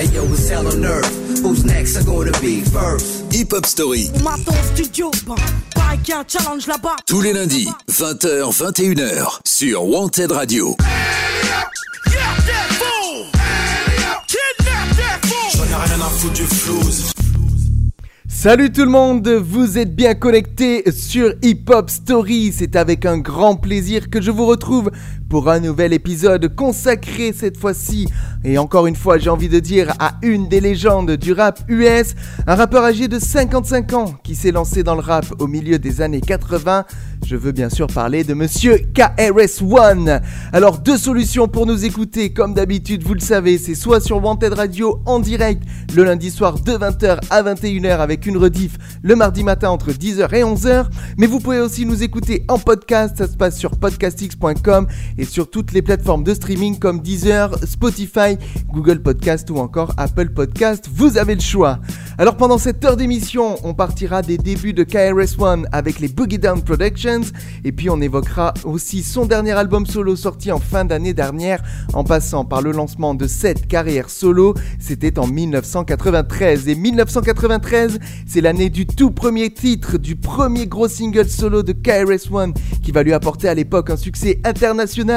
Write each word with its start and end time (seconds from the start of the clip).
Hey 0.00 0.08
yo, 0.14 0.24
it's 0.32 0.48
hell 0.48 0.66
on 0.66 0.82
earth. 0.82 1.42
Who's 1.42 1.62
next? 1.62 1.94
Are 1.98 2.04
gonna 2.04 2.32
be 2.40 2.62
first? 2.62 3.30
Hip 3.34 3.52
Hop 3.52 3.66
Story. 3.66 4.08
Studio, 4.72 5.10
bah, 5.26 5.34
pareil 5.74 5.98
qu'il 5.98 6.14
y 6.14 6.16
a 6.16 6.20
un 6.20 6.24
challenge 6.26 6.66
là-bas. 6.66 6.96
Tous 7.06 7.20
les 7.20 7.34
lundis, 7.34 7.68
20h, 7.86 8.50
21h, 8.50 9.40
sur 9.44 9.84
Wanted 9.84 10.32
Radio. 10.32 10.74
J'en 15.54 15.64
ai 15.64 15.74
rien 15.74 16.00
à 16.00 16.08
foutre 16.08 16.32
du 16.32 16.44
flouze. 16.44 17.12
Salut 18.26 18.72
tout 18.72 18.84
le 18.84 18.90
monde, 18.90 19.28
vous 19.28 19.76
êtes 19.76 19.94
bien 19.94 20.14
connectés 20.14 20.90
sur 20.92 21.34
Hip 21.42 21.64
Hop 21.68 21.90
Story. 21.90 22.54
C'est 22.56 22.74
avec 22.74 23.04
un 23.04 23.18
grand 23.18 23.56
plaisir 23.56 24.08
que 24.08 24.22
je 24.22 24.30
vous 24.30 24.46
retrouve 24.46 24.90
pour 25.30 25.48
un 25.48 25.60
nouvel 25.60 25.92
épisode 25.92 26.54
consacré 26.54 27.32
cette 27.32 27.56
fois-ci, 27.56 28.08
et 28.42 28.58
encore 28.58 28.88
une 28.88 28.96
fois 28.96 29.16
j'ai 29.16 29.30
envie 29.30 29.48
de 29.48 29.60
dire, 29.60 29.94
à 30.00 30.16
une 30.22 30.48
des 30.48 30.60
légendes 30.60 31.12
du 31.12 31.32
rap 31.32 31.60
US, 31.68 32.16
un 32.48 32.56
rappeur 32.56 32.84
âgé 32.84 33.06
de 33.06 33.18
55 33.18 33.92
ans 33.94 34.14
qui 34.24 34.34
s'est 34.34 34.50
lancé 34.50 34.82
dans 34.82 34.96
le 34.96 35.00
rap 35.00 35.24
au 35.38 35.46
milieu 35.46 35.78
des 35.78 36.02
années 36.02 36.20
80. 36.20 36.84
Je 37.24 37.36
veux 37.36 37.52
bien 37.52 37.70
sûr 37.70 37.86
parler 37.86 38.24
de 38.24 38.34
monsieur 38.34 38.78
KRS-One. 38.92 40.20
Alors 40.52 40.78
deux 40.78 40.98
solutions 40.98 41.46
pour 41.46 41.64
nous 41.64 41.84
écouter, 41.84 42.32
comme 42.32 42.52
d'habitude 42.52 43.04
vous 43.04 43.14
le 43.14 43.20
savez, 43.20 43.56
c'est 43.56 43.76
soit 43.76 44.00
sur 44.00 44.22
Wanted 44.22 44.52
Radio 44.54 45.00
en 45.06 45.20
direct 45.20 45.62
le 45.94 46.02
lundi 46.02 46.30
soir 46.30 46.58
de 46.58 46.72
20h 46.72 47.20
à 47.30 47.42
21h 47.44 47.98
avec 47.98 48.26
une 48.26 48.36
rediff 48.36 48.78
le 49.02 49.14
mardi 49.14 49.44
matin 49.44 49.70
entre 49.70 49.92
10h 49.92 50.34
et 50.34 50.42
11h, 50.42 50.86
mais 51.18 51.28
vous 51.28 51.38
pouvez 51.38 51.60
aussi 51.60 51.86
nous 51.86 52.02
écouter 52.02 52.44
en 52.48 52.58
podcast, 52.58 53.16
ça 53.18 53.28
se 53.28 53.36
passe 53.36 53.56
sur 53.56 53.76
podcastx.com 53.76 54.88
et 55.20 55.26
sur 55.26 55.50
toutes 55.50 55.72
les 55.72 55.82
plateformes 55.82 56.24
de 56.24 56.32
streaming 56.32 56.78
comme 56.78 57.00
Deezer, 57.00 57.50
Spotify, 57.66 58.38
Google 58.72 59.02
Podcast 59.02 59.50
ou 59.50 59.58
encore 59.58 59.92
Apple 59.98 60.30
Podcast. 60.30 60.88
Vous 60.90 61.18
avez 61.18 61.34
le 61.34 61.42
choix. 61.42 61.78
Alors 62.16 62.36
pendant 62.36 62.56
cette 62.56 62.82
heure 62.84 62.96
d'émission, 62.96 63.56
on 63.62 63.74
partira 63.74 64.22
des 64.22 64.38
débuts 64.38 64.72
de 64.72 64.82
KRS-One 64.82 65.66
avec 65.72 66.00
les 66.00 66.08
Boogie 66.08 66.38
Down 66.38 66.62
Productions 66.62 67.20
et 67.64 67.72
puis 67.72 67.90
on 67.90 68.00
évoquera 68.00 68.54
aussi 68.64 69.02
son 69.02 69.26
dernier 69.26 69.52
album 69.52 69.84
solo 69.84 70.16
sorti 70.16 70.50
en 70.50 70.58
fin 70.58 70.86
d'année 70.86 71.12
dernière 71.12 71.62
en 71.92 72.02
passant 72.02 72.46
par 72.46 72.62
le 72.62 72.72
lancement 72.72 73.14
de 73.14 73.26
cette 73.26 73.66
carrière 73.68 74.08
solo. 74.08 74.54
C'était 74.78 75.18
en 75.18 75.26
1993 75.26 76.68
et 76.68 76.74
1993, 76.74 77.98
c'est 78.26 78.40
l'année 78.40 78.70
du 78.70 78.86
tout 78.86 79.10
premier 79.10 79.52
titre 79.52 79.98
du 79.98 80.16
premier 80.16 80.66
gros 80.66 80.88
single 80.88 81.28
solo 81.28 81.62
de 81.62 81.72
KRS-One 81.72 82.54
qui 82.82 82.90
va 82.90 83.02
lui 83.02 83.12
apporter 83.12 83.48
à 83.48 83.54
l'époque 83.54 83.90
un 83.90 83.96
succès 83.98 84.40
international 84.44 85.09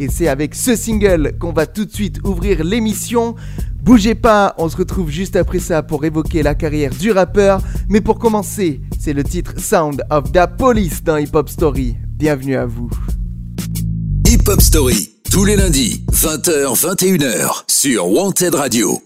et 0.00 0.08
c'est 0.08 0.28
avec 0.28 0.54
ce 0.54 0.74
single 0.74 1.32
qu'on 1.38 1.52
va 1.52 1.66
tout 1.66 1.84
de 1.84 1.92
suite 1.92 2.18
ouvrir 2.24 2.64
l'émission. 2.64 3.34
Bougez 3.82 4.14
pas, 4.16 4.54
on 4.58 4.68
se 4.68 4.76
retrouve 4.76 5.10
juste 5.10 5.36
après 5.36 5.60
ça 5.60 5.82
pour 5.82 6.04
évoquer 6.04 6.42
la 6.42 6.54
carrière 6.54 6.90
du 6.90 7.12
rappeur. 7.12 7.60
Mais 7.88 8.00
pour 8.00 8.18
commencer, 8.18 8.80
c'est 8.98 9.12
le 9.12 9.22
titre 9.22 9.54
Sound 9.58 10.02
of 10.10 10.32
the 10.32 10.46
Police 10.58 11.04
dans 11.04 11.16
Hip 11.16 11.30
Hop 11.34 11.48
Story. 11.48 11.96
Bienvenue 12.08 12.56
à 12.56 12.66
vous. 12.66 12.90
Hip 14.28 14.48
Hop 14.48 14.60
Story, 14.60 15.10
tous 15.30 15.44
les 15.44 15.56
lundis, 15.56 16.04
20h, 16.10 16.74
21h, 16.74 17.62
sur 17.68 18.08
Wanted 18.10 18.54
Radio. 18.54 19.00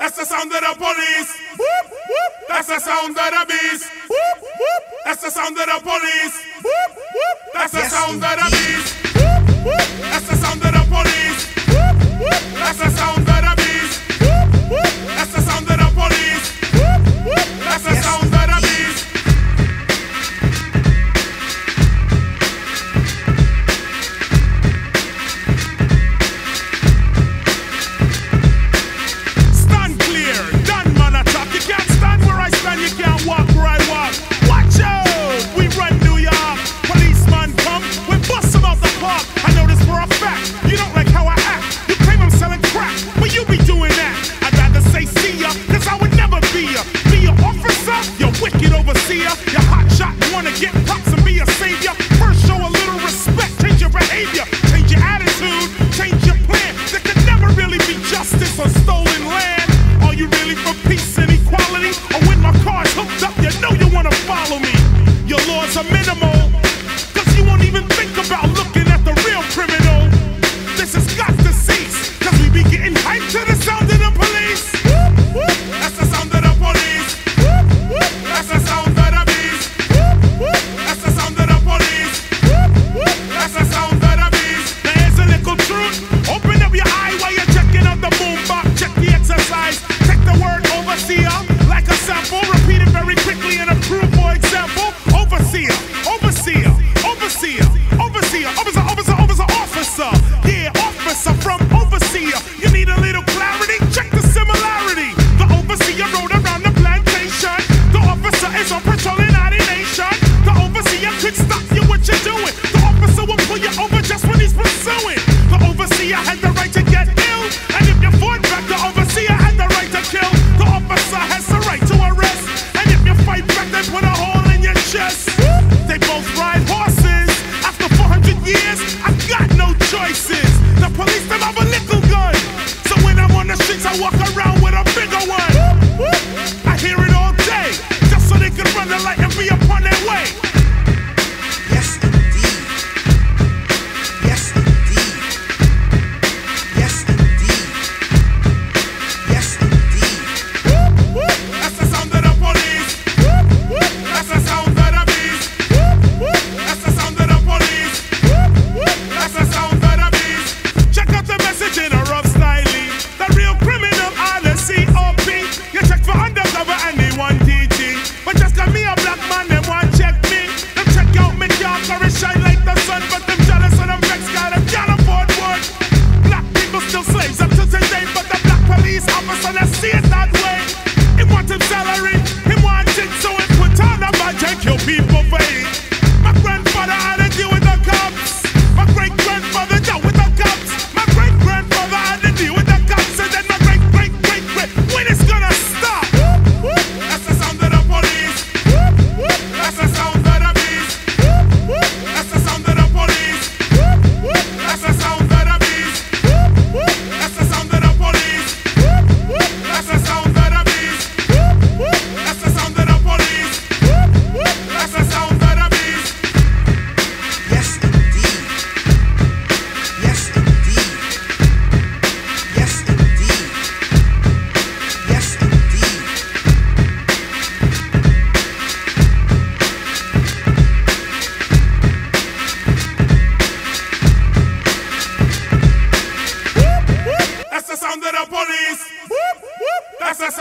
That's 0.00 0.16
the 0.16 0.24
sound 0.26 0.52
of 0.52 0.60
the 0.60 0.78
police. 0.78 1.30
That's 2.48 2.68
the 2.68 2.78
sound 2.78 3.10
of 3.10 3.16
the 3.16 3.46
beast. 3.48 3.84
That's 5.04 5.22
the 5.22 5.30
sound 5.30 5.58
of 5.58 5.66
the 5.66 5.80
police. 5.82 6.36
That's 7.54 7.72
the 7.72 7.88
sound 7.88 8.22
of 8.22 8.30
the 8.30 8.50
beast. 8.50 9.03
That's 9.64 10.28
the 10.28 10.36
sound 10.36 10.62
of 10.62 10.72
the 10.72 10.84
police. 10.90 11.23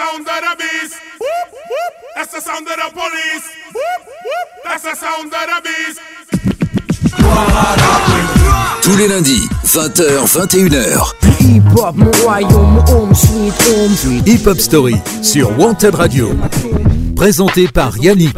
Sound 0.03 0.27
of 0.27 0.27
the 0.27 0.55
beast. 0.57 0.95
Whoop, 1.19 1.49
whoop. 1.53 1.93
That's 2.15 2.31
the 2.33 2.41
sound 2.41 2.67
of 2.67 2.75
the 2.75 2.89
police. 2.91 3.45
Whoop, 3.73 4.01
whoop. 4.25 4.47
That's 4.63 4.83
the 4.83 4.95
sound 4.95 5.33
of 5.33 5.47
the 5.47 5.61
beast. 5.63 5.99
Tous 8.81 8.97
les 8.97 9.07
lundis, 9.07 9.47
20h, 9.63 10.27
21h. 10.27 11.13
Hip-hop, 11.39 11.95
mon 11.95 12.11
royaume, 12.23 12.83
home 12.87 13.13
sweet 13.15 13.53
home. 13.69 14.23
Hip 14.25 14.45
Hop 14.45 14.59
Story 14.59 14.95
sur 15.21 15.57
Wanted 15.57 15.95
Radio. 15.95 16.31
Présenté 17.15 17.67
par 17.69 17.97
Yannick. 17.97 18.35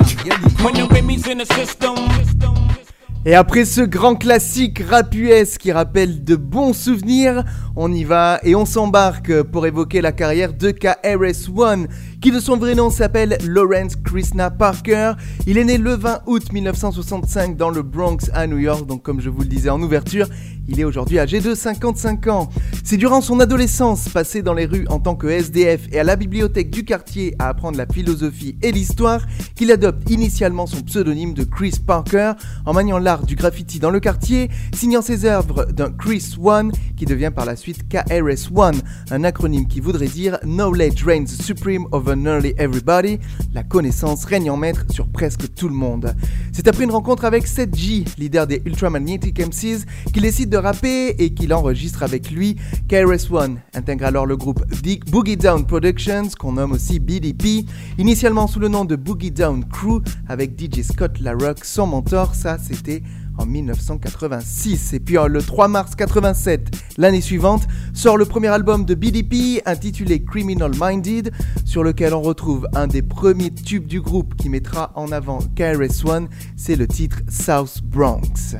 Et 3.27 3.33
après 3.33 3.66
ce 3.66 3.81
grand 3.81 4.13
classique 4.13 4.83
rap 4.88 5.16
US 5.16 5.57
qui 5.57 5.72
rappelle 5.72 6.24
de 6.24 6.36
bons 6.36 6.74
souvenirs, 6.74 7.44
on 7.75 7.92
y 7.92 8.04
va 8.04 8.39
et 8.44 8.54
on 8.54 8.66
s'embarque 8.66 9.42
pour 9.42 9.66
évoquer 9.66 10.00
la 10.00 10.12
carrière 10.12 10.54
de 10.54 10.69
KRS-One, 10.69 11.88
qui 12.25 12.31
de 12.31 12.39
son 12.39 12.57
vrai 12.57 12.74
nom 12.74 12.89
s'appelle 12.89 13.38
Lawrence 13.45 13.95
Krishna 13.98 14.50
Parker. 14.50 15.13
Il 15.45 15.60
est 15.60 15.63
né 15.63 15.77
le 15.77 15.94
20 15.94 16.22
août 16.25 16.51
1965 16.51 17.56
dans 17.56 17.69
le 17.69 17.83
Bronx 17.83 18.31
à 18.33 18.48
New 18.48 18.57
York, 18.57 18.88
donc 18.88 19.04
comme 19.04 19.22
je 19.22 19.30
vous 19.30 19.42
le 19.42 19.48
disais 19.48 19.69
en 19.69 19.80
ouverture, 19.80 20.27
il 20.68 20.80
est 20.80 20.83
aujourd'hui 20.83 21.19
âgé 21.19 21.39
de 21.39 21.54
55 21.54 22.25
ans. 22.25 22.50
C'est 22.83 22.98
durant 22.98 23.22
son 23.22 23.39
adolescence, 23.39 24.10
passée 24.10 24.42
dans 24.42 24.56
les 24.56 24.66
rues 24.66 24.88
en 24.89 25.00
tant 25.00 25.16
que 25.16 25.27
SDF 25.27 25.81
et 25.92 26.00
à 26.00 26.04
la 26.04 26.16
bibliothèque 26.16 26.72
du 26.72 26.83
quartier 26.83 27.36
à 27.38 27.50
apprendre 27.50 27.77
la 27.77 27.86
philosophie 27.86 28.57
et 28.63 28.72
l'histoire, 28.72 29.22
qu'il 29.56 29.72
adopte 29.72 30.10
initialement 30.10 30.66
son 30.66 30.81
pseudonyme 30.81 31.36
de 31.36 31.44
Chris 31.44 31.75
Parker 31.86 32.31
en 32.66 32.74
maniant 32.74 32.98
l'art 32.98 33.24
du 33.24 33.36
graffiti 33.36 33.77
dans 33.77 33.92
le 33.92 34.00
quartier, 34.00 34.50
signant 34.74 35.04
ses 35.04 35.25
œuvres 35.25 35.66
d'un 35.66 35.92
Chris 35.92 36.36
One 36.42 36.72
qui 36.98 37.06
devient 37.06 37.31
par 37.36 37.45
la 37.45 37.56
suite 37.56 37.88
KRS-One, 37.88 38.81
un 39.12 39.24
acronyme 39.24 39.68
qui 39.68 39.80
voudrait 39.80 40.07
dire 40.07 40.39
Knowledge 40.44 41.04
Reigns 41.04 41.27
Supreme 41.27 41.86
over 41.92 42.14
Nearly 42.15 42.53
Everybody, 42.57 43.19
la 43.53 43.63
connaissance 43.63 44.25
règne 44.25 44.50
en 44.50 44.57
maître 44.57 44.85
sur 44.89 45.07
presque 45.07 45.53
tout 45.53 45.67
le 45.67 45.75
monde. 45.75 46.15
C'est 46.51 46.67
après 46.67 46.83
une 46.83 46.91
rencontre 46.91 47.25
avec 47.25 47.47
Seth 47.47 47.75
G, 47.75 48.06
leader 48.17 48.47
des 48.47 48.62
Ultramagnetic 48.65 49.39
MCs, 49.39 49.85
qu'il 50.13 50.23
décide 50.23 50.50
de 50.50 50.57
rapper 50.57 51.09
et 51.19 51.33
qu'il 51.33 51.53
enregistre 51.53 52.03
avec 52.03 52.31
lui. 52.31 52.56
KRS-One 52.88 53.59
intègre 53.73 54.06
alors 54.06 54.25
le 54.25 54.38
groupe 54.38 54.63
Big 54.81 55.03
Boogie 55.09 55.38
Down 55.38 55.65
Productions, 55.65 56.29
qu'on 56.39 56.53
nomme 56.53 56.73
aussi 56.73 57.00
BDP, 57.00 57.65
initialement 57.97 58.47
sous 58.47 58.59
le 58.59 58.67
nom 58.67 58.85
de 58.85 58.95
Boogie 58.95 59.31
Down 59.31 59.65
Crew, 59.65 60.01
avec 60.27 60.59
DJ 60.59 60.81
Scott 60.81 61.19
LaRock, 61.19 61.63
son 61.63 61.88
mentor, 61.88 62.35
ça 62.35 62.57
c'était 62.57 63.03
en 63.38 63.46
1986. 63.46 64.94
Et 64.94 65.00
puis 65.00 65.18
euh, 65.18 65.28
le 65.28 65.42
3 65.42 65.68
mars 65.68 65.96
87, 65.96 66.70
l'année 66.98 67.22
suivante, 67.22 67.64
sort 67.94 68.18
le 68.18 68.26
premier 68.26 68.48
album 68.48 68.86
de 68.86 68.96
BDP 68.96 69.62
intitulé 69.66 70.24
Criminal 70.24 70.72
Minded, 70.80 71.32
sur 71.66 71.84
lequel 71.84 72.14
on 72.14 72.22
retrouve 72.22 72.68
un 72.74 72.88
des 72.88 73.02
premiers 73.02 73.52
tubes 73.52 73.88
du 73.88 74.02
groupe 74.02 74.36
qui 74.36 74.50
mettra 74.50 74.92
en 74.96 75.12
avant 75.12 75.40
KRS-One, 75.56 76.28
c'est 76.56 76.76
le 76.76 76.88
titre 76.88 77.20
South 77.30 77.82
Bronx, 77.84 78.56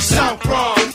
South 0.00 0.38
Bronx, 0.42 0.86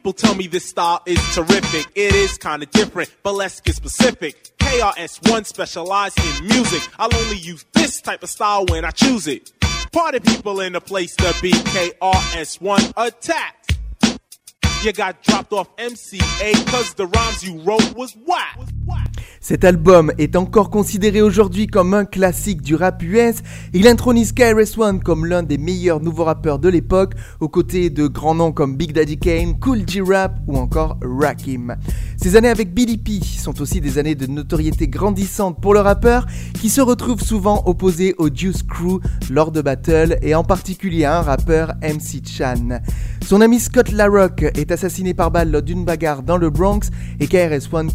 people 0.00 0.14
tell 0.14 0.34
me 0.34 0.46
this 0.46 0.64
style 0.64 1.02
is 1.04 1.20
terrific. 1.34 1.86
It 1.94 2.14
is 2.14 2.38
kinda 2.38 2.64
different, 2.64 3.14
but 3.22 3.34
let's 3.34 3.60
get 3.60 3.76
specific. 3.76 4.56
KRS1 4.56 5.44
specialize 5.44 6.14
in 6.16 6.46
music. 6.46 6.80
I'll 6.98 7.14
only 7.14 7.36
use 7.36 7.66
this 7.74 8.00
type 8.00 8.22
of 8.22 8.30
style 8.30 8.64
when 8.64 8.86
I 8.86 8.92
choose 8.92 9.26
it. 9.26 9.52
Party 9.92 10.20
people 10.20 10.60
in 10.60 10.72
the 10.72 10.80
place 10.80 11.14
to 11.16 11.34
be 11.42 11.52
KRS1 11.52 12.94
attacked. 12.96 13.76
You 14.82 14.94
got 14.94 15.22
dropped 15.22 15.52
off 15.52 15.68
MCA 15.76 16.54
cause 16.70 16.94
the 16.94 17.06
rhymes 17.06 17.44
you 17.44 17.60
wrote 17.60 17.92
was 17.94 18.16
whack. 18.24 18.58
Cet 19.42 19.64
album 19.64 20.12
est 20.18 20.36
encore 20.36 20.68
considéré 20.68 21.22
aujourd'hui 21.22 21.66
comme 21.66 21.94
un 21.94 22.04
classique 22.04 22.60
du 22.60 22.74
rap 22.74 23.02
US. 23.02 23.36
Il 23.72 23.88
intronise 23.88 24.32
KRS-One 24.34 25.02
comme 25.02 25.24
l'un 25.24 25.42
des 25.42 25.56
meilleurs 25.56 26.02
nouveaux 26.02 26.24
rappeurs 26.24 26.58
de 26.58 26.68
l'époque, 26.68 27.14
aux 27.40 27.48
côtés 27.48 27.88
de 27.88 28.06
grands 28.06 28.34
noms 28.34 28.52
comme 28.52 28.76
Big 28.76 28.92
Daddy 28.92 29.18
Kane, 29.18 29.58
Cool 29.58 29.88
G-Rap 29.88 30.38
ou 30.46 30.58
encore 30.58 30.98
Rakim. 31.02 31.76
Ces 32.18 32.36
années 32.36 32.50
avec 32.50 32.74
BDP 32.74 33.24
sont 33.24 33.62
aussi 33.62 33.80
des 33.80 33.96
années 33.96 34.14
de 34.14 34.26
notoriété 34.26 34.88
grandissante 34.88 35.58
pour 35.58 35.72
le 35.72 35.80
rappeur, 35.80 36.26
qui 36.60 36.68
se 36.68 36.82
retrouve 36.82 37.22
souvent 37.22 37.62
opposé 37.64 38.14
au 38.18 38.28
Juice 38.28 38.62
Crew 38.62 39.00
lors 39.30 39.52
de 39.52 39.62
battles 39.62 40.18
et 40.20 40.34
en 40.34 40.44
particulier 40.44 41.06
à 41.06 41.18
un 41.18 41.22
rappeur 41.22 41.72
MC 41.82 42.20
Chan. 42.26 42.80
Son 43.22 43.40
ami 43.40 43.60
Scott 43.60 43.92
LaRock 43.92 44.42
est 44.42 44.72
assassiné 44.72 45.14
par 45.14 45.30
balle 45.30 45.50
lors 45.50 45.62
d'une 45.62 45.84
bagarre 45.84 46.22
dans 46.22 46.36
le 46.36 46.50
Bronx 46.50 46.90
et 47.20 47.26
KRS-One 47.28 47.90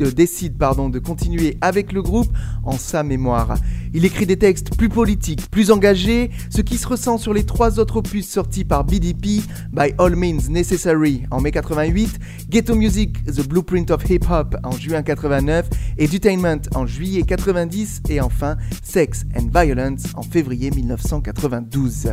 euh, 0.00 0.10
décide 0.10 0.56
pardon, 0.56 0.88
de 0.88 0.98
continuer 0.98 1.58
avec 1.60 1.92
le 1.92 2.02
groupe 2.02 2.28
en 2.64 2.78
sa 2.78 3.02
mémoire. 3.02 3.56
Il 3.92 4.04
écrit 4.04 4.26
des 4.26 4.38
textes 4.38 4.76
plus 4.76 4.88
politiques, 4.88 5.50
plus 5.50 5.70
engagés, 5.70 6.30
ce 6.48 6.62
qui 6.62 6.78
se 6.78 6.86
ressent 6.86 7.18
sur 7.18 7.34
les 7.34 7.44
trois 7.44 7.78
autres 7.78 7.96
opus 7.96 8.28
sortis 8.28 8.64
par 8.64 8.84
BDP, 8.84 9.42
By 9.72 9.92
All 9.98 10.16
Means 10.16 10.48
Necessary 10.48 11.24
en 11.30 11.40
mai 11.40 11.50
88, 11.50 12.18
Ghetto 12.48 12.74
Music, 12.74 13.22
The 13.26 13.46
Blueprint 13.46 13.90
of 13.90 14.08
Hip 14.08 14.26
Hop 14.30 14.56
en 14.62 14.72
juin 14.72 15.02
89, 15.02 15.68
Edutainment 15.98 16.62
en 16.74 16.86
juillet 16.86 17.22
90 17.22 18.02
et 18.08 18.20
enfin 18.20 18.56
Sex 18.82 19.24
and 19.36 19.48
Violence 19.52 20.04
en 20.14 20.22
février 20.22 20.70
1992. 20.70 22.08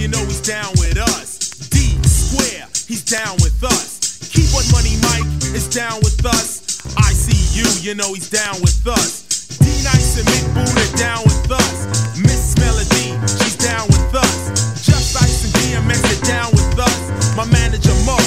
You 0.00 0.08
know 0.08 0.24
he's 0.24 0.40
down 0.40 0.72
with 0.80 0.96
us. 0.96 1.36
D 1.68 1.76
Square, 2.08 2.72
he's 2.88 3.04
down 3.04 3.36
with 3.44 3.62
us. 3.62 4.00
Keyboard 4.32 4.64
Money 4.72 4.96
Mike 5.04 5.28
is 5.52 5.68
down 5.68 6.00
with 6.00 6.24
us. 6.24 6.80
ICU, 6.96 7.84
you 7.84 7.90
You 7.90 7.94
know 7.94 8.14
he's 8.14 8.30
down 8.30 8.56
with 8.64 8.80
us. 8.88 9.28
D 9.60 9.68
Nice 9.84 10.16
and 10.16 10.26
Mick 10.32 10.46
Boone 10.56 10.72
are 10.72 10.96
down 10.96 11.20
with 11.28 11.52
us. 11.52 12.16
Miss 12.16 12.56
Melody, 12.56 13.12
she's 13.44 13.60
down 13.60 13.84
with 13.92 14.14
us. 14.16 14.80
Just 14.80 15.20
Ice 15.20 15.44
and 15.44 15.52
DMX 15.60 16.00
are 16.00 16.24
down 16.24 16.48
with 16.52 16.80
us. 16.80 17.36
My 17.36 17.44
manager 17.52 17.92
down 18.08 18.19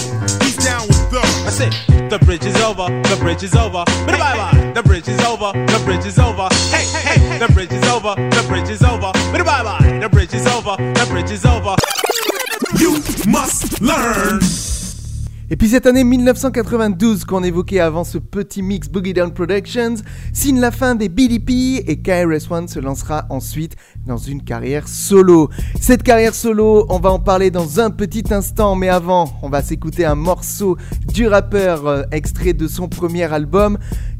Et 15.50 15.56
puis 15.56 15.70
cette 15.70 15.86
année 15.86 16.04
1992 16.04 17.26
qu'on 17.26 17.44
évoquait 17.44 17.80
avant 17.80 18.04
ce 18.04 18.18
petit 18.18 18.64
mix 18.64 18.90
Boogie 18.90 19.14
Down 19.14 19.32
Productions 19.32 19.96
signe 20.34 20.60
la 20.60 20.72
fin 20.72 20.96
des 20.96 21.10
BDP 21.10 21.84
et 21.86 22.02
KRS-One 22.02 22.68
se 22.68 22.80
lancera 22.80 23.26
ensuite 23.30 23.76
dans 24.06 24.18
une 24.18 24.44
carrière 24.44 24.88
solo. 24.88 25.50
Cette 25.80 26.04
carrière 26.04 26.36
solo, 26.36 26.86
on 26.90 27.00
va 27.00 27.12
en 27.12 27.20
parler 27.20 27.52
dans 27.52 27.80
un 27.80 27.90
petit 27.90 28.24
instant, 28.32 28.76
mais 28.76 28.90
avant, 28.90 29.32
on 29.42 29.50
va 29.50 29.62
s'écouter 29.62 30.06
un 30.06 30.16
morceau 30.16 30.78
du 31.14 31.28
rappeur 31.28 31.88
euh, 31.88 32.04
extrait 32.12 32.54
de 32.54 32.68
son 32.68 32.88
premier 32.88 33.32
album. 33.32 33.78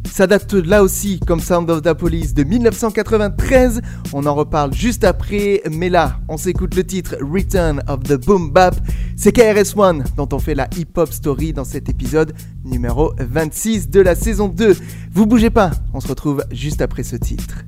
Ça 0.10 0.28
date 0.28 0.54
là 0.54 0.84
aussi 0.84 1.20
comme 1.20 1.40
Sound 1.40 1.70
of 1.70 1.82
the 1.82 1.94
Police 1.94 2.34
de 2.34 2.44
1993. 2.44 3.82
On 4.14 4.26
en 4.26 4.36
reparle 4.36 4.74
juste 4.74 5.04
après, 5.04 5.64
mais 5.72 5.90
là, 5.90 6.20
on 6.28 6.38
s'écoute 6.38 6.76
le 6.76 6.84
titre 6.84 7.16
Return 7.22 7.82
of 7.88 8.04
the 8.04 8.24
Boom 8.24 8.52
Bap. 8.52 8.76
C'est 9.16 9.32
KRS-One 9.32 10.04
dont 10.16 10.30
on 10.32 10.40
fait 10.40 10.56
la 10.56 10.68
hip-hop 10.78 11.12
story 11.12 11.54
dans 11.54 11.64
cet 11.66 11.90
épisode 11.90 12.34
numéro 12.64 13.14
26 13.18 13.90
de 13.90 14.02
la 14.02 14.16
saison 14.16 14.50
2. 14.50 14.76
Vous 15.12 15.26
bougez 15.26 15.50
pas, 15.50 15.72
on 15.94 16.00
se 16.00 16.08
retrouve 16.08 16.44
juste 16.52 16.82
après 16.82 17.04
ce 17.04 17.16
titre. 17.16 17.64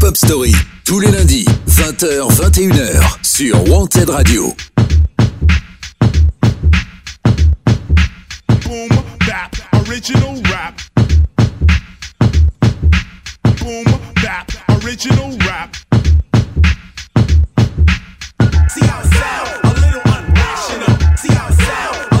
Hip 0.00 0.06
Hop 0.06 0.16
Story, 0.16 0.54
tous 0.86 0.98
les 0.98 1.10
lundis, 1.10 1.44
20h, 1.68 2.32
21h, 2.32 3.18
sur 3.22 3.68
Wanted 3.68 4.08
Radio. 4.08 4.54
Boom, 8.64 8.88
bap, 9.26 9.54
original 9.86 10.40
rap. 10.44 10.80
Boom, 13.58 13.84
bap, 14.22 14.50
original 14.82 15.36
rap. 15.40 15.76
See 18.70 18.86
how 18.86 19.02
sound, 19.02 19.50
a 19.64 19.68
little 19.80 20.02
unrational. 20.06 21.18
See 21.18 21.34
how 21.34 21.50
sound, 21.50 22.19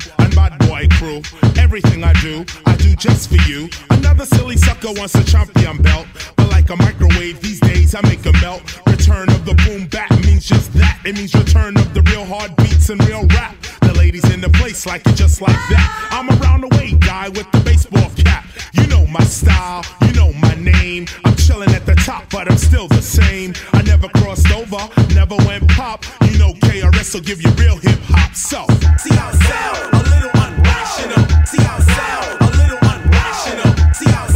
squad 0.00 0.24
and 0.24 0.34
bad 0.34 0.58
boy 0.68 0.86
crew. 0.92 1.22
Everything 1.56 2.04
I 2.04 2.12
do, 2.14 2.44
I 2.66 2.76
do 2.76 2.94
just 2.96 3.28
for 3.28 3.36
you. 3.48 3.68
Another 3.90 4.26
silly 4.26 4.56
sucker 4.56 4.92
wants 4.92 5.14
a 5.14 5.24
champion 5.24 5.82
belt. 5.82 6.06
But 6.36 6.50
like 6.50 6.70
a 6.70 6.76
microwave 6.76 7.40
these 7.40 7.60
days, 7.60 7.94
I 7.94 8.02
make 8.02 8.24
a 8.26 8.32
melt. 8.40 8.83
Return 9.04 9.28
of 9.28 9.44
the 9.44 9.52
boom 9.66 9.86
bap 9.88 10.10
means 10.24 10.46
just 10.46 10.72
that. 10.72 10.98
It 11.04 11.14
means 11.14 11.34
return 11.34 11.76
of 11.76 11.92
the 11.92 12.00
real 12.08 12.24
hard 12.24 12.56
beats 12.56 12.88
and 12.88 12.98
real 13.06 13.26
rap. 13.36 13.54
The 13.82 13.92
ladies 13.92 14.24
in 14.32 14.40
the 14.40 14.48
place 14.48 14.86
like 14.86 15.06
it 15.06 15.14
just 15.14 15.42
like 15.42 15.60
that. 15.68 16.08
I'm 16.10 16.30
around 16.40 16.62
the 16.62 16.68
way 16.78 16.92
guy 16.92 17.28
with 17.28 17.44
the 17.52 17.60
baseball 17.60 18.08
cap. 18.16 18.46
You 18.72 18.86
know 18.86 19.04
my 19.08 19.22
style, 19.24 19.84
you 20.06 20.14
know 20.14 20.32
my 20.32 20.54
name. 20.54 21.04
I'm 21.26 21.36
chilling 21.36 21.68
at 21.74 21.84
the 21.84 21.96
top, 21.96 22.30
but 22.30 22.50
I'm 22.50 22.56
still 22.56 22.88
the 22.88 23.02
same. 23.02 23.52
I 23.74 23.82
never 23.82 24.08
crossed 24.08 24.50
over, 24.52 24.80
never 25.12 25.36
went 25.44 25.68
pop. 25.68 26.06
You 26.24 26.38
know 26.38 26.54
KRS 26.64 27.12
will 27.12 27.20
give 27.20 27.42
you 27.42 27.50
real 27.60 27.76
hip 27.76 28.00
hop. 28.08 28.32
So, 28.34 28.64
See 28.96 29.12
how 29.12 29.32
sound, 29.32 29.92
a 29.92 30.02
little 30.16 30.32
unrational. 30.32 31.28
See 31.46 31.60
how 31.60 31.76
sound, 31.76 32.40
a 32.40 32.48
little 32.56 32.80
unrational. 32.80 33.94
See 33.94 34.08
how 34.08 34.26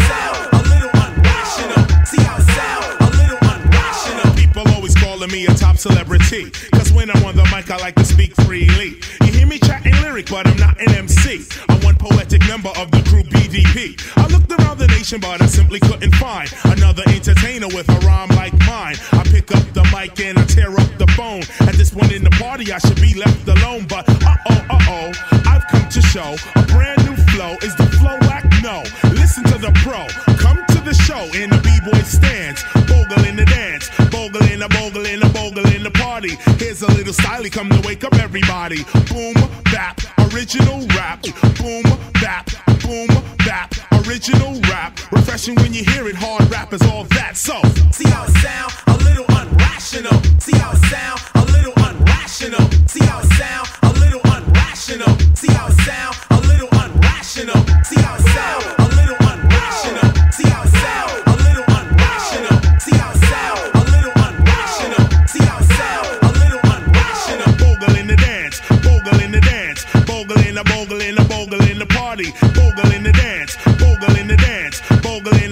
calling 5.18 5.32
me 5.32 5.46
a 5.46 5.54
top 5.54 5.76
celebrity. 5.76 6.48
Cause 6.72 6.92
when 6.92 7.10
I'm 7.10 7.25
on 7.25 7.34
the 7.34 7.42
mic, 7.54 7.70
I 7.72 7.76
like 7.78 7.96
to 7.96 8.04
speak 8.04 8.34
freely. 8.42 9.00
You 9.22 9.32
hear 9.32 9.46
me 9.48 9.58
chatting 9.58 9.94
lyric, 10.02 10.30
but 10.30 10.46
I'm 10.46 10.56
not 10.56 10.80
an 10.80 10.94
MC. 10.94 11.44
I'm 11.68 11.80
one 11.80 11.96
poetic 11.96 12.46
member 12.46 12.68
of 12.78 12.90
the 12.92 13.02
crew 13.08 13.25
BDP. 13.25 13.98
I 14.16 14.28
looked 14.28 14.52
around 14.52 14.78
the 14.78 14.87
nation, 14.87 15.18
but 15.20 15.42
I 15.42 15.46
simply 15.46 15.80
couldn't 15.80 16.14
find 16.14 16.48
another 16.66 17.02
entertainer 17.08 17.66
with 17.66 17.88
a 17.88 17.98
rhyme 18.06 18.28
like 18.37 18.52
mine. 18.60 18.94
I 19.10 19.25
pick 19.25 19.50
up 19.50 19.64
the 19.75 19.82
mic 19.92 20.20
and 20.20 20.38
I 20.38 20.44
tear 20.44 20.70
up 20.70 20.90
the 20.98 21.08
phone. 21.16 21.42
At 21.66 21.75
this 21.75 21.90
point 21.90 22.12
in 22.12 22.22
the 22.22 22.30
party, 22.38 22.72
I 22.72 22.78
should 22.78 23.00
be 23.00 23.14
left 23.14 23.48
alone, 23.48 23.87
but 23.88 24.08
uh 24.08 24.37
oh, 24.50 24.66
uh 24.70 24.78
oh, 24.88 25.12
I've 25.46 25.66
come 25.66 25.88
to 25.88 26.02
show 26.02 26.37
a 26.54 26.62
brand 26.66 27.02
new 27.04 27.16
flow. 27.32 27.56
Is 27.66 27.75
the 27.75 27.87
flow 27.98 28.16
whack? 28.28 28.44
No. 28.62 28.84
Listen 29.18 29.42
to 29.50 29.58
the 29.58 29.72
pro. 29.82 30.06
Come 30.37 30.67
the 30.88 30.95
show 30.95 31.21
in 31.37 31.50
the 31.50 31.61
b-boy 31.61 32.00
stands, 32.00 32.64
bogle 32.88 33.23
in 33.28 33.37
the 33.37 33.45
dance, 33.45 33.90
bogle 34.11 34.42
in 34.49 34.61
the 34.61 34.68
bogle 34.68 35.04
in 35.04 35.21
the 35.21 35.28
bogle 35.37 35.66
in 35.75 35.83
the 35.83 35.90
party. 35.90 36.37
Here's 36.57 36.80
a 36.80 36.87
little 36.87 37.12
styly, 37.12 37.52
come 37.52 37.68
to 37.68 37.80
wake 37.87 38.04
up 38.04 38.14
everybody. 38.14 38.85
Boom, 39.12 39.35
bap, 39.64 40.00
original 40.33 40.87
rap. 40.97 41.21
Boom, 41.61 41.85
bap, 42.25 42.49
boom, 42.80 43.09
bap, 43.45 43.68
original 44.09 44.59
rap. 44.62 44.97
Refreshing 45.12 45.57
when 45.57 45.75
you 45.75 45.85
hear 45.85 46.09
it, 46.09 46.16
hard 46.16 46.50
rap 46.50 46.73
is 46.73 46.80
all 46.88 47.04
that. 47.16 47.37
So, 47.37 47.61
See 47.92 48.09
how 48.09 48.25
it 48.25 48.33
sound, 48.40 48.73
a 48.87 48.97
little 49.04 49.26
unrational. 49.37 50.16
See 50.40 50.57
how 50.57 50.73
it 50.73 50.80
sound, 50.88 51.21
a 51.35 51.45
little 51.52 51.76
unrational. 51.85 52.64
See 52.88 53.04
how 53.04 53.21
it 53.21 53.28
sound, 53.37 53.68
a 53.83 53.92
little 54.00 54.21
unrational. 54.21 55.37
See 55.37 55.52
how 55.52 55.68
it 55.68 55.76
sound, 55.85 56.16
a 56.30 56.40
little 56.49 56.68
unrational. 56.68 57.61
See 57.85 58.00
how 58.00 58.16
it 58.16 58.25
sound, 58.33 58.88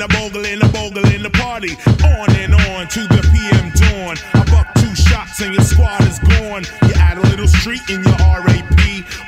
bogle 0.08 0.44
in 0.44 0.58
the 0.58 0.68
bogle 0.68 1.06
in 1.14 1.22
the 1.22 1.30
party. 1.30 1.76
On 2.04 2.30
and 2.36 2.54
on 2.54 2.88
to 2.88 3.00
the 3.08 3.22
PM 3.32 3.70
dawn. 3.72 4.16
I 4.34 4.44
buck 4.50 4.72
two 4.74 4.94
shots 4.94 5.40
and 5.40 5.54
your 5.54 5.64
squad 5.64 6.02
is 6.06 6.18
gone. 6.18 6.64
You 6.88 6.94
add 6.96 7.18
a 7.18 7.22
little 7.22 7.48
street 7.48 7.82
in 7.88 8.02
your 8.02 8.16
RAP, 8.16 9.25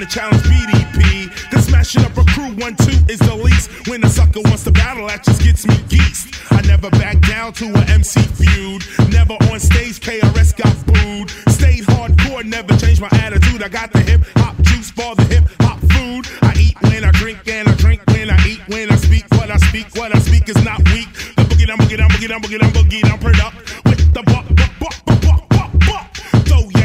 to 0.00 0.06
challenge 0.06 0.42
BDP. 0.42 1.30
Cause 1.50 1.66
smashing 1.66 2.04
up 2.04 2.16
a 2.16 2.24
crew 2.24 2.50
one 2.56 2.74
two 2.76 2.98
is 3.08 3.18
the 3.18 3.34
least. 3.34 3.70
When 3.88 4.02
a 4.02 4.08
sucker 4.08 4.40
wants 4.42 4.64
to 4.64 4.72
battle, 4.72 5.06
that 5.06 5.22
just 5.22 5.42
gets 5.42 5.66
me 5.66 5.74
geeked. 5.92 6.34
I 6.50 6.60
never 6.62 6.90
back 6.90 7.20
down 7.20 7.52
to 7.54 7.66
a 7.74 7.82
MC 7.92 8.20
feud. 8.22 8.82
Never 9.12 9.34
on 9.52 9.60
stage, 9.60 10.00
KRS 10.00 10.56
got 10.56 10.74
booed. 10.86 11.30
Stayed 11.52 11.84
hardcore, 11.84 12.44
never 12.44 12.76
changed 12.76 13.00
my 13.00 13.10
attitude. 13.12 13.62
I 13.62 13.68
got 13.68 13.92
the 13.92 14.00
hip 14.00 14.22
hop 14.36 14.56
juice 14.62 14.90
for 14.90 15.14
the 15.14 15.24
hip 15.24 15.44
hop 15.60 15.78
food. 15.92 16.26
I 16.42 16.54
eat 16.58 16.80
when 16.82 17.04
I 17.04 17.10
drink 17.12 17.46
and 17.46 17.68
I 17.68 17.74
drink 17.76 18.02
when 18.08 18.30
I 18.30 18.38
eat. 18.46 18.60
When 18.68 18.90
I 18.90 18.96
speak, 18.96 19.24
what 19.32 19.50
I 19.50 19.58
speak, 19.58 19.86
what 19.94 20.14
I 20.14 20.18
speak 20.18 20.48
is 20.48 20.64
not 20.64 20.78
weak. 20.90 21.12
The 21.36 21.42
boogie, 21.44 21.70
I'm 21.70 21.78
boogie, 21.78 22.00
I'm 22.00 22.08
boogie, 22.10 22.32
I'm 22.32 22.40
boogie, 22.40 22.62
I'm 22.62 22.72
boogie, 22.72 23.12
I'm 23.12 23.18
purred 23.18 23.40
up 23.40 23.54
with 23.84 24.12
the 24.12 24.22
buck, 24.22 24.46
buck, 24.56 24.72
buck, 24.80 25.04
buck. 25.04 25.23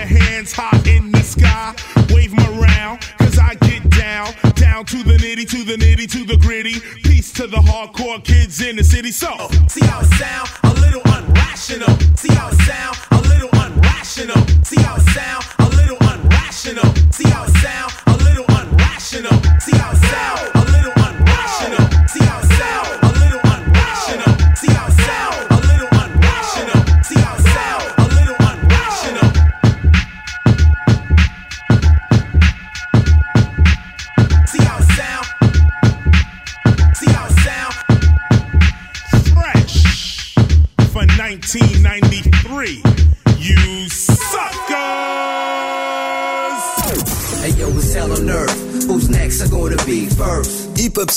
Hands 0.09 0.51
high 0.51 0.81
in 0.89 1.11
the 1.11 1.21
sky, 1.21 1.75
wave 2.09 2.33
'em 2.33 2.59
around, 2.59 2.99
cause 3.19 3.37
I 3.37 3.53
get 3.61 3.87
down, 3.91 4.33
down 4.55 4.83
to 4.85 5.03
the 5.03 5.17
nitty, 5.17 5.47
to 5.51 5.63
the 5.63 5.75
nitty, 5.77 6.09
to 6.11 6.25
the 6.25 6.35
gritty. 6.35 6.79
Peace 7.03 7.31
to 7.33 7.45
the 7.45 7.57
hardcore 7.57 8.23
kids 8.23 8.59
in 8.59 8.75
the 8.77 8.83
city. 8.83 9.11
So, 9.11 9.29
See 9.67 9.85
how 9.85 9.99
it 10.01 10.09
sound, 10.17 10.49
a 10.63 10.73
little 10.81 11.01
unrational. 11.01 11.93
See 12.17 12.33
how 12.33 12.49
it 12.49 12.59
sound, 12.61 12.97
a 13.11 13.21
little 13.29 13.49
unrational. 13.49 14.65
See 14.65 14.81
how 14.81 14.95
it 14.95 15.07
sound, 15.13 15.45
a 15.59 15.69
little 15.77 15.97
unrational. 15.97 17.13
See 17.13 17.29
how 17.29 17.43
it 17.43 17.55
sound, 17.61 17.93
a 18.07 18.17
little 18.23 18.45
unrational. 18.45 19.61
See 19.61 19.77
how 19.77 19.91
it 19.91 19.97
sound, 20.09 20.39
a 20.55 20.71
little 20.71 20.91
unrational. 20.93 21.18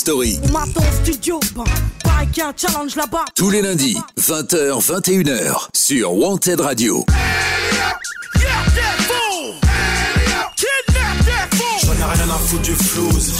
Story, 0.03 0.37
On 0.43 0.51
m'attend 0.51 0.81
au 0.81 1.05
studio, 1.05 1.39
bah, 1.55 1.63
pareil 2.03 2.27
qu'il 2.27 2.39
y 2.39 2.45
a 2.45 2.49
un 2.49 2.53
challenge 2.57 2.97
là-bas. 2.97 3.23
tous 3.37 3.49
les 3.49 3.61
lundis, 3.61 3.97
20h, 4.19 4.81
21h, 4.81 5.69
sur 5.73 6.13
Wanted 6.13 6.59
Radio. 6.59 7.05
J'en 11.81 11.93
ai 11.93 12.03
rien 12.03 12.29
à 12.29 12.37
foutre 12.37 12.63
du 12.63 12.75
flouze. 12.75 13.39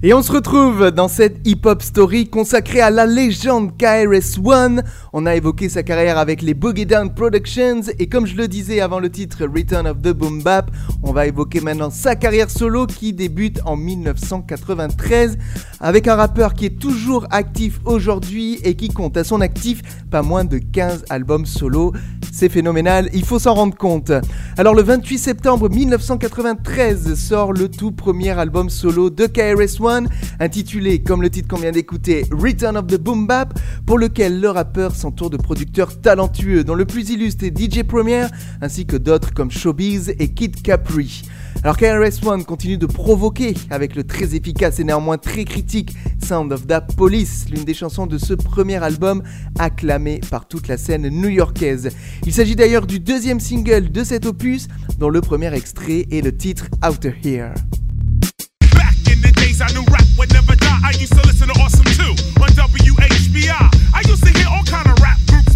Et 0.00 0.14
on 0.14 0.22
se 0.22 0.30
retrouve 0.30 0.92
dans 0.92 1.08
cette 1.08 1.44
hip-hop 1.44 1.82
story 1.82 2.28
consacrée 2.28 2.80
à 2.80 2.88
la 2.88 3.04
légende 3.04 3.76
KRS-One. 3.76 4.84
On 5.12 5.26
a 5.26 5.34
évoqué 5.34 5.68
sa 5.68 5.82
carrière 5.82 6.18
avec 6.18 6.40
les 6.40 6.54
Boogie 6.54 6.86
Down 6.86 7.12
Productions 7.12 7.80
et 7.98 8.08
comme 8.08 8.24
je 8.24 8.36
le 8.36 8.46
disais 8.46 8.78
avant 8.78 9.00
le 9.00 9.10
titre 9.10 9.44
Return 9.44 9.88
of 9.88 10.00
the 10.00 10.10
Boom 10.10 10.40
Bap, 10.40 10.70
on 11.02 11.10
va 11.10 11.26
évoquer 11.26 11.60
maintenant 11.60 11.90
sa 11.90 12.14
carrière 12.14 12.48
solo 12.48 12.86
qui 12.86 13.12
débute 13.12 13.58
en 13.64 13.74
1993 13.74 15.36
avec 15.80 16.06
un 16.06 16.14
rappeur 16.14 16.54
qui 16.54 16.66
est 16.66 16.78
toujours 16.78 17.26
actif 17.32 17.80
aujourd'hui 17.84 18.60
et 18.62 18.76
qui 18.76 18.90
compte 18.90 19.16
à 19.16 19.24
son 19.24 19.40
actif 19.40 19.82
pas 20.12 20.22
moins 20.22 20.44
de 20.44 20.58
15 20.58 21.06
albums 21.10 21.44
solo. 21.44 21.92
C'est 22.30 22.48
phénoménal, 22.48 23.10
il 23.14 23.24
faut 23.24 23.40
s'en 23.40 23.54
rendre 23.54 23.76
compte. 23.76 24.12
Alors 24.56 24.76
le 24.76 24.82
28 24.82 25.18
septembre 25.18 25.68
1993 25.68 27.14
sort 27.14 27.52
le 27.52 27.68
tout 27.68 27.90
premier 27.90 28.38
album 28.38 28.70
solo 28.70 29.10
de 29.10 29.26
KRS-One 29.26 29.87
intitulé, 30.40 31.02
comme 31.02 31.22
le 31.22 31.30
titre 31.30 31.48
qu'on 31.48 31.60
vient 31.60 31.72
d'écouter, 31.72 32.24
Return 32.30 32.76
of 32.76 32.86
the 32.86 33.00
Boom 33.00 33.26
Bap, 33.26 33.58
pour 33.86 33.98
lequel 33.98 34.40
le 34.40 34.50
rappeur 34.50 34.94
s'entoure 34.94 35.30
de 35.30 35.36
producteurs 35.36 36.00
talentueux, 36.00 36.64
dont 36.64 36.74
le 36.74 36.84
plus 36.84 37.10
illustre 37.10 37.44
est 37.44 37.56
DJ 37.56 37.82
Premier, 37.82 38.26
ainsi 38.60 38.86
que 38.86 38.96
d'autres 38.96 39.32
comme 39.32 39.50
Showbiz 39.50 40.14
et 40.18 40.28
Kid 40.28 40.60
Capri. 40.62 41.22
Alors 41.64 41.76
KRS-One 41.76 42.44
continue 42.44 42.78
de 42.78 42.86
provoquer 42.86 43.54
avec 43.70 43.96
le 43.96 44.04
très 44.04 44.36
efficace 44.36 44.78
et 44.78 44.84
néanmoins 44.84 45.18
très 45.18 45.44
critique 45.44 45.92
Sound 46.24 46.52
of 46.52 46.66
the 46.66 46.80
Police, 46.96 47.46
l'une 47.50 47.64
des 47.64 47.74
chansons 47.74 48.06
de 48.06 48.16
ce 48.16 48.34
premier 48.34 48.76
album 48.76 49.22
acclamé 49.58 50.20
par 50.30 50.46
toute 50.46 50.68
la 50.68 50.76
scène 50.76 51.08
new-yorkaise. 51.08 51.90
Il 52.26 52.32
s'agit 52.32 52.54
d'ailleurs 52.54 52.86
du 52.86 53.00
deuxième 53.00 53.40
single 53.40 53.90
de 53.90 54.04
cet 54.04 54.26
opus, 54.26 54.68
dont 54.98 55.08
le 55.08 55.20
premier 55.20 55.52
extrait 55.52 56.06
est 56.10 56.24
le 56.24 56.36
titre 56.36 56.66
Outer 56.86 57.14
Here. 57.24 57.54
Days, 59.58 59.72
I 59.72 59.74
knew 59.74 59.84
rap 59.90 60.04
would 60.16 60.32
never 60.32 60.54
die. 60.54 60.80
I 60.84 60.90
used 60.98 61.12
to 61.12 61.22
listen 61.26 61.48
to 61.48 61.60
Awesome 61.60 61.84
2 61.84 62.42
on 62.42 62.50
WHBI. 62.50 63.94
I 63.94 64.02
used 64.06 64.24
to 64.24 64.30
hear 64.30 64.46
all 64.50 64.64
kind 64.64 64.86
of 64.86 64.98
rap 65.00 65.18
groups 65.26 65.47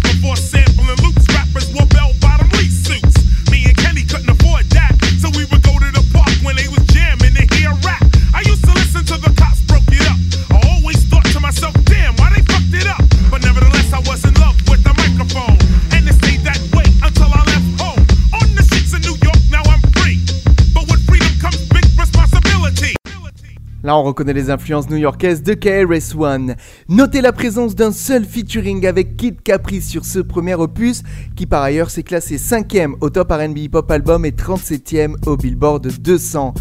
On 23.95 24.01
reconnaît 24.03 24.33
les 24.33 24.49
influences 24.49 24.89
new-yorkaises 24.89 25.43
de 25.43 25.53
KRS-One. 25.53 26.55
Notez 26.89 27.21
la 27.21 27.31
présence 27.31 27.75
d'un 27.75 27.91
seul 27.91 28.25
featuring 28.25 28.87
avec 28.87 29.17
Kid 29.17 29.41
Capri 29.43 29.81
sur 29.81 30.03
ce 30.03 30.17
premier 30.17 30.55
opus, 30.55 31.03
qui 31.35 31.45
par 31.45 31.61
ailleurs 31.61 31.91
s'est 31.91 32.01
classé 32.01 32.37
5ème 32.37 32.95
au 33.01 33.11
top 33.11 33.31
RB 33.31 33.57
Hip 33.57 33.69
Hop 33.73 33.91
Album 33.91 34.25
et 34.25 34.31
37ème 34.31 35.15
au 35.27 35.37
Billboard 35.37 35.87
200. 35.87 36.55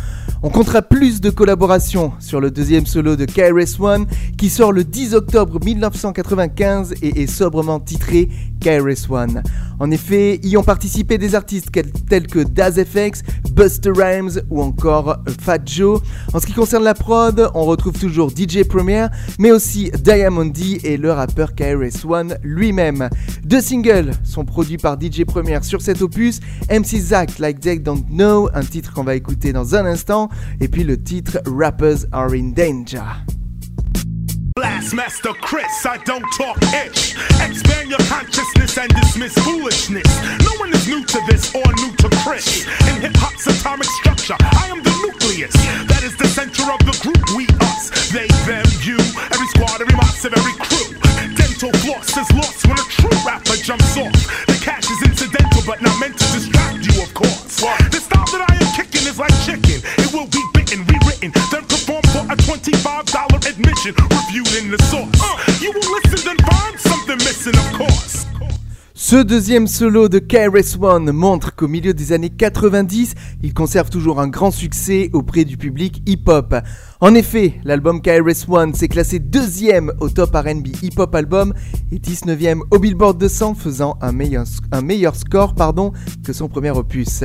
On 0.44 0.50
comptera 0.50 0.82
plus 0.82 1.20
de 1.20 1.30
collaborations 1.30 2.12
sur 2.18 2.40
le 2.40 2.50
deuxième 2.50 2.84
solo 2.84 3.14
de 3.14 3.26
KRS-One, 3.26 4.06
qui 4.36 4.48
sort 4.48 4.72
le 4.72 4.82
10 4.82 5.14
octobre 5.14 5.60
1995 5.64 6.94
et 7.00 7.22
est 7.22 7.26
sobrement 7.28 7.78
titré 7.78 8.28
KRS-One. 8.60 9.42
En 9.78 9.90
effet, 9.90 10.40
y 10.42 10.56
ont 10.56 10.62
participé 10.64 11.18
des 11.18 11.34
artistes 11.34 11.70
tels 12.08 12.26
que 12.26 12.40
Daz 12.40 12.82
FX, 12.82 13.22
Buster 13.52 13.92
Rhymes 13.94 14.40
ou 14.50 14.62
encore 14.62 15.18
Fat 15.40 15.58
Joe. 15.64 16.00
En 16.32 16.40
ce 16.40 16.46
qui 16.46 16.52
concerne 16.52 16.84
la 16.84 16.94
prod, 16.94 17.50
on 17.54 17.64
retrouve 17.64 17.98
toujours 17.98 18.30
DJ 18.30 18.64
Premier, 18.64 19.06
mais 19.38 19.50
aussi 19.50 19.90
Diamond 20.02 20.46
D 20.46 20.80
et 20.84 20.96
le 20.96 21.12
rappeur 21.12 21.54
KRS-One 21.54 22.38
lui-même. 22.42 23.08
Deux 23.44 23.60
singles 23.60 24.12
sont 24.24 24.44
produits 24.44 24.78
par 24.78 24.96
DJ 25.00 25.24
Premier 25.24 25.58
sur 25.62 25.82
cet 25.82 26.02
opus, 26.02 26.40
MC 26.70 26.98
Zach 26.98 27.38
Like 27.38 27.60
They 27.60 27.80
Don't 27.80 28.04
Know, 28.10 28.48
un 28.54 28.62
titre 28.62 28.92
qu'on 28.92 29.04
va 29.04 29.14
écouter 29.14 29.52
dans 29.52 29.74
un 29.74 29.84
instant, 29.84 30.28
et 30.60 30.68
puis 30.68 30.84
le 30.84 31.02
titre 31.02 31.40
Rappers 31.46 32.06
Are 32.12 32.32
in 32.32 32.52
Danger. 32.52 33.02
Blastmaster 34.54 35.32
Chris, 35.40 35.86
I 35.86 35.96
don't 36.04 36.26
talk 36.36 36.56
itch. 36.84 37.16
Expand 37.40 37.88
your 37.88 37.98
consciousness 38.00 38.76
and 38.76 38.92
dismiss 38.94 39.32
foolishness. 39.38 40.06
No 40.40 40.52
one 40.58 40.72
is 40.74 40.86
new 40.86 41.04
to 41.04 41.20
this 41.26 41.54
or 41.54 41.64
new 41.74 41.92
to 41.96 42.10
Chris. 42.22 42.66
In 42.88 43.00
hip 43.00 43.16
hop's 43.16 43.46
atomic 43.46 43.88
structure, 44.00 44.36
I 44.40 44.68
am 44.68 44.82
the 44.82 45.01
That 45.32 46.04
is 46.04 46.12
the 46.20 46.28
center 46.28 46.68
of 46.68 46.76
the 46.84 46.92
group. 47.00 47.16
We, 47.32 47.48
us, 47.64 47.88
they, 48.12 48.28
them, 48.44 48.68
you. 48.84 49.00
Every 49.32 49.48
squad, 49.48 49.80
every 49.80 49.96
of 49.96 50.28
every 50.28 50.52
crew. 50.60 50.92
Dental 51.32 51.72
floss 51.80 52.12
is 52.20 52.28
lost 52.36 52.60
when 52.68 52.76
a 52.76 52.84
true 52.92 53.16
rapper 53.24 53.56
jumps 53.56 53.96
off. 53.96 54.12
The 54.44 54.60
cash 54.60 54.84
is 54.92 55.00
incidental, 55.00 55.64
but 55.64 55.80
not 55.80 55.96
meant 55.96 56.20
to 56.20 56.26
distract 56.36 56.84
you, 56.84 57.00
of 57.00 57.16
course. 57.16 57.64
The 57.64 57.96
style 58.04 58.28
that 58.28 58.44
I 58.44 58.60
am 58.60 58.68
kicking 58.76 59.08
is 59.08 59.16
like 59.16 59.32
chicken. 59.48 59.80
It 60.04 60.12
will 60.12 60.28
be 60.28 60.44
bitten, 60.52 60.84
rewritten, 60.84 61.32
then 61.48 61.64
performed 61.64 62.12
for 62.12 62.28
a 62.28 62.36
$25 62.36 62.76
admission. 63.48 63.96
Reviewed 63.96 64.52
in 64.60 64.68
the 64.68 64.80
source. 64.92 65.16
you 65.64 65.72
will 65.72 65.88
listen 65.96 66.28
then 66.28 66.36
find 66.44 66.76
something 66.76 67.16
missing, 67.24 67.56
of 67.56 67.68
course. 67.72 68.28
Ce 69.04 69.16
deuxième 69.16 69.66
solo 69.66 70.08
de 70.08 70.20
KRS-One 70.20 71.10
montre 71.10 71.56
qu'au 71.56 71.66
milieu 71.66 71.92
des 71.92 72.12
années 72.12 72.30
90, 72.30 73.14
il 73.42 73.52
conserve 73.52 73.90
toujours 73.90 74.20
un 74.20 74.28
grand 74.28 74.52
succès 74.52 75.10
auprès 75.12 75.44
du 75.44 75.56
public 75.56 76.04
hip-hop. 76.06 76.54
En 77.00 77.12
effet, 77.16 77.54
l'album 77.64 78.00
KRS-One 78.00 78.74
s'est 78.74 78.86
classé 78.86 79.18
deuxième 79.18 79.90
au 79.98 80.08
top 80.08 80.36
RB 80.36 80.68
hip-hop 80.82 81.12
album 81.16 81.52
et 81.90 81.98
19e 81.98 82.60
au 82.70 82.78
Billboard 82.78 83.18
200, 83.18 83.56
faisant 83.56 83.98
un 84.00 84.12
meilleur, 84.12 84.44
un 84.70 84.82
meilleur 84.82 85.16
score 85.16 85.56
pardon, 85.56 85.92
que 86.24 86.32
son 86.32 86.48
premier 86.48 86.70
opus. 86.70 87.24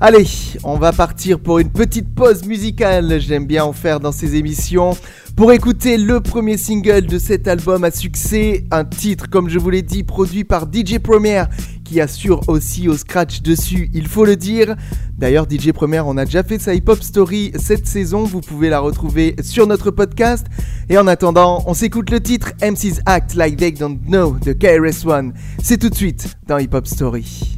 Allez, 0.00 0.26
on 0.64 0.78
va 0.78 0.94
partir 0.94 1.38
pour 1.38 1.58
une 1.58 1.68
petite 1.68 2.14
pause 2.14 2.46
musicale, 2.46 3.20
j'aime 3.20 3.44
bien 3.44 3.64
en 3.64 3.74
faire 3.74 4.00
dans 4.00 4.12
ces 4.12 4.36
émissions. 4.36 4.96
Pour 5.40 5.52
écouter 5.52 5.96
le 5.96 6.20
premier 6.20 6.58
single 6.58 7.06
de 7.06 7.18
cet 7.18 7.48
album 7.48 7.82
à 7.82 7.90
succès, 7.90 8.66
un 8.70 8.84
titre 8.84 9.30
comme 9.30 9.48
je 9.48 9.58
vous 9.58 9.70
l'ai 9.70 9.80
dit 9.80 10.02
produit 10.02 10.44
par 10.44 10.66
DJ 10.70 10.98
Premier 10.98 11.44
qui 11.82 11.98
assure 12.02 12.46
aussi 12.46 12.90
au 12.90 12.96
scratch 12.98 13.40
dessus, 13.40 13.88
il 13.94 14.06
faut 14.06 14.26
le 14.26 14.36
dire. 14.36 14.76
D'ailleurs 15.16 15.46
DJ 15.50 15.72
Premier, 15.72 16.00
on 16.00 16.18
a 16.18 16.26
déjà 16.26 16.42
fait 16.42 16.58
sa 16.58 16.74
hip-hop 16.74 17.02
story 17.02 17.52
cette 17.54 17.86
saison, 17.86 18.24
vous 18.24 18.42
pouvez 18.42 18.68
la 18.68 18.80
retrouver 18.80 19.34
sur 19.40 19.66
notre 19.66 19.90
podcast. 19.90 20.46
Et 20.90 20.98
en 20.98 21.06
attendant, 21.06 21.64
on 21.66 21.72
s'écoute 21.72 22.10
le 22.10 22.20
titre 22.20 22.52
MC's 22.60 23.00
Act 23.06 23.34
Like 23.34 23.56
They 23.56 23.72
Don't 23.72 23.98
Know 24.08 24.36
de 24.44 24.52
KRS-One. 24.52 25.32
C'est 25.62 25.78
tout 25.78 25.88
de 25.88 25.94
suite 25.94 26.36
dans 26.48 26.58
Hip 26.58 26.74
Hop 26.74 26.86
Story. 26.86 27.56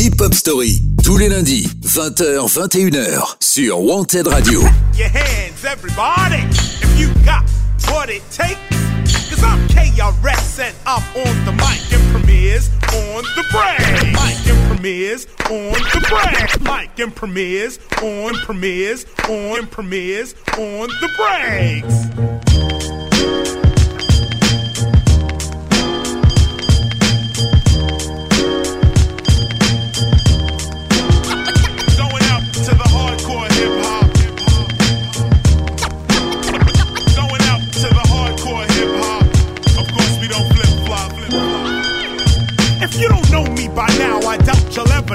Hip 0.00 0.18
Hop 0.22 0.32
Story, 0.32 0.80
tous 1.04 1.18
les 1.18 1.28
lundis, 1.28 1.68
20h, 1.82 2.48
21h, 2.48 3.36
sur 3.38 3.80
Wanted 3.80 4.28
Radio. 4.28 4.62
Your 4.96 5.08
hands, 5.08 5.62
everybody, 5.62 6.42
if 6.80 6.98
you 6.98 7.08
got 7.22 7.44
what 7.90 8.08
it 8.08 8.22
takes. 8.30 8.58
Cause 9.28 9.44
I'm 9.44 9.60
KRS 9.68 10.58
and 10.58 10.74
I'm 10.86 11.02
on 11.16 11.44
the 11.44 11.52
mic 11.52 11.92
and 11.92 12.02
premieres 12.14 12.70
on 12.94 13.24
the 13.36 13.44
break. 13.52 14.06
Mic 14.14 14.46
and 14.48 14.68
premieres 14.70 15.26
on 15.50 15.74
the 15.74 16.00
break. 16.08 16.62
Mic 16.62 16.98
and 16.98 17.14
premieres 17.14 17.78
on 18.02 18.32
premieres 18.46 19.04
on 19.28 19.66
premieres 19.66 20.34
on 20.56 20.88
the 20.88 21.10
breaks. 21.18 22.40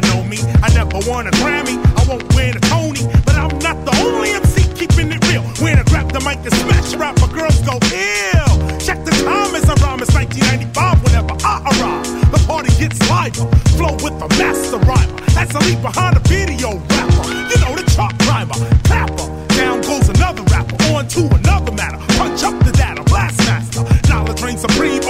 Doubt 0.02 0.16
know 0.16 0.24
me. 0.24 0.38
I 0.64 0.74
never 0.74 1.00
won 1.10 1.28
a 1.28 1.32
Grammy, 1.32 1.78
I 1.98 2.04
won't 2.08 2.24
win 2.36 2.58
a 2.58 2.60
Tony, 2.60 3.04
but 3.26 3.36
I'm 3.36 3.58
not 3.60 3.78
the 3.86 3.96
only 4.04 4.32
MC 4.32 4.64
keeping 4.74 5.12
it 5.12 5.26
real. 5.28 5.44
When 5.64 5.80
I 5.80 5.84
grab 5.84 6.12
the 6.12 6.20
mic 6.20 6.40
and 6.40 6.54
smash 6.54 6.94
a 6.94 6.98
rapper, 6.98 7.28
girls 7.28 7.60
go 7.62 7.80
ill. 7.80 8.56
Check 8.80 9.04
the 9.06 9.12
time 9.24 9.56
as 9.56 9.70
I 9.70 9.76
rhyme, 9.84 10.02
it's 10.02 10.14
1995 10.14 11.04
whenever 11.04 11.36
I 11.44 11.56
arrive. 11.72 12.32
The 12.32 12.40
party 12.48 12.72
gets 12.76 13.00
liver, 13.10 13.48
flow 13.78 13.96
with 14.04 14.16
the 14.20 14.28
master 14.40 14.80
rhymer. 14.84 15.20
As 15.38 15.56
I 15.56 15.60
leave 15.68 15.82
behind 15.82 16.18
a 16.18 16.24
video 16.28 16.80
rapper, 16.92 17.26
you 17.32 17.58
know 17.64 17.76
the 17.76 17.86
chart 17.96 18.18
climber, 18.20 18.56
clapper. 18.84 19.28
Down 19.56 19.82
goes 19.82 20.10
another 20.10 20.44
rapper, 20.52 20.76
on 20.92 21.08
to 21.16 21.28
another 21.40 21.72
matter. 21.72 22.00
Punch 22.20 22.44
up 22.44 22.56
the 22.64 22.72
data, 22.72 23.04
blast 23.04 23.40
master. 23.48 23.84
Knowledge 24.10 24.42
reigns 24.42 24.62
supreme 24.62 25.04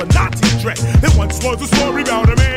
or 0.00 0.06
Nazi 0.06 0.62
dread. 0.62 0.78
There 1.02 1.10
once 1.16 1.42
was 1.44 1.60
a 1.62 1.66
story 1.66 2.02
about 2.02 2.30
a 2.30 2.36
man 2.36 2.49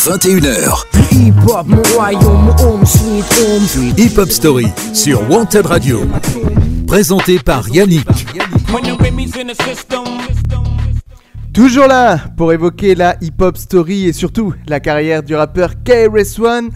21h. 0.00 0.86
Hip 3.98 4.18
hop, 4.18 4.30
Story 4.30 4.66
sur 4.94 5.30
Wanted 5.30 5.66
Radio. 5.66 6.00
Présenté 6.86 7.38
par 7.38 7.68
Yannick. 7.68 8.08
Toujours 11.52 11.86
là 11.86 12.18
pour 12.38 12.52
évoquer 12.52 12.94
la 12.94 13.16
hip-hop 13.20 13.58
story 13.58 14.06
et 14.06 14.14
surtout 14.14 14.54
la 14.68 14.80
carrière 14.80 15.22
du 15.22 15.34
rappeur 15.34 15.74
KRS-One 15.84 16.70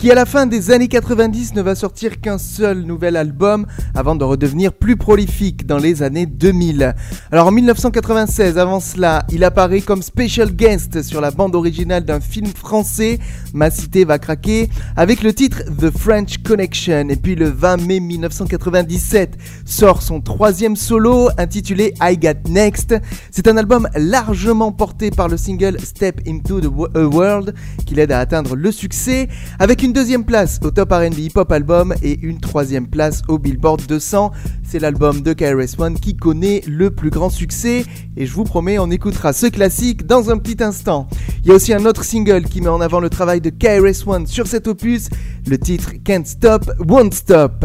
qui 0.00 0.10
à 0.10 0.14
la 0.14 0.24
fin 0.24 0.46
des 0.46 0.70
années 0.70 0.88
90 0.88 1.52
ne 1.54 1.60
va 1.60 1.74
sortir 1.74 2.22
qu'un 2.22 2.38
seul 2.38 2.84
nouvel 2.84 3.16
album 3.16 3.66
avant 3.94 4.16
de 4.16 4.24
redevenir 4.24 4.72
plus 4.72 4.96
prolifique 4.96 5.66
dans 5.66 5.76
les 5.76 6.02
années 6.02 6.24
2000. 6.24 6.94
Alors 7.30 7.48
en 7.48 7.50
1996, 7.50 8.56
avant 8.56 8.80
cela, 8.80 9.26
il 9.30 9.44
apparaît 9.44 9.82
comme 9.82 10.00
special 10.00 10.52
guest 10.52 11.02
sur 11.02 11.20
la 11.20 11.30
bande 11.30 11.54
originale 11.54 12.06
d'un 12.06 12.20
film 12.20 12.46
français, 12.46 13.18
Ma 13.52 13.70
cité 13.70 14.06
va 14.06 14.18
craquer, 14.18 14.70
avec 14.96 15.22
le 15.22 15.34
titre 15.34 15.64
The 15.78 15.90
French 15.90 16.38
Connection. 16.38 17.10
Et 17.10 17.16
puis 17.16 17.34
le 17.34 17.50
20 17.50 17.86
mai 17.86 18.00
1997 18.00 19.36
sort 19.66 20.00
son 20.00 20.22
troisième 20.22 20.76
solo 20.76 21.28
intitulé 21.36 21.92
I 22.00 22.16
Got 22.16 22.48
Next. 22.48 22.94
C'est 23.30 23.48
un 23.48 23.56
album 23.58 23.86
largement 23.96 24.72
porté 24.72 25.10
par 25.10 25.28
le 25.28 25.36
single 25.36 25.78
Step 25.78 26.22
Into 26.26 26.62
the 26.62 26.70
World 26.94 27.54
qui 27.84 27.94
l'aide 27.94 28.12
à 28.12 28.20
atteindre 28.20 28.56
le 28.56 28.72
succès 28.72 29.28
avec 29.58 29.82
une 29.82 29.89
deuxième 29.92 30.24
place 30.24 30.60
au 30.62 30.70
top 30.70 30.92
R&B 30.92 31.18
Hip 31.18 31.32
Hop 31.36 31.50
Album 31.52 31.94
et 32.02 32.18
une 32.20 32.38
troisième 32.40 32.86
place 32.86 33.22
au 33.28 33.38
Billboard 33.38 33.86
200. 33.86 34.30
C'est 34.62 34.78
l'album 34.78 35.22
de 35.22 35.32
KRS-One 35.32 35.98
qui 35.98 36.16
connaît 36.16 36.62
le 36.66 36.90
plus 36.90 37.10
grand 37.10 37.30
succès 37.30 37.84
et 38.16 38.26
je 38.26 38.32
vous 38.32 38.44
promets 38.44 38.78
on 38.78 38.90
écoutera 38.90 39.32
ce 39.32 39.46
classique 39.46 40.06
dans 40.06 40.30
un 40.30 40.38
petit 40.38 40.62
instant. 40.62 41.08
Il 41.42 41.48
y 41.48 41.52
a 41.52 41.54
aussi 41.54 41.72
un 41.72 41.86
autre 41.86 42.04
single 42.04 42.44
qui 42.44 42.60
met 42.60 42.68
en 42.68 42.80
avant 42.80 43.00
le 43.00 43.10
travail 43.10 43.40
de 43.40 43.50
KRS-One 43.50 44.26
sur 44.26 44.46
cet 44.46 44.66
opus, 44.66 45.08
le 45.46 45.58
titre 45.58 45.92
Can't 46.04 46.24
Stop, 46.24 46.70
Won't 46.86 47.12
Stop. 47.12 47.64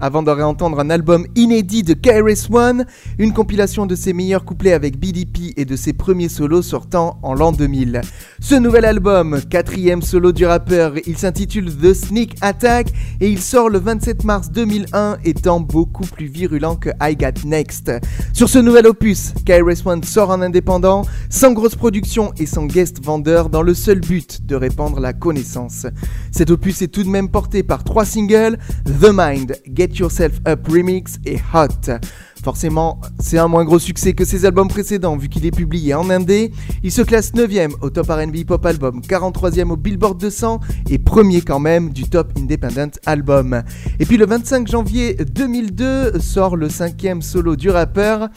avant 0.00 0.22
de 0.22 0.30
réentendre 0.30 0.80
un 0.80 0.90
album 0.90 1.26
inédit 1.36 1.82
de 1.82 1.94
KRS-One, 1.94 2.86
une 3.18 3.32
compilation 3.32 3.86
de 3.86 3.94
ses 3.94 4.12
meilleurs 4.12 4.44
couplets 4.44 4.72
avec 4.72 4.98
BDP 4.98 5.52
et 5.56 5.64
de 5.64 5.76
ses 5.76 5.92
premiers 5.92 6.28
solos 6.28 6.62
sortant 6.62 7.18
en 7.22 7.34
l'an 7.34 7.52
2000. 7.52 8.00
Ce 8.40 8.54
nouvel 8.54 8.84
album, 8.84 9.40
quatrième 9.50 10.02
solo 10.02 10.32
du 10.32 10.46
rappeur, 10.46 10.94
il 11.06 11.18
s'intitule 11.18 11.74
The 11.76 11.92
Sneak 11.92 12.36
Attack 12.40 12.88
et 13.20 13.28
il 13.28 13.40
sort 13.40 13.68
le 13.68 13.78
27 13.78 14.24
mars 14.24 14.50
2001 14.50 15.18
étant 15.24 15.60
beaucoup 15.60 16.06
plus 16.06 16.26
virulent 16.26 16.76
que 16.76 16.90
I 17.02 17.16
Got 17.16 17.46
Next. 17.46 17.92
Sur 18.32 18.48
ce 18.48 18.58
nouvel 18.58 18.86
opus, 18.86 19.34
KRS-One 19.44 20.02
sort 20.04 20.30
en 20.30 20.40
indépendant, 20.40 21.02
sans 21.28 21.52
grosse 21.52 21.74
production 21.74 22.32
et 22.38 22.46
sans 22.46 22.66
guest 22.66 23.04
vendeur 23.04 23.50
dans 23.50 23.62
le 23.62 23.74
seul 23.74 24.00
but 24.00 24.46
de 24.46 24.56
répandre 24.56 25.00
la 25.00 25.12
connaissance. 25.12 25.86
Cet 26.30 26.50
opus 26.50 26.82
est 26.82 26.88
tout 26.88 27.02
de 27.02 27.08
même 27.08 27.28
porté 27.28 27.62
par 27.62 27.84
trois 27.84 28.04
singles, 28.04 28.58
The 28.86 29.10
Mind, 29.12 29.56
Get 29.74 29.89
Yourself 29.98 30.40
Up 30.46 30.66
Remix 30.68 31.18
et 31.24 31.38
Hot. 31.54 31.98
Forcément, 32.42 33.00
c'est 33.18 33.36
un 33.36 33.48
moins 33.48 33.64
gros 33.64 33.78
succès 33.78 34.14
que 34.14 34.24
ses 34.24 34.46
albums 34.46 34.68
précédents 34.68 35.16
vu 35.16 35.28
qu'il 35.28 35.44
est 35.44 35.50
publié 35.50 35.92
en 35.92 36.08
indé. 36.08 36.52
Il 36.82 36.90
se 36.90 37.02
classe 37.02 37.34
9ème 37.34 37.72
au 37.82 37.90
top 37.90 38.08
R&B 38.08 38.44
Pop 38.46 38.64
Album, 38.64 39.00
43ème 39.00 39.70
au 39.70 39.76
Billboard 39.76 40.18
200 40.18 40.60
et 40.88 40.98
premier 40.98 41.42
quand 41.42 41.58
même 41.58 41.90
du 41.90 42.04
top 42.08 42.32
Independent 42.38 42.98
Album. 43.04 43.62
Et 43.98 44.06
puis 44.06 44.16
le 44.16 44.24
25 44.24 44.68
janvier 44.68 45.16
2002 45.16 46.18
sort 46.18 46.56
le 46.56 46.70
cinquième 46.70 47.20
solo 47.20 47.56
du 47.56 47.68
rappeur. 47.68 48.28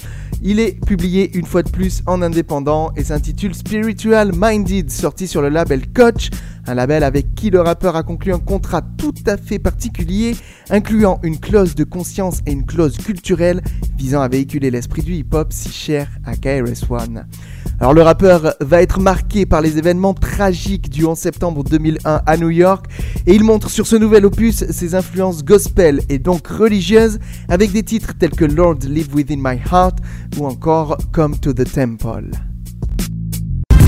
Il 0.42 0.60
est 0.60 0.86
publié 0.86 1.38
une 1.38 1.46
fois 1.46 1.64
de 1.64 1.70
plus 1.70 2.04
en 2.06 2.22
indépendant 2.22 2.92
et 2.98 3.06
s'intitule 3.06 3.56
Spiritual 3.56 4.34
Minded, 4.36 4.92
sorti 4.92 5.26
sur 5.26 5.42
le 5.42 5.48
label 5.48 5.88
Coach, 5.94 6.30
un 6.66 6.74
label 6.74 7.04
avec 7.04 7.36
qui 7.36 7.50
le 7.50 7.62
rappeur 7.62 7.96
a 7.96 8.04
conclu 8.04 8.34
un 8.34 8.40
contrat 8.40 8.82
tout 8.98 9.14
à 9.26 9.38
fait 9.38 9.60
particulier, 9.60 10.36
incluant 10.70 11.20
une 11.24 11.40
clause 11.40 11.76
de 11.76 11.84
conscience 11.84 12.40
et 12.46 12.52
une 12.52 12.66
clause 12.66 12.98
culturelle 12.98 13.62
visant 13.98 14.22
à 14.22 14.28
véhiculer 14.28 14.72
l'esprit 14.72 15.02
du 15.02 15.14
hip-hop 15.14 15.52
si 15.52 15.70
cher 15.70 16.10
à 16.26 16.36
KRS-One. 16.36 17.26
Alors 17.80 17.94
le 17.94 18.02
rappeur 18.02 18.56
va 18.62 18.82
être 18.82 19.00
marqué 19.00 19.46
par 19.46 19.62
les 19.62 19.78
événements 19.78 20.14
tragiques 20.14 20.90
du 20.90 21.06
11 21.06 21.18
septembre 21.18 21.64
2001 21.64 22.22
à 22.26 22.38
New 22.38 22.50
York 22.50 22.86
et 23.28 23.34
il 23.34 23.44
montre 23.44 23.70
sur 23.70 23.88
ce 23.88 23.96
nouvel 23.96 24.26
opus 24.26 24.64
ses 24.70 24.96
influences 24.96 25.44
gospel 25.44 26.02
et 26.10 26.20
donc 26.20 26.48
religieuses 26.48 27.20
avec 27.50 27.72
des 27.72 27.84
titres 27.84 28.14
tels 28.18 28.32
que 28.32 28.46
Lord 28.46 28.80
Live 28.88 29.14
Within 29.14 29.38
My 29.38 29.60
Heart 29.72 29.98
ou 30.38 30.46
encore 30.46 30.98
Come 31.12 31.38
to 31.40 31.52
the 31.52 31.70
Temple. 31.70 32.53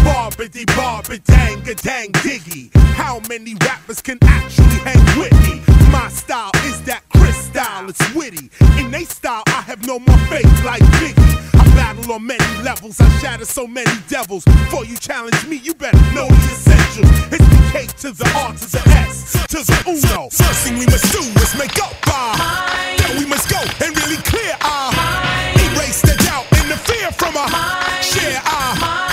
Barbity, 0.05 0.65
barbity, 0.77 1.23
dang, 1.25 1.67
a 1.67 1.73
dang, 1.73 2.11
diggy. 2.21 2.69
How 2.93 3.19
many 3.27 3.55
rappers 3.65 4.01
can 4.03 4.19
actually 4.21 4.79
hang 4.85 5.01
with 5.17 5.33
me? 5.43 5.61
My 5.91 6.09
style 6.09 6.51
is 6.65 6.79
that 6.83 7.01
Chris 7.09 7.35
style, 7.35 7.89
it's 7.89 8.13
witty. 8.13 8.51
In 8.77 8.91
they 8.91 9.03
style, 9.05 9.41
I 9.47 9.61
have 9.61 9.85
no 9.87 9.97
more 9.97 10.17
faith 10.29 10.63
like 10.63 10.83
Biggie. 11.01 11.55
I 11.55 11.63
battle 11.73 12.13
on 12.13 12.27
many 12.27 12.45
levels, 12.61 13.01
I 13.01 13.09
shatter 13.17 13.45
so 13.45 13.65
many 13.65 13.91
devils. 14.07 14.45
Before 14.45 14.85
you 14.85 14.95
challenge 14.95 15.43
me, 15.47 15.57
you 15.57 15.73
better 15.73 15.97
know 16.13 16.27
the 16.27 16.51
essentials. 16.53 17.09
It's 17.33 17.47
the 17.49 17.69
K 17.73 17.87
to 18.05 18.11
the 18.11 18.29
R 18.37 18.53
to 18.53 18.71
the 18.71 18.83
S 19.09 19.33
to 19.49 19.57
the 19.57 19.77
Uno. 19.89 20.29
First 20.29 20.63
thing 20.63 20.77
we 20.77 20.85
must 20.85 21.11
do 21.11 21.19
is 21.41 21.57
make 21.57 21.81
up 21.81 21.95
ah. 22.07 22.13
our 22.13 22.37
mind. 22.37 22.99
Then 22.99 23.23
we 23.23 23.25
must 23.25 23.49
go 23.49 23.57
and 23.57 23.97
really 23.97 24.21
clear 24.21 24.53
our 24.61 24.91
mind. 24.93 25.59
Erase 25.73 26.01
the 26.01 26.15
doubt 26.23 26.45
and 26.61 26.69
the 26.69 26.77
fear 26.77 27.11
from 27.11 27.35
our 27.37 27.49
mind. 27.49 28.03
Share 28.05 28.41
our 28.45 28.75
mind. 28.79 29.04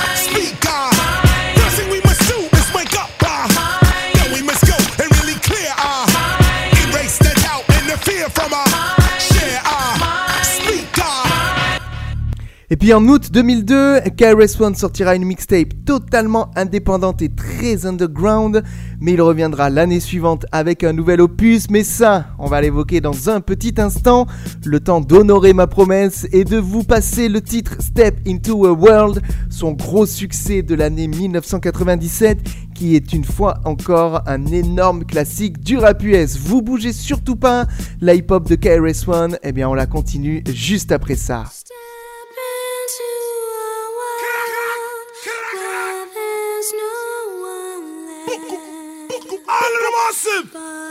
Et 12.72 12.76
puis 12.76 12.94
en 12.94 13.06
août 13.06 13.28
2002, 13.30 14.00
KRS-One 14.16 14.74
sortira 14.74 15.14
une 15.14 15.26
mixtape 15.26 15.74
totalement 15.84 16.50
indépendante 16.56 17.20
et 17.20 17.28
très 17.28 17.84
underground, 17.84 18.62
mais 18.98 19.12
il 19.12 19.20
reviendra 19.20 19.68
l'année 19.68 20.00
suivante 20.00 20.46
avec 20.52 20.82
un 20.82 20.94
nouvel 20.94 21.20
opus, 21.20 21.68
mais 21.68 21.84
ça, 21.84 22.28
on 22.38 22.46
va 22.46 22.62
l'évoquer 22.62 23.02
dans 23.02 23.28
un 23.28 23.42
petit 23.42 23.74
instant, 23.76 24.26
le 24.64 24.80
temps 24.80 25.02
d'honorer 25.02 25.52
ma 25.52 25.66
promesse 25.66 26.26
et 26.32 26.44
de 26.44 26.56
vous 26.56 26.82
passer 26.82 27.28
le 27.28 27.42
titre 27.42 27.76
Step 27.78 28.16
Into 28.26 28.64
a 28.64 28.72
World, 28.72 29.20
son 29.50 29.72
gros 29.72 30.06
succès 30.06 30.62
de 30.62 30.74
l'année 30.74 31.08
1997, 31.08 32.38
qui 32.74 32.96
est 32.96 33.12
une 33.12 33.24
fois 33.24 33.60
encore 33.66 34.22
un 34.26 34.46
énorme 34.46 35.04
classique 35.04 35.60
du 35.60 35.76
rap 35.76 36.02
US. 36.04 36.38
Vous 36.38 36.62
bougez 36.62 36.94
surtout 36.94 37.36
pas, 37.36 37.66
la 38.00 38.14
hip-hop 38.14 38.48
de 38.48 38.54
KRS-One, 38.54 39.36
eh 39.42 39.52
bien 39.52 39.68
on 39.68 39.74
la 39.74 39.84
continue 39.84 40.42
juste 40.48 40.90
après 40.90 41.16
ça. 41.16 41.44
awesome. 50.12 50.81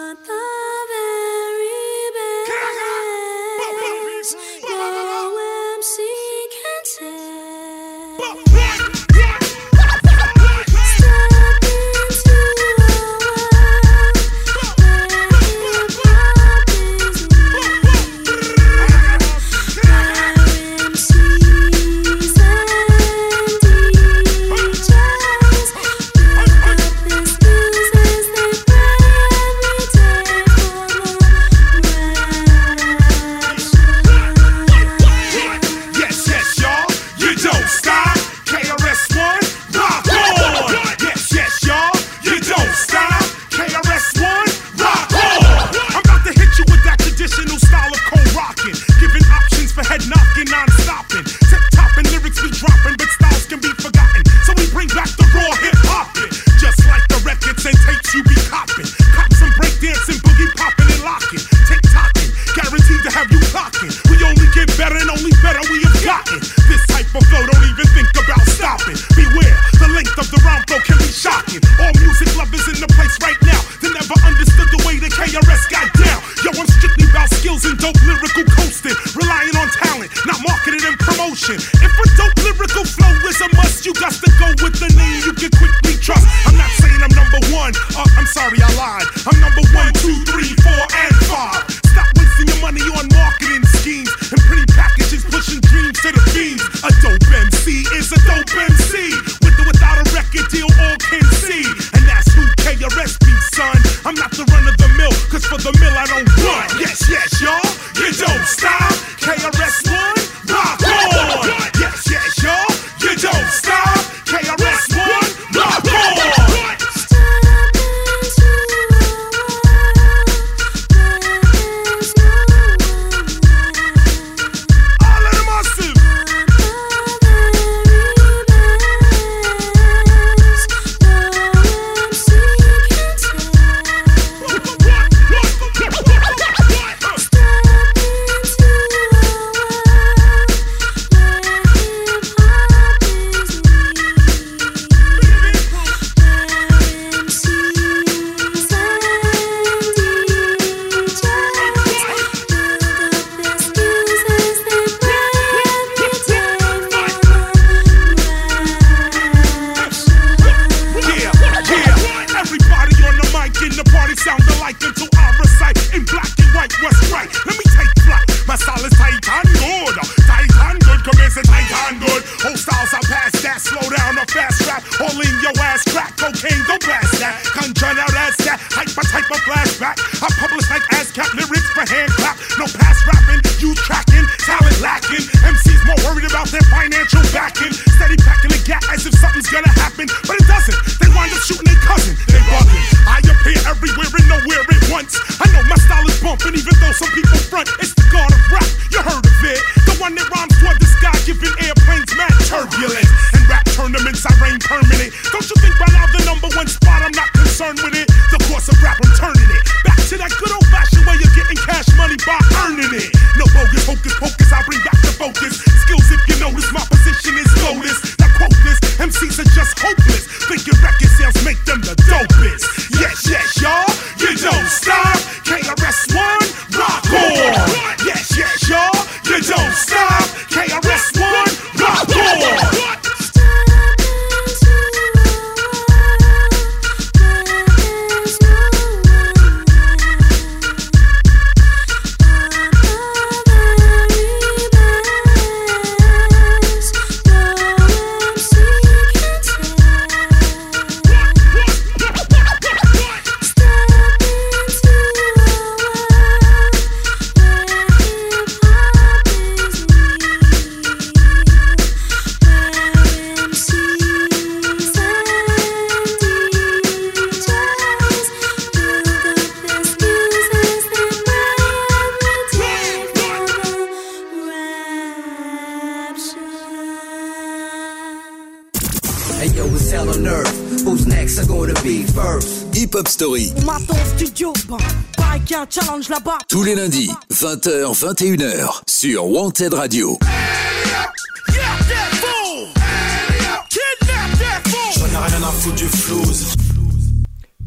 Studio, 284.58 284.78
pareil 285.18 285.42
qu'il 285.42 285.56
y 285.56 285.60
a 285.60 285.62
un 285.62 285.68
challenge 285.70 286.10
là-bas. 286.10 286.38
tous 286.48 286.64
les 286.64 286.76
lundis, 286.76 287.10
20h, 287.32 287.94
21h, 287.94 288.82
sur 288.88 289.28
Wanted 289.28 289.74
Radio. 289.74 290.18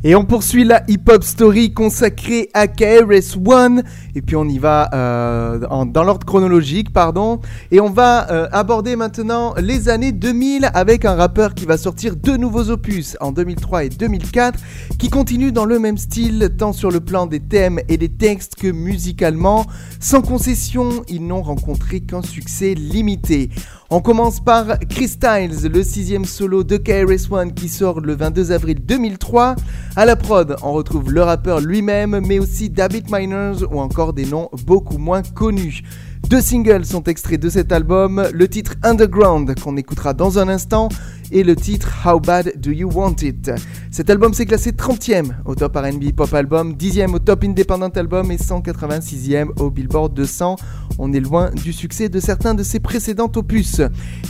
Et 0.07 0.15
on 0.15 0.25
poursuit 0.25 0.65
la 0.65 0.83
hip-hop 0.87 1.25
story 1.25 1.73
consacrée 1.73 2.51
à 2.53 2.67
KRS-One. 2.67 3.83
Et 4.15 4.23
puis 4.23 4.37
on 4.37 4.45
y 4.45 4.59
va 4.59 4.91
euh, 4.95 5.85
dans 5.87 6.05
l'ordre 6.05 6.25
chronologique, 6.25 6.93
pardon. 6.93 7.41
Et 7.71 7.81
on 7.81 7.91
va 7.91 8.31
euh, 8.31 8.49
aborder 8.53 8.97
maintenant 8.97 9.55
les 9.61 9.89
années 9.89 10.13
2000 10.13 10.71
avec 10.73 11.05
un 11.05 11.15
rappeur 11.15 11.55
qui 11.55 11.65
va 11.65 11.77
sortir 11.77 12.17
deux 12.17 12.37
nouveaux 12.37 12.71
opus 12.71 13.17
en 13.21 13.33
2003 13.33 13.85
et 13.85 13.89
2004, 13.89 14.59
qui 14.99 15.11
continuent 15.11 15.53
dans 15.53 15.65
le 15.65 15.79
même 15.79 15.99
style, 15.99 16.55
tant 16.57 16.73
sur 16.73 16.91
le 16.91 17.01
plan 17.01 17.27
des 17.27 17.41
thèmes 17.41 17.81
et 17.89 17.97
des 17.97 18.09
textes 18.09 18.55
que 18.55 18.69
musicalement. 18.69 19.67
Sans 20.01 20.23
concession, 20.23 21.03
ils 21.09 21.27
n'ont 21.27 21.43
rencontré 21.43 22.01
qu'un 22.01 22.23
succès 22.23 22.75
limité. 22.75 23.51
On 23.91 24.01
commence 24.01 24.41
par 24.41 24.79
Chris 24.89 25.09
Styles, 25.09 25.71
le 25.73 25.83
sixième 25.83 26.25
solo 26.25 26.65
de 26.65 26.77
KRS-One 26.77 27.55
qui 27.55 27.69
sort 27.69 28.01
le 28.01 28.15
22 28.15 28.51
avril 28.51 28.79
2003. 28.85 29.57
À 29.97 30.05
la 30.05 30.17
prod, 30.17 30.57
on 30.63 30.73
retrouve 30.73 31.13
le 31.13 31.23
rappeur 31.23 31.61
lui-même, 31.61 32.21
mais 32.27 32.39
aussi 32.39 32.71
David 32.71 33.11
Miners 33.11 33.63
ou 33.71 33.79
encore 33.79 34.04
des 34.13 34.27
noms 34.27 34.49
beaucoup 34.67 34.99
moins 34.99 35.23
connus. 35.23 35.83
Deux 36.29 36.41
singles 36.41 36.87
sont 36.87 37.05
extraits 37.05 37.41
de 37.41 37.51
cet 37.51 37.71
album, 37.71 38.27
le 38.33 38.49
titre 38.49 38.75
Underground 38.83 39.55
qu'on 39.61 39.77
écoutera 39.77 40.15
dans 40.15 40.39
un 40.39 40.49
instant 40.49 40.89
et 41.31 41.45
le 41.45 41.55
titre 41.55 41.93
How 42.07 42.19
Bad 42.19 42.55
Do 42.59 42.71
You 42.71 42.89
Want 42.91 43.17
It. 43.21 43.51
Cet 43.91 44.09
album 44.09 44.33
s'est 44.33 44.47
classé 44.47 44.73
30e 44.73 45.33
au 45.45 45.55
top 45.55 45.77
R&B 45.77 46.13
Pop 46.17 46.33
Album, 46.33 46.73
10e 46.73 47.13
au 47.15 47.19
top 47.19 47.45
Independent 47.45 47.97
Album 47.97 48.31
et 48.31 48.37
186e 48.37 49.49
au 49.61 49.71
Billboard 49.71 50.15
200. 50.15 50.57
On 50.99 51.13
est 51.13 51.21
loin 51.21 51.51
du 51.51 51.73
succès 51.73 52.09
de 52.09 52.21
certains 52.21 52.55
de 52.55 52.63
ses 52.63 52.81
précédents 52.81 53.31
opus. 53.37 53.81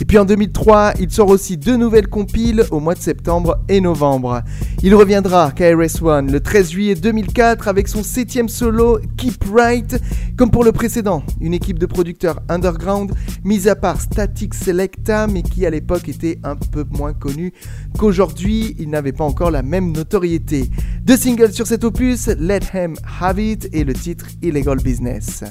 Et 0.01 0.05
puis 0.05 0.17
en 0.17 0.25
2003, 0.25 0.95
il 0.99 1.09
sort 1.11 1.29
aussi 1.29 1.57
deux 1.57 1.77
nouvelles 1.77 2.09
compiles 2.09 2.65
au 2.71 2.79
mois 2.79 2.95
de 2.95 2.99
septembre 3.01 3.59
et 3.69 3.79
novembre. 3.79 4.41
Il 4.83 4.93
reviendra 4.93 5.51
KRS-One 5.51 6.31
le 6.31 6.39
13 6.39 6.69
juillet 6.69 6.95
2004 6.95 7.67
avec 7.67 7.87
son 7.87 8.03
septième 8.03 8.49
solo 8.49 8.99
Keep 9.17 9.43
Right. 9.51 9.99
Comme 10.37 10.51
pour 10.51 10.63
le 10.63 10.71
précédent, 10.71 11.23
une 11.41 11.53
équipe 11.53 11.79
de 11.79 11.85
producteurs 11.85 12.41
underground, 12.49 13.13
mis 13.43 13.67
à 13.67 13.75
part 13.75 13.99
Static 13.99 14.53
Selecta, 14.53 15.27
mais 15.27 15.41
qui 15.41 15.65
à 15.65 15.69
l'époque 15.69 16.07
était 16.09 16.39
un 16.43 16.55
peu 16.55 16.85
moins 16.91 17.13
connu 17.13 17.53
qu'aujourd'hui, 17.97 18.75
il 18.77 18.89
n'avait 18.89 19.13
pas 19.13 19.23
encore 19.23 19.51
la 19.51 19.63
même 19.63 19.91
notoriété. 19.91 20.69
Deux 21.01 21.17
singles 21.17 21.53
sur 21.53 21.67
cet 21.67 21.83
opus, 21.83 22.27
Let 22.27 22.61
Him 22.73 22.95
Have 23.19 23.39
It 23.39 23.69
et 23.73 23.83
le 23.83 23.93
titre 23.93 24.27
Illegal 24.41 24.77
Business. 24.77 25.43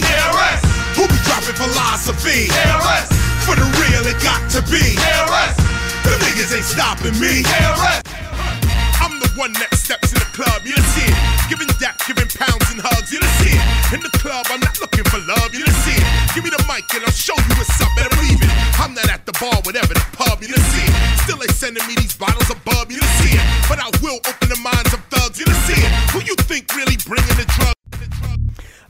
KRS. 0.00 0.60
KRS. 2.50 3.08
KRS. 4.96 5.77
The 6.08 6.16
niggas 6.24 6.56
ain't 6.56 6.64
stopping 6.64 7.16
me. 7.20 7.44
I'm 8.98 9.20
the 9.20 9.28
one 9.36 9.52
that 9.60 9.76
steps 9.76 10.08
in 10.12 10.18
the 10.18 10.30
club, 10.32 10.64
you 10.64 10.72
done 10.72 10.88
see 10.96 11.04
it. 11.04 11.16
Giving 11.52 11.68
that, 11.84 12.00
giving 12.08 12.28
pounds 12.32 12.64
and 12.72 12.80
hugs, 12.80 13.12
you 13.12 13.20
done 13.20 13.34
see 13.44 13.52
it. 13.52 13.64
In 13.92 14.00
the 14.00 14.12
club, 14.16 14.48
I'm 14.48 14.60
not 14.60 14.80
looking 14.80 15.04
for 15.12 15.20
love, 15.28 15.52
you 15.52 15.68
done 15.68 15.78
see 15.84 15.96
it. 16.00 16.06
Give 16.32 16.44
me 16.44 16.50
the 16.50 16.64
mic 16.64 16.88
and 16.96 17.04
I'll 17.04 17.12
show 17.12 17.36
you 17.36 17.54
what's 17.60 17.76
up, 17.80 17.92
better 17.92 18.10
believe 18.16 18.40
it. 18.40 18.52
I'm 18.80 18.96
not 18.96 19.08
at 19.12 19.28
the 19.28 19.36
bar, 19.36 19.60
whatever 19.68 19.92
the 19.92 20.06
pub, 20.16 20.40
you 20.40 20.48
done 20.48 20.64
see 20.72 20.88
it. 20.88 20.96
Still 21.28 21.38
they 21.38 21.52
sending 21.52 21.84
me 21.84 21.94
these 22.00 22.16
bottles 22.16 22.48
of 22.48 22.56
bub, 22.64 22.88
you 22.88 22.98
done 22.98 23.14
see 23.20 23.36
it. 23.36 23.44
But 23.68 23.78
I 23.78 23.92
will 24.00 24.18
open 24.24 24.48
the 24.48 24.60
minds 24.64 24.90
of 24.96 25.00
thugs, 25.12 25.38
you 25.38 25.44
done 25.44 25.60
see 25.68 25.76
it. 25.76 25.90
Who 26.16 26.24
you 26.24 26.34
think 26.48 26.72
really 26.74 26.96
bringing 27.04 27.36
the 27.36 27.46
drugs? 27.52 27.77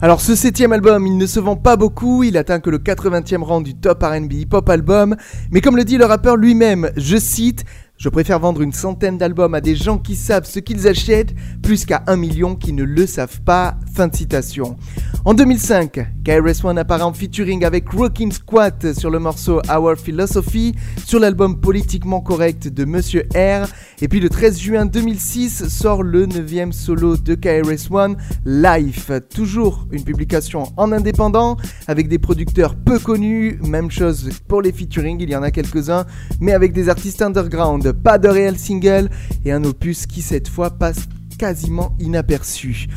Alors 0.01 0.21
ce 0.21 0.33
septième 0.33 0.71
album, 0.71 1.05
il 1.05 1.17
ne 1.17 1.25
se 1.25 1.41
vend 1.41 1.57
pas 1.57 1.75
beaucoup, 1.75 2.23
il 2.23 2.37
atteint 2.37 2.61
que 2.61 2.69
le 2.69 2.77
80e 2.77 3.43
rang 3.43 3.59
du 3.59 3.75
top 3.75 4.01
R&B 4.01 4.31
hip-hop 4.31 4.69
album, 4.69 5.17
mais 5.51 5.59
comme 5.59 5.75
le 5.75 5.83
dit 5.83 5.97
le 5.97 6.05
rappeur 6.05 6.37
lui-même, 6.37 6.89
je 6.95 7.17
cite, 7.17 7.65
je 7.99 8.07
préfère 8.07 8.39
vendre 8.39 8.61
une 8.61 8.71
centaine 8.71 9.17
d'albums 9.17 9.53
à 9.53 9.59
des 9.59 9.75
gens 9.75 9.97
qui 9.97 10.15
savent 10.15 10.45
ce 10.45 10.59
qu'ils 10.59 10.87
achètent, 10.87 11.35
plus 11.61 11.83
qu'à 11.83 12.01
un 12.07 12.15
million 12.15 12.55
qui 12.55 12.71
ne 12.71 12.83
le 12.83 13.05
savent 13.05 13.41
pas. 13.41 13.75
Fin 13.93 14.07
de 14.07 14.15
citation. 14.15 14.77
En 15.25 15.33
2005, 15.33 16.07
KRS-One 16.23 16.77
apparaît 16.77 17.03
en 17.03 17.11
featuring 17.11 17.65
avec 17.65 17.89
Rockin' 17.89 18.31
Squat 18.31 18.93
sur 18.93 19.09
le 19.09 19.19
morceau 19.19 19.61
Our 19.69 19.97
Philosophy, 19.97 20.75
sur 21.05 21.19
l'album 21.19 21.59
politiquement 21.59 22.21
correct 22.21 22.69
de 22.69 22.85
Monsieur 22.85 23.27
R. 23.35 23.67
Et 24.01 24.07
puis 24.07 24.21
le 24.21 24.29
13 24.29 24.57
juin 24.57 24.85
2006 24.85 25.67
sort 25.67 26.01
le 26.01 26.25
9 26.25 26.71
solo 26.71 27.17
de 27.17 27.35
KRS-One, 27.35 28.15
Life. 28.45 29.11
Toujours 29.35 29.85
une 29.91 30.05
publication 30.05 30.71
en 30.77 30.93
indépendant, 30.93 31.57
avec 31.87 32.07
des 32.07 32.17
producteurs 32.17 32.75
peu 32.75 32.97
connus. 32.97 33.59
Même 33.67 33.91
chose 33.91 34.29
pour 34.47 34.61
les 34.61 34.71
featuring, 34.71 35.19
il 35.19 35.29
y 35.29 35.35
en 35.35 35.43
a 35.43 35.51
quelques-uns, 35.51 36.05
mais 36.39 36.53
avec 36.53 36.71
des 36.71 36.87
artistes 36.87 37.21
underground. 37.21 37.88
Pas 37.91 38.17
de 38.17 38.27
réel 38.27 38.57
single 38.57 39.09
et 39.45 39.51
un 39.51 39.63
opus 39.63 40.05
qui 40.05 40.21
cette 40.21 40.47
fois 40.47 40.69
passe 40.71 41.07
quasiment 41.37 41.95
inaperçu. 41.99 42.87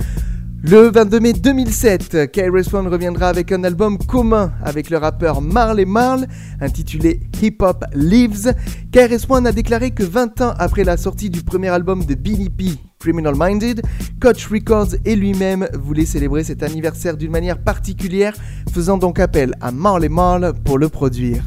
Le 0.65 0.93
22 0.93 1.19
mai 1.19 1.33
2007, 1.33 2.31
KRS-One 2.31 2.87
reviendra 2.87 3.29
avec 3.29 3.51
un 3.51 3.65
album 3.65 3.99
commun 3.99 4.53
avec 4.63 4.91
le 4.91 4.97
rappeur 4.97 5.41
Marley 5.41 5.85
Marl, 5.85 6.29
intitulé 6.61 7.19
Hip 7.43 7.57
Hop 7.63 7.85
Lives. 7.95 8.55
KRS-One 8.93 9.49
a 9.49 9.51
déclaré 9.51 9.91
que 9.91 10.05
20 10.05 10.41
ans 10.41 10.55
après 10.57 10.85
la 10.85 10.97
sortie 10.97 11.31
du 11.31 11.43
premier 11.43 11.71
album 11.71 12.05
de 12.05 12.15
Billy 12.15 12.49
P, 12.49 12.67
Criminal 13.01 13.35
Minded, 13.37 13.83
Coach 14.21 14.47
Records 14.47 14.95
et 15.05 15.17
lui-même 15.17 15.67
voulaient 15.75 16.07
célébrer 16.07 16.45
cet 16.45 16.63
anniversaire 16.63 17.17
d'une 17.17 17.33
manière 17.33 17.59
particulière, 17.59 18.35
faisant 18.73 18.99
donc 18.99 19.19
appel 19.19 19.57
à 19.61 19.73
Marley 19.73 20.09
Marl 20.09 20.53
pour 20.65 20.79
le 20.79 20.89
produire. 20.89 21.43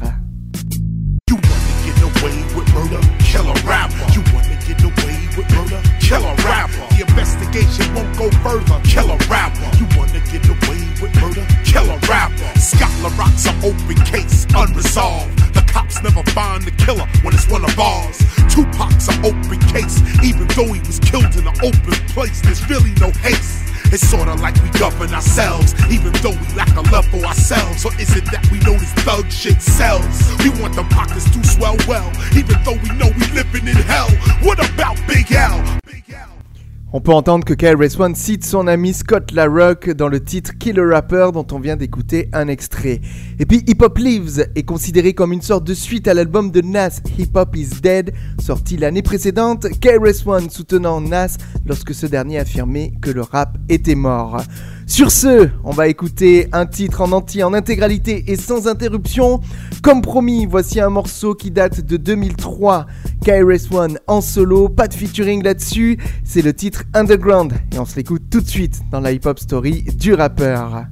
Won't 7.96 8.18
go 8.18 8.30
further. 8.44 8.78
Kill 8.84 9.10
a 9.10 9.16
rapper. 9.26 9.68
You 9.80 9.88
wanna 9.96 10.20
get 10.28 10.44
away 10.44 10.80
with 11.00 11.12
murder? 11.16 11.46
Kill 11.64 11.88
a 11.88 11.98
rapper. 12.04 12.60
Scott 12.60 12.92
LaRock's 13.00 13.46
an 13.46 13.56
open 13.64 13.96
case, 14.04 14.46
unresolved. 14.54 15.54
The 15.54 15.64
cops 15.66 16.02
never 16.02 16.22
find 16.30 16.62
the 16.62 16.72
killer 16.72 17.08
when 17.22 17.34
it's 17.34 17.48
one 17.48 17.64
of 17.64 17.78
ours. 17.78 18.18
Tupac's 18.52 19.08
an 19.08 19.24
open 19.24 19.60
case, 19.72 19.96
even 20.22 20.46
though 20.54 20.72
he 20.72 20.80
was 20.80 21.00
killed 21.00 21.32
in 21.36 21.46
an 21.48 21.56
open 21.64 21.96
place. 22.12 22.40
There's 22.42 22.62
really 22.68 22.92
no 23.00 23.10
haste. 23.24 23.62
It's 23.92 24.06
sorta 24.08 24.34
like 24.34 24.60
we 24.62 24.68
govern 24.70 25.14
ourselves, 25.14 25.72
even 25.90 26.12
though 26.20 26.34
we 26.34 26.46
lack 26.54 26.74
a 26.76 26.82
love 26.92 27.06
for 27.06 27.24
ourselves. 27.24 27.84
Or 27.84 27.94
is 28.00 28.14
it 28.16 28.24
that 28.32 28.46
we 28.50 28.58
know 28.60 28.74
this 28.74 28.92
thug 29.06 29.30
shit 29.30 29.62
sells? 29.62 30.16
We 30.42 30.50
want 30.60 30.74
the 30.74 30.84
pockets 30.90 31.30
to 31.30 31.44
swell 31.46 31.76
well, 31.86 32.10
even 32.36 32.58
though 32.64 32.76
we 32.82 32.90
know 32.98 33.08
we 33.16 33.26
living 33.32 33.68
in 33.68 33.76
hell. 33.86 34.10
What 34.42 34.58
about 34.58 34.98
Big 35.06 35.30
L? 35.32 35.62
On 36.96 37.02
peut 37.02 37.12
entendre 37.12 37.44
que 37.44 37.52
KRS-One 37.52 38.14
cite 38.14 38.42
son 38.42 38.66
ami 38.66 38.94
Scott 38.94 39.30
LaRock 39.32 39.90
dans 39.90 40.08
le 40.08 40.24
titre 40.24 40.52
Killer 40.58 40.94
Rapper 40.94 41.28
dont 41.34 41.46
on 41.52 41.58
vient 41.58 41.76
d'écouter 41.76 42.30
un 42.32 42.48
extrait. 42.48 43.02
Et 43.38 43.44
puis 43.44 43.62
Hip 43.66 43.82
Hop 43.82 43.98
Lives 43.98 44.48
est 44.54 44.62
considéré 44.62 45.12
comme 45.12 45.34
une 45.34 45.42
sorte 45.42 45.64
de 45.64 45.74
suite 45.74 46.08
à 46.08 46.14
l'album 46.14 46.50
de 46.50 46.62
Nas 46.62 47.02
Hip 47.18 47.32
Hop 47.34 47.54
Is 47.54 47.82
Dead 47.82 48.14
sorti 48.40 48.78
l'année 48.78 49.02
précédente, 49.02 49.66
KRS-One 49.78 50.48
soutenant 50.48 51.02
Nas 51.02 51.36
lorsque 51.66 51.92
ce 51.92 52.06
dernier 52.06 52.38
affirmait 52.38 52.94
que 53.02 53.10
le 53.10 53.20
rap 53.20 53.58
était 53.68 53.94
mort. 53.94 54.40
Sur 54.86 55.10
ce, 55.10 55.48
on 55.64 55.72
va 55.72 55.88
écouter 55.88 56.48
un 56.52 56.64
titre 56.64 57.00
en 57.00 57.10
entier, 57.12 57.42
en 57.42 57.52
intégralité 57.52 58.24
et 58.28 58.36
sans 58.36 58.68
interruption. 58.68 59.40
Comme 59.82 60.00
promis, 60.00 60.46
voici 60.46 60.80
un 60.80 60.90
morceau 60.90 61.34
qui 61.34 61.50
date 61.50 61.80
de 61.80 61.96
2003. 61.96 62.86
KRS-One 63.24 63.98
en 64.06 64.20
solo, 64.20 64.68
pas 64.68 64.86
de 64.86 64.94
featuring 64.94 65.42
là-dessus. 65.42 65.98
C'est 66.24 66.42
le 66.42 66.54
titre 66.54 66.84
Underground 66.94 67.52
et 67.74 67.78
on 67.78 67.84
se 67.84 67.96
l'écoute 67.96 68.22
tout 68.30 68.40
de 68.40 68.48
suite 68.48 68.80
dans 68.92 69.00
la 69.00 69.12
hip-hop 69.12 69.38
story 69.38 69.82
du 69.82 70.14
rappeur. 70.14 70.86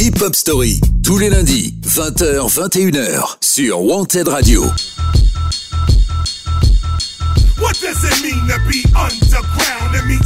Hip 0.00 0.22
Hop 0.22 0.34
Story, 0.34 0.80
tous 1.04 1.18
les 1.18 1.28
lundis, 1.28 1.78
20h, 1.84 2.48
21h, 2.48 3.36
sur 3.42 3.82
Wanted 3.82 4.28
Radio. 4.28 4.62
What 7.58 7.74
does 7.82 8.02
it 8.02 8.22
mean 8.22 8.48
to 8.48 8.58
be 8.66 8.82
underground? 8.96 9.59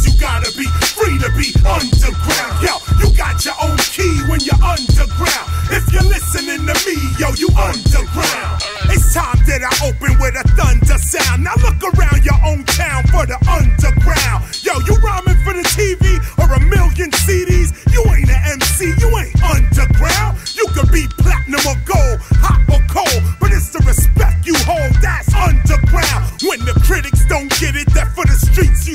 you 0.05 0.12
gotta 0.20 0.50
be 0.57 0.66
free 0.92 1.16
to 1.18 1.30
be 1.36 1.48
underground. 1.64 2.55
Yo, 2.61 2.76
you 3.00 3.09
got 3.16 3.44
your 3.44 3.55
own 3.62 3.76
key 3.78 4.12
when 4.28 4.40
you're 4.40 4.61
underground. 4.61 5.46
If 5.72 5.88
you're 5.92 6.05
listening 6.05 6.66
to 6.68 6.74
me, 6.84 6.96
yo, 7.18 7.32
you 7.40 7.48
underground. 7.57 8.61
It's 8.92 9.14
time 9.14 9.40
that 9.48 9.64
I 9.64 9.72
open 9.88 10.18
with 10.20 10.36
a 10.36 10.44
thunder 10.55 10.98
sound. 11.00 11.44
Now 11.44 11.57
look 11.64 11.80
around 11.80 12.24
your 12.24 12.38
own 12.44 12.64
town 12.76 13.09
for 13.09 13.24
the 13.24 13.40
underground. 13.48 14.44
Yo, 14.61 14.76
you 14.84 14.94
rhyming 15.00 15.40
for 15.42 15.57
the 15.57 15.64
TV 15.72 16.20
or 16.38 16.52
a 16.52 16.61
million 16.61 17.11
CDs? 17.24 17.72
You 17.92 18.05
ain't 18.12 18.28
an 18.28 18.61
MC, 18.61 18.92
you 19.00 19.09
ain't 19.16 19.34
underground. 19.42 20.38
You 20.55 20.66
could 20.76 20.92
be 20.92 21.09
platinum 21.16 21.64
or 21.64 21.78
gold, 21.88 22.20
hot 22.44 22.61
or 22.68 22.82
cold, 22.92 23.22
but 23.40 23.52
it's 23.52 23.70
the 23.70 23.80
respect 23.88 24.46
you 24.46 24.55
hold 24.68 24.92
that's 25.00 25.32
underground. 25.32 26.42
When 26.44 26.61
the 26.64 26.76
critics 26.84 27.24
don't 27.26 27.48
get 27.59 27.74
it, 27.76 27.88
that 27.94 28.12
for 28.14 28.24
the 28.26 28.36
streets 28.36 28.86
you 28.86 28.93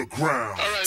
underground. 0.00 0.79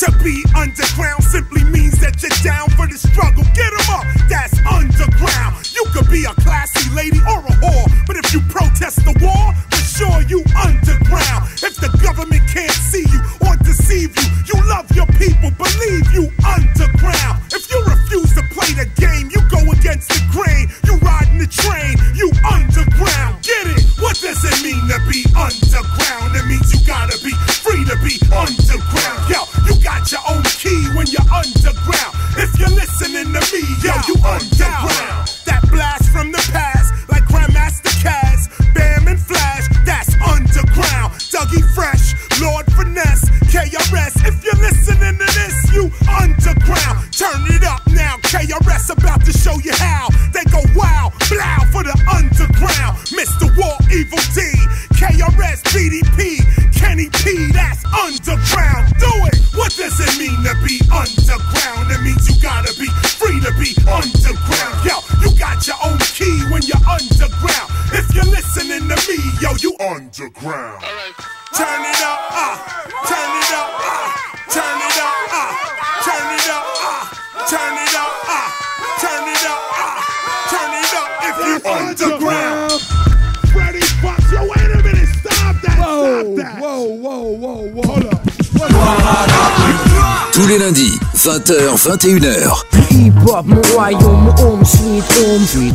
21h. 91.84 92.64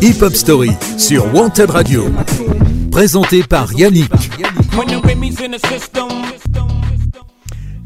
Hip 0.01 0.23
hop, 0.23 0.35
Story 0.35 0.71
sur 0.97 1.35
Wanted 1.35 1.69
Radio. 1.69 2.07
Présenté 2.91 3.43
par 3.43 3.75
Yannick. 3.75 4.11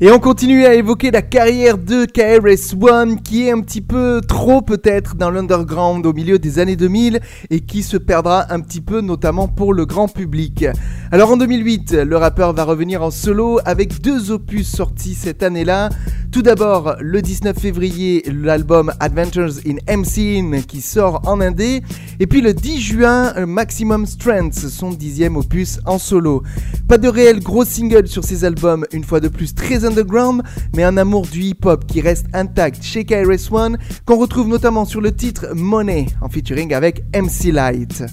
Et 0.04 0.10
on 0.10 0.18
continue 0.18 0.66
à 0.66 0.74
évoquer 0.74 1.12
la 1.12 1.22
carrière 1.22 1.78
de 1.78 2.06
KRS-One 2.06 3.22
qui 3.22 3.46
est 3.46 3.52
un 3.52 3.60
petit 3.60 3.80
peu 3.80 4.20
trop 4.26 4.60
peut-être 4.60 5.14
dans 5.14 5.30
l'underground 5.30 6.04
au 6.04 6.12
milieu 6.12 6.40
des 6.40 6.58
années 6.58 6.74
2000 6.74 7.20
et 7.50 7.60
qui 7.60 7.84
se 7.84 7.96
perdra 7.96 8.52
un 8.52 8.58
petit 8.58 8.80
peu 8.80 9.00
notamment 9.00 9.46
pour 9.46 9.72
le 9.72 9.86
grand 9.86 10.08
public. 10.08 10.66
Alors 11.12 11.30
en 11.30 11.36
2008, 11.36 11.92
le 11.92 12.16
rappeur 12.16 12.52
va 12.52 12.64
revenir 12.64 13.00
en 13.00 13.12
solo 13.12 13.60
avec 13.64 14.00
deux 14.00 14.32
opus 14.32 14.68
sortis 14.68 15.14
cette 15.14 15.44
année-là. 15.44 15.88
Tout 16.32 16.42
d'abord, 16.42 16.96
le 16.98 17.22
19 17.22 17.56
février, 17.56 18.24
l'album 18.26 18.90
Adventures 18.98 19.60
in 19.66 19.76
MCing 19.98 20.64
qui 20.64 20.80
sort 20.80 21.20
en 21.28 21.40
indé. 21.40 21.82
Et 22.18 22.26
puis 22.26 22.40
le 22.40 22.54
10 22.54 22.80
juin, 22.80 23.34
Maximum 23.46 24.06
Strength, 24.06 24.54
son 24.54 24.90
dixième 24.90 25.36
opus 25.36 25.78
en 25.84 25.98
solo. 25.98 26.42
Pas 26.88 26.98
de 26.98 27.06
réel 27.06 27.40
gros 27.40 27.64
single 27.64 28.08
sur 28.08 28.24
ces 28.24 28.44
albums, 28.44 28.86
une 28.92 29.04
fois 29.04 29.20
de 29.20 29.28
plus 29.28 29.54
très 29.54 29.84
mais 30.74 30.84
un 30.84 30.96
amour 30.96 31.26
du 31.26 31.42
hip-hop 31.42 31.86
qui 31.86 32.00
reste 32.00 32.26
intact 32.32 32.82
chez 32.82 33.04
KRS-One, 33.04 33.78
qu'on 34.04 34.18
retrouve 34.18 34.48
notamment 34.48 34.84
sur 34.84 35.00
le 35.00 35.14
titre 35.14 35.48
Money, 35.54 36.06
en 36.20 36.28
featuring 36.28 36.72
avec 36.74 37.04
MC 37.14 37.52
Light. 37.52 38.04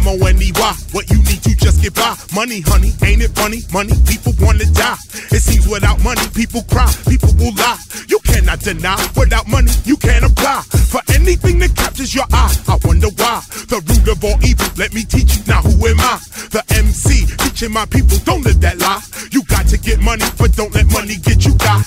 M-O-N-E-Y, 0.00 0.74
what 0.92 1.10
you 1.10 1.18
need 1.28 1.42
to 1.44 1.54
just 1.56 1.82
get 1.82 1.94
by. 1.94 2.16
Money, 2.34 2.60
honey, 2.62 2.92
ain't 3.04 3.20
it 3.20 3.32
funny? 3.36 3.60
Money, 3.72 3.92
people 4.08 4.32
wanna 4.40 4.64
die. 4.72 4.96
It 5.30 5.42
seems 5.44 5.68
without 5.68 6.02
money, 6.02 6.22
people 6.34 6.62
cry, 6.72 6.90
people 7.06 7.28
will 7.36 7.52
lie. 7.54 7.76
You 8.08 8.18
cannot 8.24 8.60
deny, 8.60 8.96
without 9.14 9.46
money, 9.46 9.72
you 9.84 9.96
can't 9.98 10.24
apply. 10.24 10.62
For 10.88 11.02
anything 11.12 11.58
that 11.60 11.76
captures 11.76 12.14
your 12.14 12.24
eye, 12.32 12.54
I 12.66 12.78
wonder 12.84 13.08
why. 13.08 13.42
The 13.68 13.84
root 13.84 14.08
of 14.08 14.24
all 14.24 14.40
evil, 14.42 14.66
let 14.76 14.94
me 14.94 15.04
teach 15.04 15.36
you, 15.36 15.42
now 15.46 15.60
who 15.60 15.76
am 15.86 16.00
I? 16.00 16.18
The 16.48 16.64
MC, 16.70 17.26
teaching 17.36 17.72
my 17.72 17.84
people, 17.84 18.16
don't 18.24 18.42
live 18.42 18.60
that 18.62 18.78
lie. 18.78 19.02
You 19.30 19.44
got 19.44 19.66
to 19.68 19.76
get 19.76 20.00
money, 20.00 20.24
but 20.38 20.56
don't 20.56 20.74
let 20.74 20.86
money 20.92 21.16
get 21.16 21.44
you 21.44 21.52
die. 21.56 21.84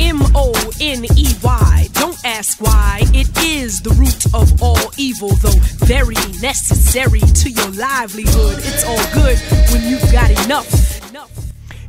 M 0.00 0.20
O 0.34 0.52
N 0.80 1.04
E 1.16 1.26
Y. 1.42 1.88
Don't 1.92 2.18
ask 2.24 2.60
why. 2.60 3.00
It 3.14 3.30
is 3.38 3.80
the 3.80 3.90
root 3.90 4.26
of 4.34 4.60
all 4.60 4.90
evil, 4.96 5.30
though 5.36 5.60
very 5.86 6.16
necessary 6.40 7.20
to 7.20 7.43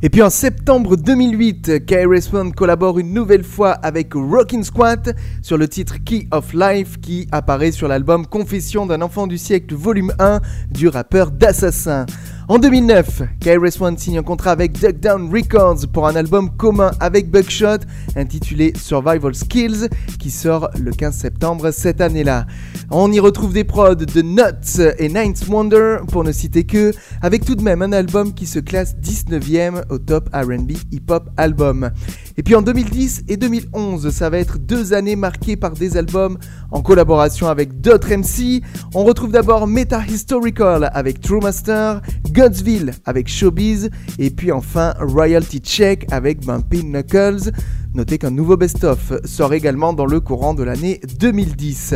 Et 0.02 0.10
puis 0.10 0.22
en 0.22 0.28
septembre 0.28 0.96
2008, 0.96 1.86
KRS-One 1.86 2.52
collabore 2.52 2.98
une 2.98 3.14
nouvelle 3.14 3.42
fois 3.42 3.70
avec 3.70 4.12
Rockin' 4.12 4.62
Squat 4.62 5.14
sur 5.40 5.56
le 5.56 5.66
titre 5.68 5.96
Key 6.04 6.28
of 6.30 6.52
Life 6.52 7.00
qui 7.00 7.26
apparaît 7.32 7.72
sur 7.72 7.88
l'album 7.88 8.26
Confession 8.26 8.84
d'un 8.84 9.00
enfant 9.00 9.26
du 9.26 9.38
siècle 9.38 9.74
volume 9.74 10.12
1 10.18 10.40
du 10.70 10.88
rappeur 10.88 11.30
d'Assassin. 11.30 12.04
En 12.48 12.60
2009, 12.60 13.22
KRS-One 13.40 13.98
signe 13.98 14.18
un 14.18 14.22
contrat 14.22 14.52
avec 14.52 14.78
Duck 14.78 15.00
Down 15.00 15.34
Records 15.34 15.88
pour 15.92 16.06
un 16.06 16.14
album 16.14 16.56
commun 16.56 16.92
avec 17.00 17.28
Buckshot 17.28 17.78
intitulé 18.14 18.72
Survival 18.80 19.34
Skills 19.34 19.88
qui 20.20 20.30
sort 20.30 20.70
le 20.80 20.92
15 20.92 21.12
septembre 21.12 21.72
cette 21.72 22.00
année-là. 22.00 22.46
On 22.92 23.10
y 23.10 23.18
retrouve 23.18 23.52
des 23.52 23.64
prods 23.64 23.96
de 23.96 24.22
Nuts 24.22 24.80
et 24.98 25.08
Ninth 25.08 25.48
Wonder 25.48 25.96
pour 26.12 26.22
ne 26.22 26.30
citer 26.30 26.62
que, 26.62 26.92
avec 27.20 27.44
tout 27.44 27.56
de 27.56 27.62
même 27.62 27.82
un 27.82 27.90
album 27.90 28.32
qui 28.32 28.46
se 28.46 28.60
classe 28.60 28.94
19ème 29.02 29.82
au 29.90 29.98
top 29.98 30.28
RB 30.32 30.70
Hip 30.92 31.10
Hop 31.10 31.28
Album. 31.36 31.90
Et 32.38 32.42
puis 32.42 32.54
en 32.54 32.60
2010 32.60 33.24
et 33.28 33.36
2011, 33.38 34.10
ça 34.10 34.28
va 34.28 34.38
être 34.38 34.58
deux 34.58 34.92
années 34.92 35.16
marquées 35.16 35.56
par 35.56 35.70
des 35.70 35.96
albums 35.96 36.36
en 36.70 36.82
collaboration 36.82 37.48
avec 37.48 37.80
d'autres 37.80 38.14
MC. 38.14 38.62
On 38.94 39.04
retrouve 39.04 39.32
d'abord 39.32 39.66
Meta 39.66 40.04
Historical 40.06 40.90
avec 40.92 41.20
True 41.20 41.40
Master, 41.40 42.02
Godsville 42.30 42.92
avec 43.06 43.28
Showbiz, 43.28 43.90
et 44.18 44.30
puis 44.30 44.52
enfin 44.52 44.94
Royalty 45.00 45.60
Check 45.60 46.06
avec 46.10 46.44
Bumpy 46.44 46.84
Knuckles. 46.84 47.52
Notez 47.94 48.18
qu'un 48.18 48.30
nouveau 48.30 48.58
best-of 48.58 49.14
sort 49.24 49.54
également 49.54 49.94
dans 49.94 50.04
le 50.04 50.20
courant 50.20 50.52
de 50.52 50.62
l'année 50.62 51.00
2010. 51.18 51.94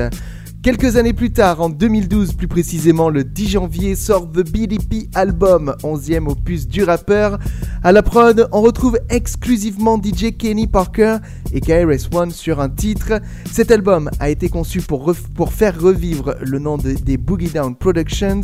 Quelques 0.62 0.96
années 0.96 1.14
plus 1.14 1.32
tard, 1.32 1.62
en 1.62 1.70
2012 1.70 2.34
plus 2.34 2.46
précisément, 2.46 3.08
le 3.08 3.24
10 3.24 3.48
janvier, 3.48 3.96
sort 3.96 4.30
The 4.30 4.46
BDP 4.46 5.08
Album, 5.14 5.74
11e 5.82 6.28
opus 6.28 6.68
du 6.68 6.84
rappeur. 6.84 7.38
À 7.82 7.92
la 7.92 8.02
prod, 8.02 8.46
on 8.52 8.61
retrouve 8.61 8.98
exclusivement 9.08 9.98
DJ 9.98 10.36
Kenny 10.36 10.66
Parker 10.66 11.16
et 11.54 11.62
KRS-One 11.62 12.30
sur 12.30 12.61
un 12.61 12.68
titre. 12.68 13.22
Cet 13.50 13.70
album 13.70 14.11
a 14.20 14.28
été 14.28 14.50
conçu 14.50 14.82
pour, 14.82 15.14
pour 15.34 15.54
faire 15.54 15.80
revivre 15.80 16.34
le 16.42 16.58
nom 16.58 16.76
des 16.76 17.16
Boogie 17.16 17.48
Down 17.48 17.74
Productions, 17.74 18.42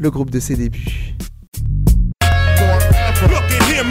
le 0.00 0.10
groupe 0.10 0.30
de 0.30 0.40
ses 0.40 0.56
débuts. 0.56 1.18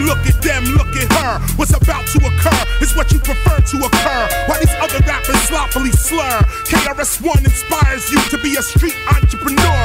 Look 0.05 0.19
at 0.27 0.41
them, 0.41 0.63
look 0.75 0.91
at 0.95 1.09
her. 1.17 1.39
What's 1.55 1.73
about 1.73 2.05
to 2.13 2.19
occur 2.21 2.61
is 2.81 2.95
what 2.95 3.11
you 3.11 3.19
prefer 3.19 3.59
to 3.59 3.77
occur. 3.85 4.23
While 4.47 4.59
these 4.59 4.75
other 4.77 4.99
rappers 5.05 5.39
sloppily 5.47 5.91
slur, 5.91 6.39
KRS1 6.69 7.45
inspires 7.45 8.09
you 8.11 8.19
to 8.29 8.37
be 8.37 8.55
a 8.55 8.61
street 8.61 8.95
entrepreneur. 9.09 9.83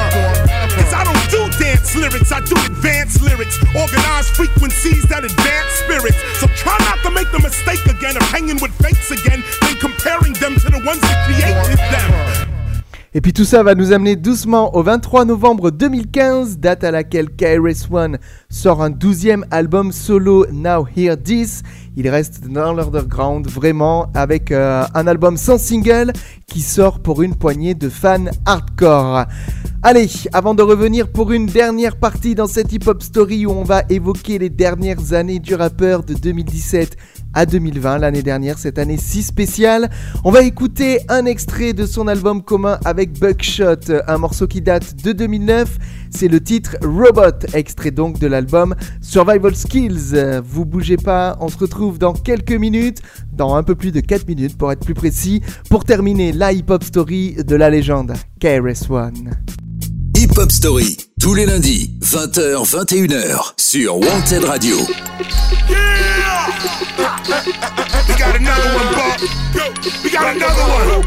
Cause 0.75 0.93
I 0.93 1.03
don't 1.03 1.25
do 1.29 1.41
dance 1.57 1.95
lyrics, 1.95 2.31
I 2.31 2.41
do 2.41 2.55
advanced 2.65 3.21
lyrics. 3.21 3.57
Organized 3.75 4.35
frequencies 4.35 5.03
that 5.07 5.23
advance 5.23 5.71
spirits. 5.85 6.17
So 6.39 6.47
try 6.57 6.77
not 6.85 6.99
to 7.03 7.11
make 7.11 7.31
the 7.31 7.39
mistake 7.39 7.85
again 7.85 8.17
of 8.17 8.23
hanging 8.29 8.59
with 8.61 8.73
fakes 8.81 9.11
again, 9.11 9.43
then 9.61 9.75
comparing 9.77 10.33
them 10.33 10.55
to 10.55 10.69
the 10.69 10.81
ones 10.85 11.01
that 11.01 11.25
created 11.25 11.79
them. 11.79 12.42
Et 13.15 13.21
puis 13.21 13.31
tout 13.31 13.45
ça 13.45 13.61
va 13.61 13.75
nous 13.75 13.91
amener 13.91 14.15
doucement 14.15 14.75
au 14.75 14.81
23 14.81 15.25
novembre 15.25 15.69
2015, 15.69 16.57
date 16.57 16.83
à 16.83 16.89
laquelle 16.89 17.29
KRS-One 17.29 18.17
sort 18.49 18.81
un 18.81 18.89
douzième 18.89 19.45
album 19.51 19.91
solo 19.91 20.47
Now 20.51 20.87
Hear 20.97 21.15
This. 21.21 21.61
Il 21.95 22.09
reste 22.09 22.47
dans 22.47 22.73
l'underground 22.73 23.47
vraiment 23.47 24.07
avec 24.15 24.51
euh, 24.51 24.83
un 24.95 25.05
album 25.05 25.37
sans 25.37 25.59
single 25.59 26.11
qui 26.47 26.61
sort 26.61 27.01
pour 27.01 27.21
une 27.21 27.35
poignée 27.35 27.75
de 27.75 27.87
fans 27.87 28.25
hardcore. 28.47 29.25
Allez, 29.83 30.09
avant 30.31 30.55
de 30.55 30.63
revenir 30.63 31.11
pour 31.11 31.33
une 31.33 31.45
dernière 31.45 31.97
partie 31.97 32.33
dans 32.33 32.47
cette 32.47 32.73
hip-hop 32.73 33.03
story 33.03 33.45
où 33.45 33.51
on 33.51 33.63
va 33.63 33.83
évoquer 33.89 34.39
les 34.39 34.49
dernières 34.49 35.13
années 35.13 35.39
du 35.39 35.53
rappeur 35.53 36.03
de 36.03 36.15
2017 36.15 36.97
à 37.33 37.45
2020, 37.45 37.99
l'année 37.99 38.21
dernière, 38.21 38.57
cette 38.57 38.77
année 38.77 38.97
si 38.97 39.23
spéciale. 39.23 39.89
On 40.23 40.31
va 40.31 40.43
écouter 40.43 40.99
un 41.09 41.25
extrait 41.25 41.73
de 41.73 41.85
son 41.85 42.07
album 42.07 42.43
commun 42.43 42.79
avec 42.85 43.19
Buckshot, 43.19 44.01
un 44.07 44.17
morceau 44.17 44.47
qui 44.47 44.61
date 44.61 45.03
de 45.03 45.11
2009. 45.11 45.77
C'est 46.09 46.27
le 46.27 46.41
titre 46.41 46.77
Robot, 46.83 47.47
extrait 47.53 47.91
donc 47.91 48.19
de 48.19 48.27
l'album 48.27 48.75
Survival 49.01 49.55
Skills. 49.55 50.41
Vous 50.45 50.65
bougez 50.65 50.97
pas, 50.97 51.37
on 51.39 51.47
se 51.47 51.57
retrouve 51.57 51.97
dans 51.97 52.13
quelques 52.13 52.51
minutes, 52.51 53.01
dans 53.31 53.55
un 53.55 53.63
peu 53.63 53.75
plus 53.75 53.91
de 53.91 53.99
4 53.99 54.27
minutes 54.27 54.57
pour 54.57 54.71
être 54.71 54.85
plus 54.85 54.93
précis, 54.93 55.41
pour 55.69 55.85
terminer 55.85 56.31
la 56.31 56.53
hip-hop 56.53 56.83
story 56.83 57.35
de 57.43 57.55
la 57.55 57.69
légende 57.69 58.13
KRS-One. 58.39 59.31
Hip 60.15 60.37
Hop 60.37 60.51
Story, 60.51 60.95
tous 61.19 61.33
les 61.33 61.45
lundis, 61.45 61.97
20h, 62.01 62.63
21h, 62.63 63.53
sur 63.57 63.97
Wanted 63.97 64.43
Radio. 64.43 64.77
We 68.07 68.13
got 68.19 68.35
another 68.35 68.69
one, 68.75 68.93
Bob. 68.93 69.19
Yo, 69.53 69.65
we 70.03 70.09
got 70.09 70.35
another 70.35 70.65
one. 70.69 71.03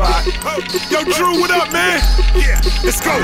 Yo, 0.90 1.04
Drew, 1.14 1.38
what 1.38 1.50
up, 1.50 1.72
man? 1.72 2.02
Yeah, 2.34 2.58
let's 2.82 3.00
go. 3.00 3.14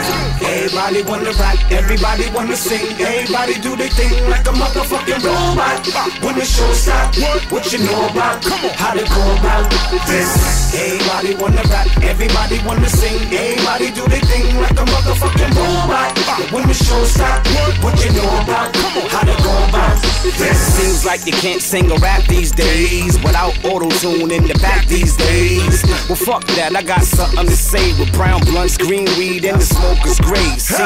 Everybody 0.46 1.02
wanna 1.02 1.32
rap, 1.32 1.58
everybody 1.70 2.30
wanna 2.30 2.56
sing, 2.56 2.86
everybody 3.00 3.54
do 3.60 3.74
their 3.76 3.88
thing 3.90 4.12
like 4.30 4.46
a 4.46 4.52
motherfucking 4.52 5.22
robot. 5.24 5.82
When 6.22 6.38
the 6.38 6.44
show 6.44 6.70
stop, 6.72 7.14
what 7.50 7.72
you 7.72 7.80
know 7.80 8.06
about? 8.08 8.44
How 8.78 8.94
to 8.94 9.02
go 9.02 9.22
about 9.38 9.70
this? 10.06 10.74
Everybody 10.74 11.34
wanna 11.34 11.62
rap, 11.68 11.86
everybody 12.02 12.58
wanna 12.64 12.88
sing, 12.88 13.18
everybody 13.34 13.90
do 13.90 14.06
their 14.06 14.20
thing 14.20 14.56
like 14.60 14.78
a 14.78 14.84
motherfucking 14.86 15.50
robot. 15.56 16.14
When 16.52 16.68
the 16.68 16.74
show 16.74 17.02
stop, 17.04 17.44
what 17.82 17.98
you 18.04 18.12
know 18.12 18.30
about? 18.42 18.74
How 19.10 19.20
to 19.26 19.34
go 19.42 19.52
about 19.68 20.00
this? 20.22 20.58
Seems 20.78 21.04
like 21.04 21.26
you 21.26 21.32
can't 21.32 21.60
sing 21.60 21.90
or 21.90 21.98
rap 21.98 22.22
these 22.28 22.51
days 22.54 23.16
without 23.22 23.52
auto 23.64 23.88
tune 23.90 24.30
in 24.30 24.44
the 24.46 24.54
back 24.60 24.86
these 24.86 25.16
days. 25.16 25.82
Well, 26.08 26.16
fuck 26.16 26.44
that, 26.58 26.74
I 26.76 26.82
got 26.82 27.02
something 27.02 27.46
to 27.46 27.56
say 27.56 27.98
with 27.98 28.12
brown 28.12 28.40
blunts, 28.42 28.76
green 28.76 29.06
weed, 29.18 29.44
and 29.44 29.60
the 29.60 29.64
smoker's 29.64 30.18
grave. 30.20 30.60
See, 30.60 30.76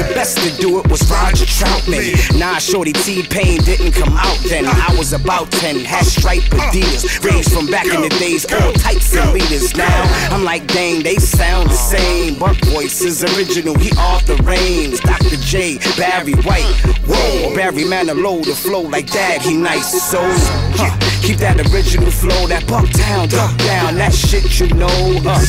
the 0.00 0.10
best 0.14 0.38
to 0.38 0.50
do 0.60 0.78
it 0.78 0.88
was 0.88 1.08
Roger 1.10 1.46
Troutman. 1.46 2.38
Nah, 2.38 2.58
Shorty 2.58 2.92
T 2.92 3.22
Pain 3.22 3.60
didn't 3.62 3.92
come 3.92 4.16
out 4.16 4.38
then. 4.48 4.66
I 4.66 4.94
was 4.98 5.12
about 5.12 5.50
10, 5.52 5.84
had 5.84 6.04
stripe 6.04 6.42
Adidas, 6.50 7.24
raised 7.24 7.52
from 7.52 7.66
back 7.66 7.86
in 7.86 8.02
the 8.02 8.08
days, 8.20 8.44
all 8.52 8.72
types 8.72 9.14
and 9.14 9.32
leaders. 9.32 9.76
Now 9.76 10.02
I'm 10.30 10.44
like, 10.44 10.66
dang, 10.68 11.02
they 11.02 11.16
sound 11.16 11.70
the 11.70 11.74
same. 11.74 12.38
Buck 12.38 12.56
voice 12.66 13.00
is 13.02 13.22
original, 13.24 13.76
he 13.78 13.90
off 13.98 14.26
the 14.26 14.36
reins. 14.42 15.00
Dr. 15.00 15.36
J, 15.36 15.78
Barry 15.96 16.34
White, 16.44 16.74
whoa, 17.06 17.54
Barry 17.54 17.84
Manilow, 17.84 18.44
the 18.44 18.54
flow 18.54 18.82
like 18.82 19.10
that, 19.12 19.42
he 19.42 19.56
nice. 19.56 20.02
So, 20.02 20.20
huh, 20.22 21.13
keep 21.24 21.38
that 21.38 21.58
original 21.72 22.10
flow, 22.10 22.46
that 22.46 22.66
buck 22.66 22.88
down, 22.90 23.28
duck 23.28 23.56
down, 23.58 23.94
that 23.96 24.12
shit 24.12 24.60
you 24.60 24.68
know. 24.74 24.88
Uh. 25.24 25.40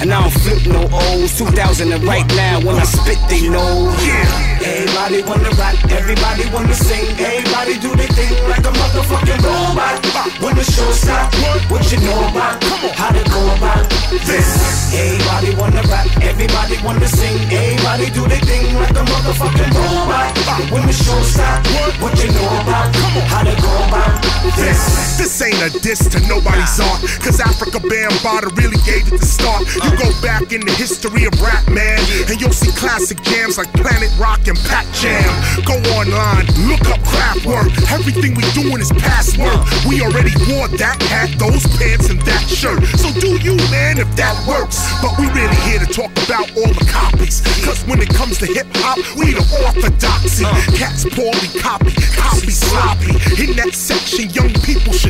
And 0.00 0.12
I 0.12 0.22
don't 0.22 0.30
flip 0.30 0.66
no 0.66 0.88
O's. 0.92 1.36
2000 1.36 1.92
and 1.92 2.04
right 2.04 2.26
now, 2.36 2.60
when 2.60 2.76
I 2.76 2.84
spit, 2.84 3.18
they 3.28 3.48
know. 3.48 4.57
Everybody 4.68 5.22
wanna 5.22 5.50
rap, 5.56 5.76
everybody 5.88 6.44
wanna 6.52 6.74
sing, 6.74 7.08
everybody 7.16 7.78
do 7.80 7.96
their 7.96 8.06
thing 8.08 8.36
like 8.52 8.60
a 8.60 8.72
motherfucking 8.76 9.40
robot. 9.40 9.96
When 10.44 10.54
the 10.56 10.64
show 10.64 10.90
stop, 10.92 11.32
what 11.70 11.90
you 11.90 11.98
know 12.04 12.28
about? 12.28 12.62
How 12.92 13.08
to 13.08 13.24
go 13.32 13.40
about 13.56 13.88
this? 14.28 14.92
Everybody 14.92 15.56
wanna 15.56 15.82
rap, 15.88 16.06
everybody 16.20 16.76
wanna 16.84 17.08
sing, 17.08 17.40
everybody 17.48 18.10
do 18.10 18.28
their 18.28 18.44
thing 18.44 18.74
like 18.76 18.90
a 18.92 19.04
motherfucking 19.08 19.72
robot. 19.72 20.36
When 20.70 20.84
the 20.86 20.92
show 20.92 21.20
stop, 21.22 21.64
what 22.02 22.12
you 22.22 22.30
know 22.32 22.48
about? 22.60 22.94
How 23.32 23.44
to 23.44 23.54
go 23.62 23.72
about 23.88 24.20
this? 24.56 25.16
This 25.16 25.42
ain't 25.42 25.62
a 25.62 25.70
diss 25.80 25.98
to 26.12 26.20
nobody's 26.28 26.78
art, 26.78 27.00
cause 27.24 27.40
Africa 27.40 27.78
Bambaataa 27.80 28.56
really 28.56 28.78
gave 28.84 29.08
it 29.12 29.18
the 29.18 29.26
start. 29.26 29.62
You 29.74 29.90
go 29.96 30.12
back 30.20 30.52
in 30.52 30.60
the 30.60 30.72
history 30.72 31.24
of 31.24 31.34
rap, 31.40 31.66
man, 31.68 31.98
and 32.28 32.40
you'll 32.40 32.52
see 32.52 32.70
classic 32.72 33.20
jams 33.22 33.56
like 33.58 33.72
Planet 33.72 34.10
Rock 34.18 34.46
and 34.46 34.57
Pat 34.66 34.86
Jam. 34.92 35.30
Go 35.64 35.74
online, 35.94 36.46
look 36.66 36.82
up 36.90 37.00
Kraftwerk. 37.06 37.70
Everything 37.92 38.34
we 38.34 38.42
doing 38.52 38.80
is 38.80 38.90
past 38.98 39.38
work. 39.38 39.62
We 39.86 40.02
already 40.02 40.34
wore 40.50 40.68
that 40.78 40.98
hat, 41.06 41.30
those 41.38 41.64
pants, 41.78 42.10
and 42.10 42.20
that 42.22 42.44
shirt. 42.48 42.84
So 42.98 43.12
do 43.20 43.38
you, 43.38 43.56
man, 43.70 43.98
if 43.98 44.10
that 44.16 44.34
works. 44.46 44.82
But 45.00 45.16
we 45.18 45.30
really 45.30 45.54
here 45.62 45.78
to 45.78 45.86
talk 45.86 46.10
about 46.26 46.50
all 46.58 46.72
the 46.74 46.86
copies. 46.90 47.40
Cause 47.64 47.84
when 47.86 48.00
it 48.02 48.10
comes 48.10 48.38
to 48.38 48.46
hip 48.46 48.66
hop, 48.82 48.98
we 49.16 49.32
the 49.32 49.44
orthodoxy. 49.64 50.44
Uh. 50.44 50.54
Cats 50.74 51.04
poorly 51.04 51.48
copy, 51.62 51.92
copy 52.18 52.50
sloppy. 52.50 53.14
In 53.38 53.56
that 53.56 53.72
section, 53.74 54.30
young 54.30 54.52
people 54.66 54.92
should 54.92 55.07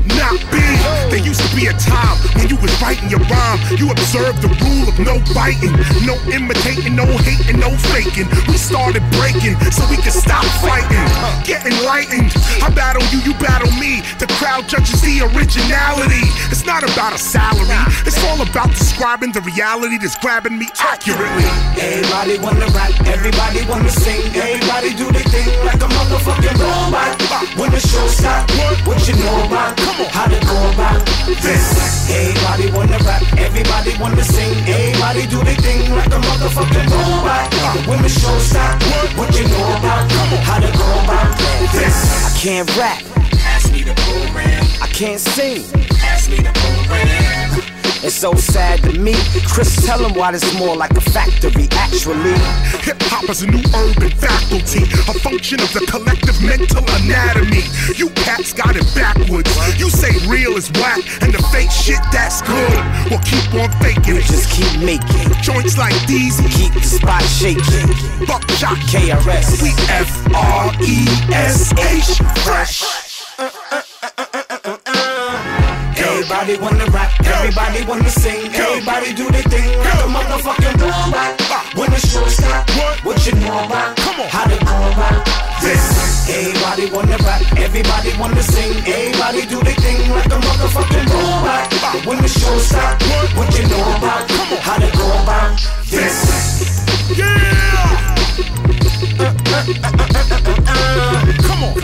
time 1.79 2.19
when 2.37 2.49
you 2.49 2.57
was 2.59 2.73
writing 2.83 3.09
your 3.09 3.23
rhyme. 3.31 3.59
You 3.79 3.91
observed 3.91 4.43
the 4.43 4.51
rule 4.63 4.87
of 4.91 4.99
no 4.99 5.23
biting, 5.35 5.73
no 6.05 6.19
imitating, 6.29 6.95
no 6.95 7.07
hating, 7.25 7.59
no 7.59 7.71
faking. 7.95 8.27
We 8.51 8.59
started 8.59 9.03
breaking 9.19 9.59
so 9.71 9.87
we 9.89 9.97
could 9.97 10.15
stop 10.15 10.45
fighting. 10.61 11.07
Get 11.47 11.65
enlightened. 11.65 12.35
I 12.63 12.71
battle 12.71 13.03
you, 13.15 13.23
you 13.23 13.35
battle 13.39 13.71
me. 13.79 14.03
The 14.19 14.27
crowd 14.39 14.69
judges 14.69 15.01
the 15.03 15.23
originality. 15.31 16.27
It's 16.51 16.67
not 16.67 16.83
about 16.83 17.15
a 17.15 17.19
salary, 17.19 17.69
it's 18.07 18.19
all 18.27 18.43
about 18.43 18.71
describing 18.71 19.33
the 19.33 19.41
reality 19.43 19.99
that's 19.99 20.19
grabbing 20.19 20.59
me 20.59 20.69
accurately. 20.79 21.47
Everybody 21.79 22.39
wanna 22.39 22.67
rap, 22.75 22.93
everybody 23.07 23.65
wanna 23.69 23.91
sing, 23.91 24.21
everybody 24.35 24.95
do 24.95 25.11
their 25.11 25.29
thing 25.31 25.49
like 25.65 25.81
a 25.81 25.89
motherfucking 25.89 26.59
robot. 26.59 27.21
When 27.57 27.71
the 27.71 27.81
show 27.81 28.07
stop, 28.09 28.51
what 28.87 29.07
you 29.07 29.15
know 29.17 29.47
about? 29.47 29.79
How 30.11 30.27
to 30.27 30.39
go 30.47 30.57
about 30.73 31.07
this? 31.43 31.68
Everybody 32.11 32.73
wanna 32.73 32.99
rap, 33.05 33.23
everybody 33.39 33.93
wanna 34.01 34.25
sing, 34.25 34.53
everybody 34.67 35.27
do 35.27 35.43
their 35.45 35.55
thing 35.57 35.91
like 35.95 36.07
a 36.07 36.21
motherfucking 36.29 36.89
robot. 36.91 37.87
When 37.87 38.03
the 38.03 38.09
show 38.09 38.37
stop, 38.39 38.83
what 39.17 39.29
you 39.39 39.47
know 39.49 39.67
about? 39.77 40.11
How 40.49 40.59
to 40.59 40.71
go 40.73 40.89
about 41.05 41.37
this? 41.73 41.97
I 42.25 42.39
can't 42.39 42.69
rap, 42.77 43.03
Ask 43.45 43.73
me 43.73 43.83
the 43.83 43.95
program, 43.95 44.65
I 44.83 44.87
can't 44.89 45.21
sing. 45.21 45.65
ask 46.03 46.31
me 46.31 46.37
the 46.37 46.53
program. 46.53 47.28
It's 48.01 48.15
so 48.15 48.33
sad 48.35 48.81
to 48.85 48.93
me. 48.99 49.15
Chris, 49.47 49.85
tell 49.85 49.99
him 49.99 50.15
why 50.15 50.31
this 50.33 50.47
more 50.59 50.77
like 50.77 50.93
a 50.97 51.01
factory, 51.01 51.67
actually. 51.73 52.39
Hip 52.87 52.97
hop 53.11 53.29
is 53.29 53.43
a 53.43 53.47
new 53.51 53.63
urban 53.75 54.11
faculty, 54.17 54.85
a 55.11 55.15
function 55.19 55.59
of 55.61 55.71
the 55.75 55.83
collective 55.91 56.39
mental 56.41 56.85
anatomy. 57.03 57.67
You 57.99 58.11
cats 58.23 58.53
got 58.53 58.77
it 58.77 58.87
backwards. 58.95 59.51
You 59.79 59.91
say 59.91 60.15
real 60.31 60.57
is 60.57 60.71
whack 60.79 61.03
and 61.23 61.35
the 61.35 61.43
fake 61.51 61.71
shit 61.75 61.99
that's 62.15 62.41
good. 62.43 62.79
Well, 63.11 63.21
keep 63.27 63.45
on 63.59 63.71
faking 63.83 64.15
We 64.15 64.21
it. 64.23 64.31
just 64.31 64.47
keep 64.55 64.71
making, 64.79 65.27
Joints 65.43 65.77
like 65.77 65.99
these, 66.07 66.39
keep 66.55 66.73
the 66.75 66.87
spot 66.87 67.23
shaking. 67.27 67.91
buckshot 68.31 68.79
KRS. 68.87 69.59
We 69.61 69.75
F 69.91 70.11
R 70.35 70.71
E 70.87 71.03
S 71.35 71.75
H 71.75 72.23
fresh. 72.47 72.87
Uh, 73.39 73.51
Everybody 76.19 76.59
wanna 76.59 76.85
rap, 76.87 77.13
everybody 77.25 77.85
wanna 77.87 78.11
sing, 78.11 78.53
everybody 78.53 79.15
do 79.15 79.31
their 79.31 79.41
thing 79.43 79.79
like 79.79 80.03
a 80.03 80.09
motherfucking 80.11 80.75
robot. 80.83 81.41
When 81.77 81.91
the 81.93 82.01
show 82.01 82.27
stop, 82.27 82.69
what 83.05 83.25
you 83.25 83.35
know 83.39 83.55
about? 83.65 83.97
How 84.27 84.43
to 84.51 84.59
go 84.59 84.77
about 84.91 85.25
this? 85.63 86.29
Everybody 86.29 86.91
wanna 86.91 87.19
rap, 87.23 87.41
everybody 87.57 88.19
wanna 88.19 88.43
sing, 88.43 88.83
everybody 88.85 89.47
do 89.47 89.63
their 89.63 89.77
thing 89.77 90.11
like 90.11 90.27
a 90.27 90.41
motherfucking 90.43 91.07
robot. 91.07 92.05
When 92.05 92.21
the 92.21 92.27
show 92.27 92.59
stop, 92.59 93.01
what 93.37 93.57
you 93.57 93.69
know 93.69 93.79
about? 93.97 94.29
How 94.59 94.77
to 94.77 94.91
go 94.99 95.23
about 95.23 95.55
this? 95.87 96.83
Yeah. 97.17 98.17
Come 101.47 101.63
on. 101.63 101.75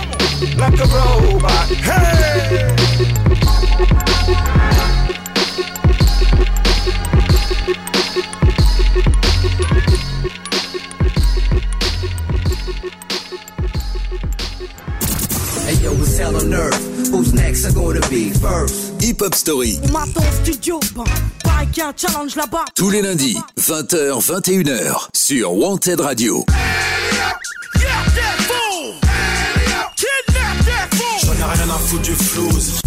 Like 0.59 0.81
a 0.81 0.87
robot. 0.91 1.69
Hey. 1.69 3.64
Hey 15.67 15.77
yo, 15.83 15.93
what's 15.95 16.19
hell 16.19 16.37
on 16.37 16.53
earth? 16.53 17.09
Who's 17.11 17.33
next? 17.33 17.65
Are 17.65 17.73
gonna 17.73 18.01
be 18.09 18.31
first? 18.31 19.01
Hip 19.03 19.21
Hop 19.21 19.35
Story, 19.35 19.79
On 19.85 19.93
m'attend 19.93 20.21
au 20.21 20.45
studio, 20.45 20.81
bah, 20.95 21.05
pareil 21.43 21.69
qu'il 21.69 21.83
y 21.83 21.87
a 21.87 21.89
un 21.89 21.95
challenge 21.97 22.37
là-bas. 22.37 22.65
tous 22.75 22.91
les 22.91 23.01
lundis, 23.03 23.39
20h, 23.59 24.21
21h, 24.21 25.09
sur 25.15 25.55
Wanted 25.55 26.01
Radio. 26.01 26.45
Yeah, 26.49 27.89
that 28.15 28.39
fool. 28.49 28.95
Kidnap 29.97 30.65
that 30.67 30.95
fool. 30.95 31.21
J'en 31.25 31.33
ai 31.33 31.53
rien 31.55 31.71
à 31.71 31.79
foutre 31.79 32.03
du 32.03 32.13
flouze. 32.15 32.81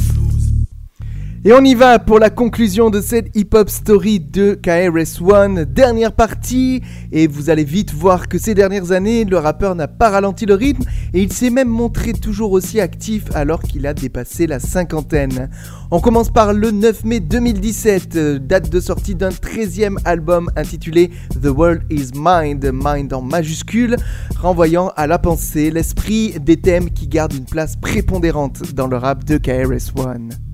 Et 1.47 1.53
on 1.53 1.63
y 1.63 1.75
va 1.75 1.97
pour 1.97 2.19
la 2.19 2.29
conclusion 2.29 2.89
de 2.89 2.99
cette 2.99 3.33
hip-hop 3.33 3.69
story 3.69 4.19
de 4.19 4.59
KRS-One, 4.61 5.63
dernière 5.63 6.11
partie, 6.11 6.81
et 7.13 7.25
vous 7.25 7.49
allez 7.49 7.63
vite 7.63 7.93
voir 7.93 8.27
que 8.27 8.37
ces 8.37 8.53
dernières 8.53 8.91
années, 8.91 9.23
le 9.23 9.37
rappeur 9.37 9.73
n'a 9.73 9.87
pas 9.87 10.09
ralenti 10.09 10.45
le 10.45 10.55
rythme, 10.55 10.83
et 11.13 11.21
il 11.21 11.31
s'est 11.31 11.49
même 11.49 11.69
montré 11.69 12.11
toujours 12.11 12.51
aussi 12.51 12.81
actif 12.81 13.33
alors 13.33 13.61
qu'il 13.61 13.87
a 13.87 13.93
dépassé 13.93 14.45
la 14.45 14.59
cinquantaine. 14.59 15.49
On 15.89 16.01
commence 16.01 16.31
par 16.31 16.51
le 16.51 16.71
9 16.71 17.05
mai 17.05 17.21
2017, 17.21 18.15
euh, 18.17 18.39
date 18.39 18.69
de 18.69 18.81
sortie 18.81 19.15
d'un 19.15 19.29
13e 19.29 19.99
album 20.03 20.51
intitulé 20.57 21.11
The 21.41 21.47
World 21.47 21.83
Is 21.89 22.11
Mind, 22.13 22.69
Mind 22.73 23.13
en 23.13 23.21
majuscule, 23.21 23.95
renvoyant 24.37 24.91
à 24.97 25.07
la 25.07 25.17
pensée, 25.17 25.71
l'esprit 25.71 26.37
des 26.41 26.57
thèmes 26.57 26.89
qui 26.89 27.07
gardent 27.07 27.35
une 27.35 27.45
place 27.45 27.77
prépondérante 27.77 28.73
dans 28.73 28.87
le 28.87 28.97
rap 28.97 29.23
de 29.23 29.37
KRS-One. 29.37 30.46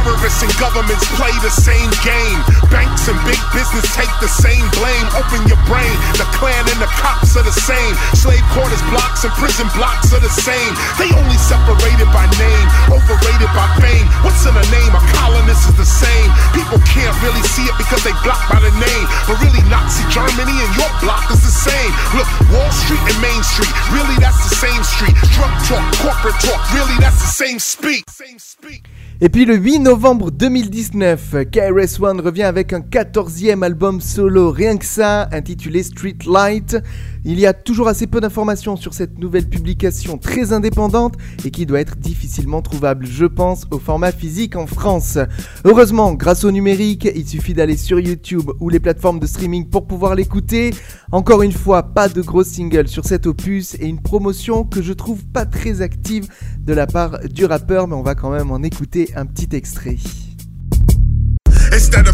Terrorists 0.00 0.40
and 0.40 0.52
governments 0.56 1.04
play 1.20 1.32
the 1.44 1.52
same 1.52 1.92
game. 2.00 2.40
Banks 2.72 3.04
and 3.04 3.20
big 3.28 3.36
business 3.52 3.84
take 3.92 4.08
the 4.24 4.32
same 4.32 4.64
blame. 4.72 5.06
Open 5.12 5.44
your 5.44 5.60
brain. 5.68 5.92
The 6.16 6.24
Klan 6.40 6.64
and 6.72 6.80
the 6.80 6.88
cops 6.96 7.36
are 7.36 7.44
the 7.44 7.52
same. 7.52 7.92
Slave 8.16 8.40
quarters 8.56 8.80
blocks 8.88 9.28
and 9.28 9.32
prison 9.36 9.68
blocks 9.76 10.16
are 10.16 10.24
the 10.24 10.32
same. 10.32 10.72
They 10.96 11.12
only 11.12 11.36
separated 11.36 12.08
by 12.16 12.24
name, 12.40 12.66
overrated 12.88 13.52
by 13.52 13.68
fame. 13.76 14.08
What's 14.24 14.40
in 14.48 14.56
a 14.56 14.64
name? 14.72 14.92
A 14.96 15.02
colonist 15.20 15.68
is 15.68 15.76
the 15.76 15.84
same. 15.84 16.28
People 16.56 16.80
can't 16.88 17.12
really 17.20 17.44
see 17.52 17.68
it 17.68 17.76
because 17.76 18.00
they 18.00 18.16
blocked 18.24 18.48
by 18.48 18.60
the 18.64 18.72
name. 18.80 19.06
But 19.28 19.36
really, 19.44 19.60
Nazi 19.68 20.00
Germany 20.08 20.56
and 20.64 20.72
your 20.80 20.92
block 21.04 21.28
is 21.28 21.44
the 21.44 21.52
same. 21.52 21.92
Look, 22.16 22.28
Wall 22.48 22.72
Street 22.72 23.04
and 23.04 23.20
Main 23.20 23.44
Street, 23.44 23.72
really 23.92 24.16
that's 24.16 24.40
the 24.48 24.56
same 24.56 24.80
street. 24.80 25.16
Drug 25.36 25.52
talk, 25.68 25.84
corporate 26.00 26.40
talk, 26.40 26.64
really 26.72 26.96
that's 27.04 27.20
the 27.20 27.32
same 27.36 27.60
speak. 27.60 28.08
Same 28.08 28.40
speak. 28.40 28.88
Et 29.22 29.28
puis 29.28 29.44
le 29.44 29.54
8 29.54 29.80
novembre 29.80 30.30
2019, 30.30 31.44
KRS-One 31.52 32.22
revient 32.22 32.44
avec 32.44 32.72
un 32.72 32.80
14e 32.80 33.62
album 33.62 34.00
solo, 34.00 34.50
rien 34.50 34.78
que 34.78 34.86
ça, 34.86 35.28
intitulé 35.30 35.82
Street 35.82 36.16
Light. 36.26 36.78
Il 37.24 37.38
y 37.38 37.46
a 37.46 37.52
toujours 37.52 37.88
assez 37.88 38.06
peu 38.06 38.20
d'informations 38.20 38.76
sur 38.76 38.94
cette 38.94 39.18
nouvelle 39.18 39.46
publication 39.46 40.16
très 40.16 40.54
indépendante 40.54 41.16
et 41.44 41.50
qui 41.50 41.66
doit 41.66 41.80
être 41.80 41.96
difficilement 41.96 42.62
trouvable, 42.62 43.06
je 43.06 43.26
pense, 43.26 43.66
au 43.70 43.78
format 43.78 44.10
physique 44.10 44.56
en 44.56 44.66
France. 44.66 45.18
Heureusement, 45.64 46.14
grâce 46.14 46.44
au 46.44 46.50
numérique, 46.50 47.06
il 47.14 47.28
suffit 47.28 47.52
d'aller 47.52 47.76
sur 47.76 48.00
YouTube 48.00 48.50
ou 48.58 48.70
les 48.70 48.80
plateformes 48.80 49.18
de 49.18 49.26
streaming 49.26 49.68
pour 49.68 49.86
pouvoir 49.86 50.14
l'écouter. 50.14 50.70
Encore 51.12 51.42
une 51.42 51.52
fois, 51.52 51.82
pas 51.82 52.08
de 52.08 52.22
gros 52.22 52.44
singles 52.44 52.88
sur 52.88 53.04
cet 53.04 53.26
opus 53.26 53.74
et 53.74 53.86
une 53.86 54.00
promotion 54.00 54.64
que 54.64 54.80
je 54.80 54.94
trouve 54.94 55.22
pas 55.26 55.44
très 55.44 55.82
active 55.82 56.26
de 56.58 56.72
la 56.72 56.86
part 56.86 57.18
du 57.28 57.44
rappeur, 57.44 57.86
mais 57.86 57.96
on 57.96 58.02
va 58.02 58.14
quand 58.14 58.30
même 58.30 58.50
en 58.50 58.62
écouter 58.62 59.10
un 59.14 59.26
petit 59.26 59.54
extrait. 59.54 59.98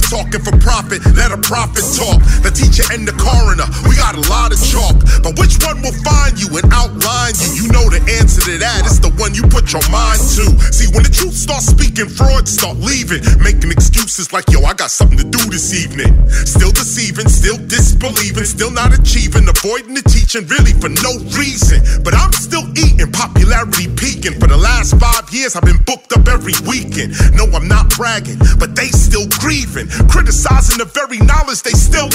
Talking 0.06 0.42
for 0.42 0.54
profit, 0.62 1.02
let 1.18 1.34
a 1.34 1.40
prophet 1.40 1.82
talk. 1.98 2.22
The 2.42 2.50
teacher 2.54 2.86
and 2.94 3.06
the 3.06 3.14
coroner, 3.18 3.66
we 3.86 3.98
got 3.98 4.14
a 4.14 4.24
lot 4.30 4.54
of 4.54 4.58
chalk. 4.62 4.96
But 5.22 5.38
which 5.38 5.58
one 5.62 5.82
will 5.82 5.96
find 6.06 6.38
you 6.38 6.46
and 6.54 6.66
outline 6.70 7.34
you? 7.42 7.50
You 7.60 7.66
know 7.74 7.86
the 7.90 7.98
answer 8.18 8.42
to 8.46 8.54
that. 8.62 8.86
It's 8.86 9.02
the 9.02 9.10
one 9.18 9.34
you 9.34 9.42
put 9.50 9.74
your 9.74 9.82
mind 9.90 10.22
to. 10.38 10.46
See, 10.70 10.86
when 10.94 11.02
the 11.02 11.12
truth 11.12 11.34
starts 11.34 11.66
speaking, 11.66 12.06
frauds 12.06 12.54
start 12.54 12.78
leaving. 12.78 13.22
Making 13.42 13.74
excuses 13.74 14.32
like, 14.32 14.46
yo, 14.50 14.62
I 14.62 14.74
got 14.74 14.90
something 14.90 15.18
to 15.18 15.26
do 15.26 15.42
this 15.50 15.74
evening. 15.74 16.14
Still 16.30 16.70
deceiving, 16.70 17.28
still 17.28 17.58
disbelieving, 17.66 18.46
still 18.46 18.70
not 18.70 18.94
achieving. 18.94 19.48
Avoiding 19.50 19.94
the 19.98 20.06
teaching, 20.06 20.46
really 20.46 20.74
for 20.78 20.88
no 20.88 21.18
reason. 21.34 21.82
But 22.06 22.14
I'm 22.14 22.32
still 22.32 22.66
eating, 22.78 23.10
popularity 23.10 23.90
peaking. 23.98 24.38
For 24.38 24.46
the 24.46 24.56
last 24.56 24.94
five 25.02 25.26
years, 25.34 25.56
I've 25.56 25.66
been 25.66 25.82
booked 25.82 26.14
up 26.14 26.28
every 26.28 26.54
weekend. 26.66 27.18
No, 27.34 27.50
I'm 27.50 27.66
not 27.66 27.90
bragging, 27.90 28.38
but 28.58 28.76
they 28.76 28.88
still 28.94 29.26
grieving, 29.40 29.88
criticizing 30.08 30.78
the 30.78 30.84
very 30.84 31.18
knowledge 31.18 31.62
they 31.62 31.72
still 31.72 32.08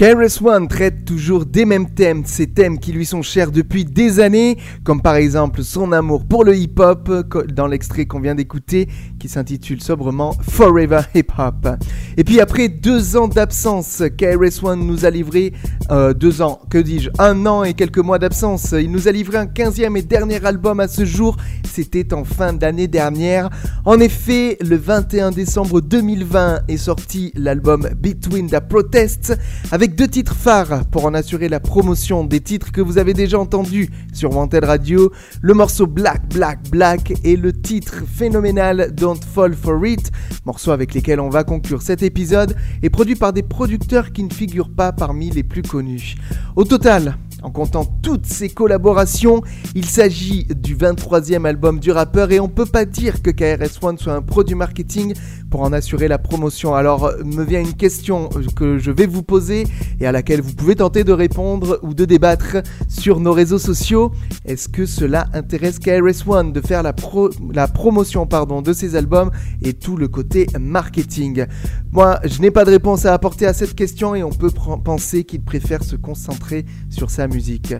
needing. 0.00 0.12
KRS-One 0.12 0.68
traite 0.68 1.04
toujours 1.04 1.44
des 1.44 1.66
mêmes 1.66 1.90
thèmes, 1.90 2.22
ces 2.24 2.46
thèmes 2.46 2.78
qui 2.78 2.92
lui 2.92 3.04
sont 3.04 3.20
chers 3.20 3.52
depuis 3.52 3.84
des 3.84 4.20
années, 4.20 4.56
comme 4.84 5.02
par 5.02 5.16
exemple 5.16 5.62
son 5.62 5.92
amour 5.92 6.24
pour 6.24 6.44
le 6.44 6.56
hip-hop, 6.56 7.08
dans 7.52 7.66
l'extrait 7.66 8.06
qu'on 8.06 8.18
vient 8.18 8.34
d'écouter, 8.34 8.88
qui 9.20 9.28
s'intitule 9.28 9.82
sobrement 9.82 10.34
Forever 10.48 11.02
Hip 11.14 11.26
Hop. 11.38 11.68
Et 12.16 12.24
puis 12.24 12.40
après 12.40 12.68
deux 12.68 13.16
ans 13.16 13.28
d'absence, 13.28 14.02
KRS-One 14.16 14.86
nous 14.86 15.04
a 15.04 15.10
livré, 15.10 15.52
euh, 15.90 16.14
deux 16.14 16.40
ans, 16.40 16.60
que 16.70 16.78
dis-je, 16.78 17.10
un 17.18 17.44
an 17.44 17.62
et 17.62 17.74
quelques 17.74 17.98
mois 17.98 18.18
d'absence, 18.18 18.74
il 18.76 18.90
nous 18.90 19.08
a 19.08 19.12
livré 19.12 19.38
un 19.38 19.46
15e 19.46 19.96
et 19.96 20.02
dernier 20.02 20.44
album 20.44 20.80
à 20.80 20.88
ce 20.88 21.04
jour, 21.04 21.36
c'était 21.64 22.14
en 22.14 22.24
fin 22.24 22.52
d'année 22.52 22.88
dernière. 22.88 23.50
En 23.84 24.00
effet, 24.00 24.56
le 24.60 24.76
21 24.76 25.30
décembre 25.32 25.80
2020 25.80 26.62
est 26.68 26.76
sorti 26.76 27.32
l'album 27.34 27.88
Between 28.00 28.48
the 28.48 28.60
Protests, 28.60 29.36
avec 29.70 29.81
deux 29.88 30.06
titres 30.06 30.36
phares 30.36 30.84
pour 30.86 31.06
en 31.06 31.14
assurer 31.14 31.48
la 31.48 31.58
promotion 31.58 32.24
des 32.24 32.40
titres 32.40 32.70
que 32.70 32.80
vous 32.80 32.98
avez 32.98 33.14
déjà 33.14 33.38
entendus 33.38 33.90
sur 34.12 34.36
Wanted 34.36 34.64
Radio, 34.64 35.10
le 35.40 35.54
morceau 35.54 35.86
Black 35.86 36.28
Black 36.28 36.70
Black 36.70 37.12
et 37.24 37.36
le 37.36 37.52
titre 37.52 38.04
phénoménal 38.06 38.92
Don't 38.94 39.20
Fall 39.20 39.54
For 39.54 39.84
It, 39.84 40.12
morceaux 40.44 40.70
avec 40.70 40.94
lesquels 40.94 41.20
on 41.20 41.30
va 41.30 41.42
conclure 41.42 41.82
cet 41.82 42.02
épisode, 42.02 42.54
et 42.82 42.90
produit 42.90 43.16
par 43.16 43.32
des 43.32 43.42
producteurs 43.42 44.12
qui 44.12 44.22
ne 44.22 44.32
figurent 44.32 44.72
pas 44.72 44.92
parmi 44.92 45.30
les 45.30 45.42
plus 45.42 45.62
connus. 45.62 46.14
Au 46.54 46.64
total, 46.64 47.16
en 47.42 47.50
comptant 47.50 47.84
toutes 47.84 48.26
ces 48.26 48.48
collaborations, 48.48 49.42
il 49.74 49.84
s'agit 49.84 50.44
du 50.44 50.76
23e 50.76 51.44
album 51.44 51.80
du 51.80 51.90
rappeur 51.90 52.30
et 52.30 52.38
on 52.38 52.48
peut 52.48 52.66
pas 52.66 52.84
dire 52.84 53.20
que 53.20 53.30
KRS-One 53.30 53.98
soit 53.98 54.12
un 54.12 54.22
produit 54.22 54.54
marketing 54.54 55.14
pour 55.52 55.60
en 55.60 55.72
assurer 55.74 56.08
la 56.08 56.18
promotion. 56.18 56.74
Alors 56.74 57.04
euh, 57.04 57.22
me 57.24 57.44
vient 57.44 57.60
une 57.60 57.74
question 57.74 58.30
euh, 58.36 58.42
que 58.56 58.78
je 58.78 58.90
vais 58.90 59.06
vous 59.06 59.22
poser 59.22 59.64
et 60.00 60.06
à 60.06 60.10
laquelle 60.10 60.40
vous 60.40 60.54
pouvez 60.54 60.74
tenter 60.76 61.04
de 61.04 61.12
répondre 61.12 61.78
ou 61.82 61.92
de 61.92 62.06
débattre 62.06 62.56
sur 62.88 63.20
nos 63.20 63.32
réseaux 63.32 63.58
sociaux. 63.58 64.12
Est-ce 64.46 64.68
que 64.70 64.86
cela 64.86 65.26
intéresse 65.34 65.78
KRS-One 65.78 66.52
de 66.52 66.60
faire 66.62 66.82
la, 66.82 66.94
pro- 66.94 67.30
la 67.52 67.68
promotion 67.68 68.26
pardon, 68.26 68.62
de 68.62 68.72
ses 68.72 68.96
albums 68.96 69.30
et 69.62 69.74
tout 69.74 69.98
le 69.98 70.08
côté 70.08 70.46
marketing? 70.58 71.44
Moi, 71.92 72.18
je 72.24 72.40
n'ai 72.40 72.50
pas 72.50 72.64
de 72.64 72.70
réponse 72.70 73.04
à 73.04 73.12
apporter 73.12 73.44
à 73.44 73.52
cette 73.52 73.74
question 73.74 74.14
et 74.14 74.22
on 74.22 74.30
peut 74.30 74.50
penser 74.82 75.24
qu'il 75.24 75.42
préfère 75.42 75.84
se 75.84 75.96
concentrer 75.96 76.64
sur 76.88 77.10
sa 77.10 77.28
musique. 77.28 77.74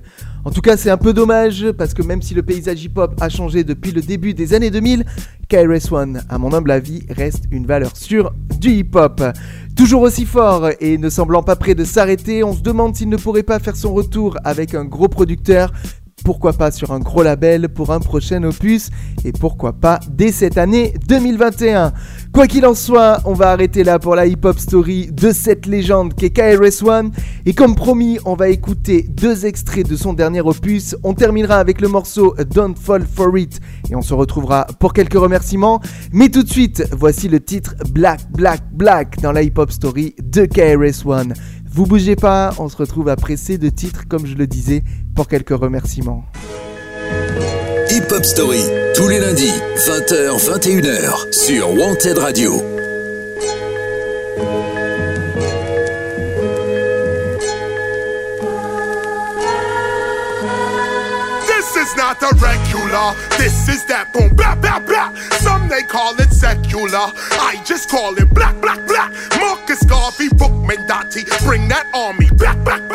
En 0.45 0.51
tout 0.51 0.61
cas, 0.61 0.77
c'est 0.77 0.91
un 0.91 0.97
peu 0.97 1.13
dommage 1.13 1.71
parce 1.71 1.95
que 1.95 2.03
même 2.03 2.21
si 2.21 2.35
le 2.35 2.43
paysage 2.43 2.83
hip-hop 2.83 3.15
a 3.21 3.29
changé 3.29 3.63
depuis 3.63 3.93
le 3.93 4.01
début 4.01 4.35
des 4.35 4.55
années 4.55 4.73
2000, 4.73 5.05
KRS-One, 5.49 6.23
à 6.29 6.37
mon 6.37 6.53
humble 6.53 6.73
avis, 6.73 7.05
reste 7.11 7.45
une 7.53 7.65
valeur 7.65 7.97
sûre 7.97 8.33
du 8.59 8.71
hip-hop. 8.71 9.23
Toujours 9.77 10.03
aussi 10.03 10.27
fort 10.27 10.71
et 10.81 10.99
ne 10.99 11.11
semblant 11.11 11.45
pas 11.45 11.55
prêt 11.55 11.77
de 11.77 11.85
s'arrêter, 11.85 12.43
on 12.43 12.55
se 12.55 12.61
demande 12.61 12.97
s'il 12.97 13.09
ne 13.09 13.17
pourrait 13.17 13.45
pas 13.45 13.61
faire 13.61 13.77
son 13.77 13.95
retour 13.95 14.37
avec 14.43 14.75
un 14.75 14.85
gros 14.85 15.07
producteur 15.07 15.73
pourquoi 16.25 16.53
pas 16.53 16.71
sur 16.71 16.93
un 16.93 17.01
gros 17.01 17.23
label 17.23 17.69
pour 17.69 17.93
un 17.93 18.01
prochain 18.01 18.43
opus 18.45 18.91
et 19.25 19.33
pourquoi 19.33 19.73
pas 19.73 20.01
dès 20.11 20.33
cette 20.33 20.59
année 20.59 20.95
2021. 21.09 21.93
Quoi 22.33 22.47
qu'il 22.47 22.65
en 22.67 22.75
soit, 22.75 23.21
on 23.25 23.35
va 23.35 23.51
arrêter 23.51 23.85
là 23.85 23.99
pour 23.99 24.15
la 24.15 24.27
hip-hop 24.27 24.59
story 24.59 25.11
de 25.13 25.33
cette 25.33 25.67
légende 25.67 26.15
qu'est 26.15 26.31
KRS-One 26.31 27.11
et 27.45 27.53
comme 27.53 27.75
promis, 27.75 28.19
on 28.25 28.35
va 28.35 28.49
écouter 28.49 29.07
deux 29.09 29.47
extraits 29.47 29.89
de 29.89 29.97
son 29.97 30.13
dernier 30.13 30.41
opus. 30.41 30.97
On 31.03 31.15
terminera 31.15 31.57
avec 31.57 31.81
le 31.81 31.89
morceau 31.89 32.35
Don't 32.51 32.75
Fall 32.77 33.07
For 33.07 33.37
It 33.37 33.61
et 33.91 33.97
on 33.97 34.03
se 34.03 34.15
retrouvera 34.15 34.67
pour 34.79 34.93
quelques 34.93 35.19
remerciements. 35.19 35.81
Mais 36.13 36.29
tout 36.29 36.43
de 36.43 36.51
suite, 36.51 36.85
voici 36.93 37.29
le 37.29 37.41
titre 37.41 37.75
Black 37.91 38.21
Black 38.31 38.63
Black 38.73 39.21
dans 39.21 39.33
la 39.33 39.43
hip-hop 39.43 39.71
story 39.71 40.15
de 40.23 40.47
KRS-One. 40.47 41.35
Vous 41.75 41.87
bougez 41.87 42.17
pas, 42.17 42.53
on 42.59 42.69
se 42.69 42.77
retrouve 42.77 43.09
après 43.09 43.39
ces 43.39 43.57
deux 43.57 43.71
titres, 43.71 44.07
comme 44.07 44.27
je 44.27 44.35
le 44.35 44.47
disais, 44.47 44.85
pour 45.15 45.29
quelques 45.29 45.51
remerciements. 45.51 46.25
Hip 47.91 48.11
Hop 48.11 48.25
Story, 48.25 48.63
tous 48.95 49.09
les 49.09 49.21
lundis, 49.21 49.53
20h, 49.87 50.39
21h, 50.39 51.33
sur 51.33 51.69
Wanted 51.75 52.19
Radio. 52.19 52.53
This 61.47 61.77
is 61.77 61.97
not 61.97 62.23
a 62.23 62.35
regular, 62.37 63.15
this 63.37 63.69
is 63.69 63.85
that 63.87 64.11
boom, 64.13 64.35
blah, 64.35 64.55
blah, 64.55 64.81
blah. 64.81 65.13
Some 65.41 65.69
they 65.69 65.83
call 65.83 66.15
it 66.19 66.33
secular, 66.33 67.13
I 67.33 67.61
just 67.65 67.91
call 67.91 68.15
it 68.17 68.33
black, 68.33 68.59
black, 68.61 68.87
black. 68.87 69.13
Marcus 69.39 69.85
Garvey, 69.85 70.29
Bookman 70.31 70.87
Dottie, 70.87 71.25
bring 71.45 71.69
that 71.69 71.87
army 71.95 72.31
back, 72.37 72.57
back, 72.65 72.81
back. 72.89 72.92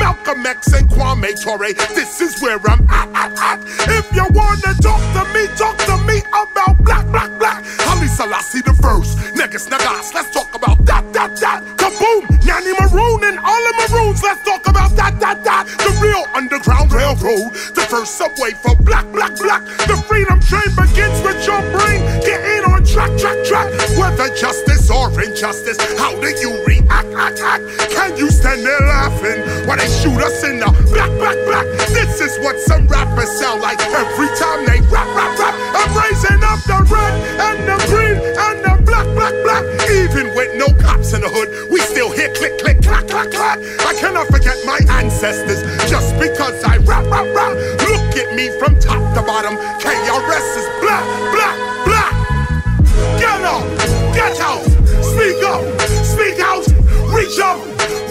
Malcolm 0.00 0.46
X 0.46 0.72
and 0.72 0.88
Kwame 0.88 1.38
Torre, 1.40 1.72
this 1.94 2.20
is 2.22 2.40
where 2.40 2.58
I'm 2.66 2.88
at, 2.88 3.08
at, 3.14 3.32
at. 3.38 3.60
If 3.88 4.10
you 4.16 4.24
wanna 4.32 4.72
talk 4.80 5.02
to 5.12 5.22
me, 5.34 5.46
talk 5.60 5.76
to 5.84 5.96
me 6.08 6.18
about 6.32 6.82
black, 6.82 7.06
black, 7.12 7.30
black. 7.38 7.62
Haile 7.84 8.08
Selassie 8.08 8.62
the 8.62 8.72
first, 8.72 9.18
niggas, 9.36 9.68
niggas, 9.68 10.14
let's 10.14 10.30
talk 10.32 10.54
about 10.54 10.82
that, 10.86 11.04
that, 11.12 11.36
that. 11.36 11.62
Kaboom, 11.76 12.22
Nanny 12.46 12.72
Maroon 12.80 13.24
and 13.24 13.38
all 13.38 13.62
the 13.68 13.74
Maroons, 13.76 14.22
let's 14.22 14.42
talk 14.42 14.66
about 14.66 14.96
that, 14.96 15.20
that, 15.20 15.39
Underground 16.40 16.90
Railroad, 16.90 17.52
the 17.76 17.84
first 17.84 18.16
subway 18.16 18.56
for 18.64 18.74
black, 18.80 19.04
black, 19.12 19.36
black. 19.36 19.60
The 19.84 19.92
freedom 20.08 20.40
train 20.40 20.72
begins 20.72 21.20
with 21.20 21.36
your 21.44 21.60
brain. 21.68 22.00
Get 22.24 22.40
in 22.40 22.64
on 22.64 22.80
track, 22.80 23.12
track, 23.20 23.36
track. 23.44 23.68
Whether 24.00 24.32
justice 24.32 24.88
or 24.88 25.12
injustice, 25.20 25.76
how 26.00 26.16
do 26.16 26.32
you 26.40 26.56
react, 26.64 27.12
act, 27.12 27.44
act? 27.44 27.92
Can 27.92 28.16
you 28.16 28.30
stand 28.32 28.64
there 28.64 28.80
laughing 28.80 29.68
while 29.68 29.76
they 29.76 29.90
shoot 30.00 30.16
us 30.16 30.40
in 30.48 30.64
the 30.64 30.72
black, 30.88 31.12
black, 31.20 31.36
black? 31.44 31.68
This 31.92 32.24
is 32.24 32.32
what 32.40 32.58
some 32.58 32.88
rappers 32.88 33.28
sound 33.36 33.60
like 33.60 33.76
every 33.92 34.32
time 34.40 34.64
they 34.64 34.80
rap, 34.88 35.12
rap, 35.12 35.36
rap. 35.36 35.54
I'm 35.76 35.92
raising 35.92 36.40
up 36.40 36.64
the 36.64 36.80
red 36.88 37.12
and 37.36 37.58
the 37.68 37.76
green 37.92 38.16
black, 38.84 39.06
black, 39.14 39.34
black. 39.44 39.64
Even 39.90 40.34
with 40.34 40.54
no 40.56 40.66
cops 40.80 41.12
in 41.12 41.20
the 41.20 41.28
hood, 41.28 41.70
we 41.70 41.80
still 41.80 42.10
hear 42.10 42.32
click, 42.34 42.58
click, 42.58 42.82
clack, 42.82 43.06
clack, 43.08 43.30
clack. 43.30 43.58
I 43.86 43.94
cannot 43.94 44.26
forget 44.28 44.56
my 44.66 44.78
ancestors 45.00 45.62
just 45.90 46.14
because 46.18 46.62
I 46.64 46.78
rap, 46.88 47.04
rap, 47.10 47.26
rap. 47.34 47.52
Look 47.88 48.16
at 48.16 48.34
me 48.34 48.50
from 48.58 48.78
top 48.80 49.00
to 49.14 49.22
bottom. 49.22 49.56
KRS 49.80 50.48
is 50.56 50.68
black, 50.80 51.04
black, 51.34 51.56
black. 51.84 52.12
Get 53.18 53.40
up, 53.42 53.64
get 54.14 54.38
out, 54.40 54.64
speak 55.02 55.40
up, 55.44 55.62
speak 56.04 56.38
out, 56.40 56.64
reach 57.12 57.38
up, 57.40 57.60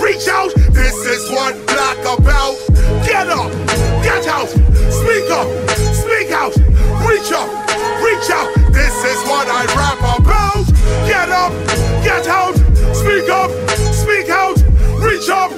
reach 0.01 0.27
out. 0.27 0.53
This 0.73 0.95
is 1.05 1.29
what 1.31 1.55
black 1.67 1.99
about. 2.03 2.57
Get 3.05 3.29
up, 3.29 3.51
get 4.03 4.27
out, 4.27 4.49
speak 4.49 5.29
up, 5.31 5.47
speak 5.93 6.31
out, 6.31 6.55
reach 7.07 7.31
up, 7.31 7.68
get 12.03 12.27
out, 12.27 12.55
speak 12.93 13.29
up, 13.29 13.51
speak 13.93 14.29
out, 14.29 14.57
reach 15.01 15.29
up, 15.29 15.51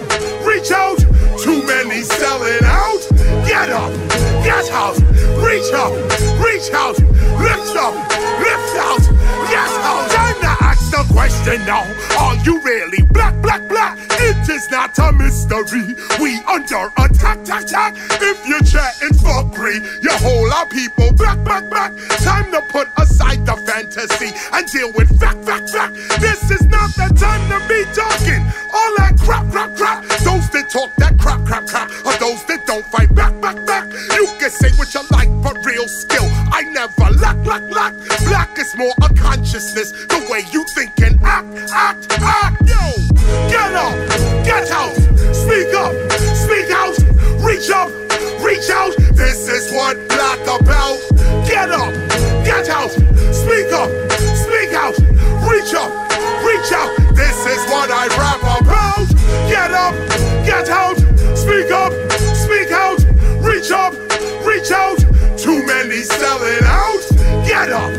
reach 0.45 0.71
out. 0.71 0.97
Too 1.41 1.63
many 1.65 2.01
selling 2.03 2.63
out. 2.63 3.01
Get 3.47 3.69
up, 3.69 3.91
get 4.43 4.69
out, 4.71 4.95
reach 5.41 5.73
up, 5.73 5.91
reach 6.39 6.71
out, 6.71 6.97
lift 7.41 7.75
up, 7.75 7.95
lift 8.39 8.75
out, 8.77 9.01
yes 9.49 9.71
out. 9.81 10.09
Time 10.11 10.39
to 10.41 10.63
ask 10.63 10.91
the 10.91 11.03
question 11.13 11.65
now. 11.65 11.83
Are 12.19 12.35
you 12.45 12.61
really 12.61 13.01
black, 13.07 13.41
black, 13.41 13.67
black? 13.67 13.97
It 14.11 14.47
is 14.49 14.69
not 14.69 14.97
a 14.99 15.11
mystery. 15.11 15.95
We 16.21 16.37
under 16.45 16.91
attack, 16.97 17.39
attack, 17.39 17.63
attack. 17.63 17.95
If 18.21 18.47
you're 18.47 18.61
chatting 18.61 19.17
fuckery, 19.17 19.81
you 20.03 20.11
whole 20.11 20.51
our 20.53 20.67
people 20.67 21.11
back, 21.13 21.43
back, 21.43 21.69
back. 21.69 21.93
Time 22.19 22.51
to 22.51 22.61
put 22.69 22.87
aside 22.97 23.10
fantasy 24.07 24.35
and 24.53 24.67
deal 24.67 24.91
with 24.93 25.19
fact, 25.19 25.43
fact, 25.45 25.69
fact. 25.69 25.93
This 26.19 26.49
is 26.51 26.65
not 26.67 26.89
the 26.91 27.13
time 27.17 27.41
to 27.49 27.59
be 27.67 27.83
talking 27.93 28.41
all 28.73 28.95
that 28.97 29.17
crap, 29.19 29.49
crap, 29.51 29.75
crap. 29.75 30.03
Those 30.23 30.49
that 30.51 30.69
talk 30.69 30.95
that 30.95 31.17
crap, 31.19 31.45
crap, 31.45 31.67
crap, 31.67 31.89
are 32.05 32.17
those 32.17 32.43
that 32.45 32.65
don't 32.65 32.85
fight 32.85 33.13
back, 33.13 33.39
back, 33.41 33.65
back. 33.65 33.91
You 34.13 34.27
can 34.39 34.49
say 34.49 34.69
what 34.77 34.93
you 34.93 35.01
like, 35.11 35.29
but 35.43 35.63
real 35.65 35.87
skill, 35.87 36.25
I 36.51 36.63
never 36.63 37.11
lack, 37.19 37.37
lack, 37.45 37.63
lack. 37.69 37.93
Black 38.25 38.57
is 38.57 38.75
more 38.75 38.93
a 39.01 39.13
consciousness, 39.13 39.91
the 39.91 40.27
way 40.29 40.43
you 40.51 40.65
think 40.75 40.99
and 41.01 41.21
act, 41.23 41.71
act, 41.71 42.07
act. 42.21 42.50
Too 64.71 65.65
many 65.65 65.97
selling 65.97 66.63
out. 66.63 67.01
Get 67.45 67.71
up, 67.71 67.91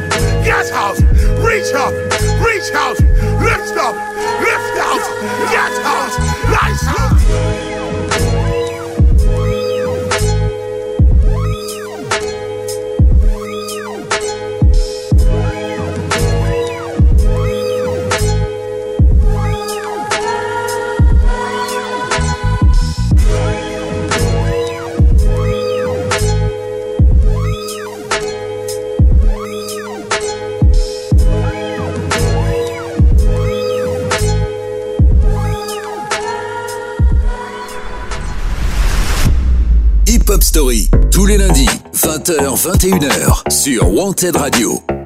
get 0.42 0.70
out, 0.72 0.96
reach 1.44 1.74
up, 1.74 1.92
reach 2.40 2.72
out, 2.72 2.96
20h, 42.32 42.56
21h, 42.56 43.50
sur 43.50 43.92
Wanted 43.92 44.36
Radio. 44.36 45.01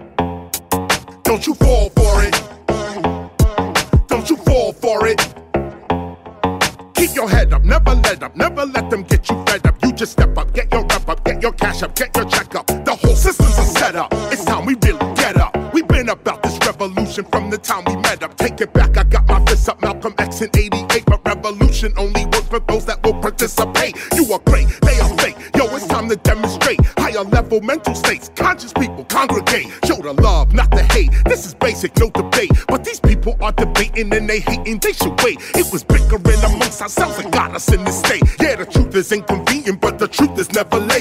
Debating 33.97 34.19
and 34.19 34.29
they 34.29 34.41
hating, 34.41 34.79
they 34.79 34.93
should 34.93 35.21
wait. 35.23 35.39
It 35.55 35.73
was 35.73 35.85
bickering 35.85 36.43
amongst 36.45 36.83
ourselves 36.83 37.17
that 37.17 37.33
got 37.33 37.55
us 37.55 37.73
in 37.73 37.85
this 37.85 37.99
state. 37.99 38.23
Yeah, 38.41 38.57
the 38.57 38.67
truth 38.67 38.95
is 38.95 39.13
inconvenient, 39.13 39.81
but 39.81 39.99
the 39.99 40.09
truth 40.09 40.39
is 40.39 40.53
never 40.53 40.79
late. 40.79 40.96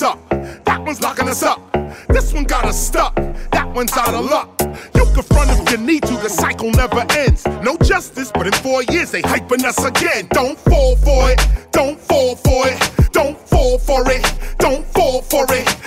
Us 0.00 0.02
up. 0.02 0.64
That 0.64 0.82
one's 0.82 1.00
locking 1.00 1.28
us 1.28 1.42
up. 1.42 1.60
This 2.08 2.32
one 2.32 2.44
got 2.44 2.64
us 2.64 2.86
stuck. 2.86 3.14
That 3.52 3.70
one's 3.74 3.92
out 3.96 4.14
of 4.14 4.24
luck. 4.24 4.48
You 4.94 5.04
can 5.12 5.22
front 5.22 5.50
if 5.50 5.70
you 5.70 5.78
need 5.78 6.02
to, 6.04 6.14
the 6.14 6.28
cycle 6.28 6.70
never 6.70 7.04
ends. 7.10 7.46
No 7.62 7.76
justice, 7.78 8.30
but 8.32 8.46
in 8.46 8.52
four 8.52 8.82
years 8.84 9.10
they 9.10 9.22
hyping 9.22 9.64
us 9.64 9.82
again. 9.84 10.28
Don't 10.30 10.58
fall 10.58 10.96
for 10.96 11.30
it. 11.30 11.40
Don't 11.72 12.00
fall 12.00 12.36
for 12.36 12.68
it. 12.68 13.12
Don't 13.12 13.38
fall 13.48 13.78
for 13.78 14.10
it. 14.10 14.24
Don't 14.58 14.86
fall 14.86 15.22
for 15.22 15.44
it. 15.50 15.79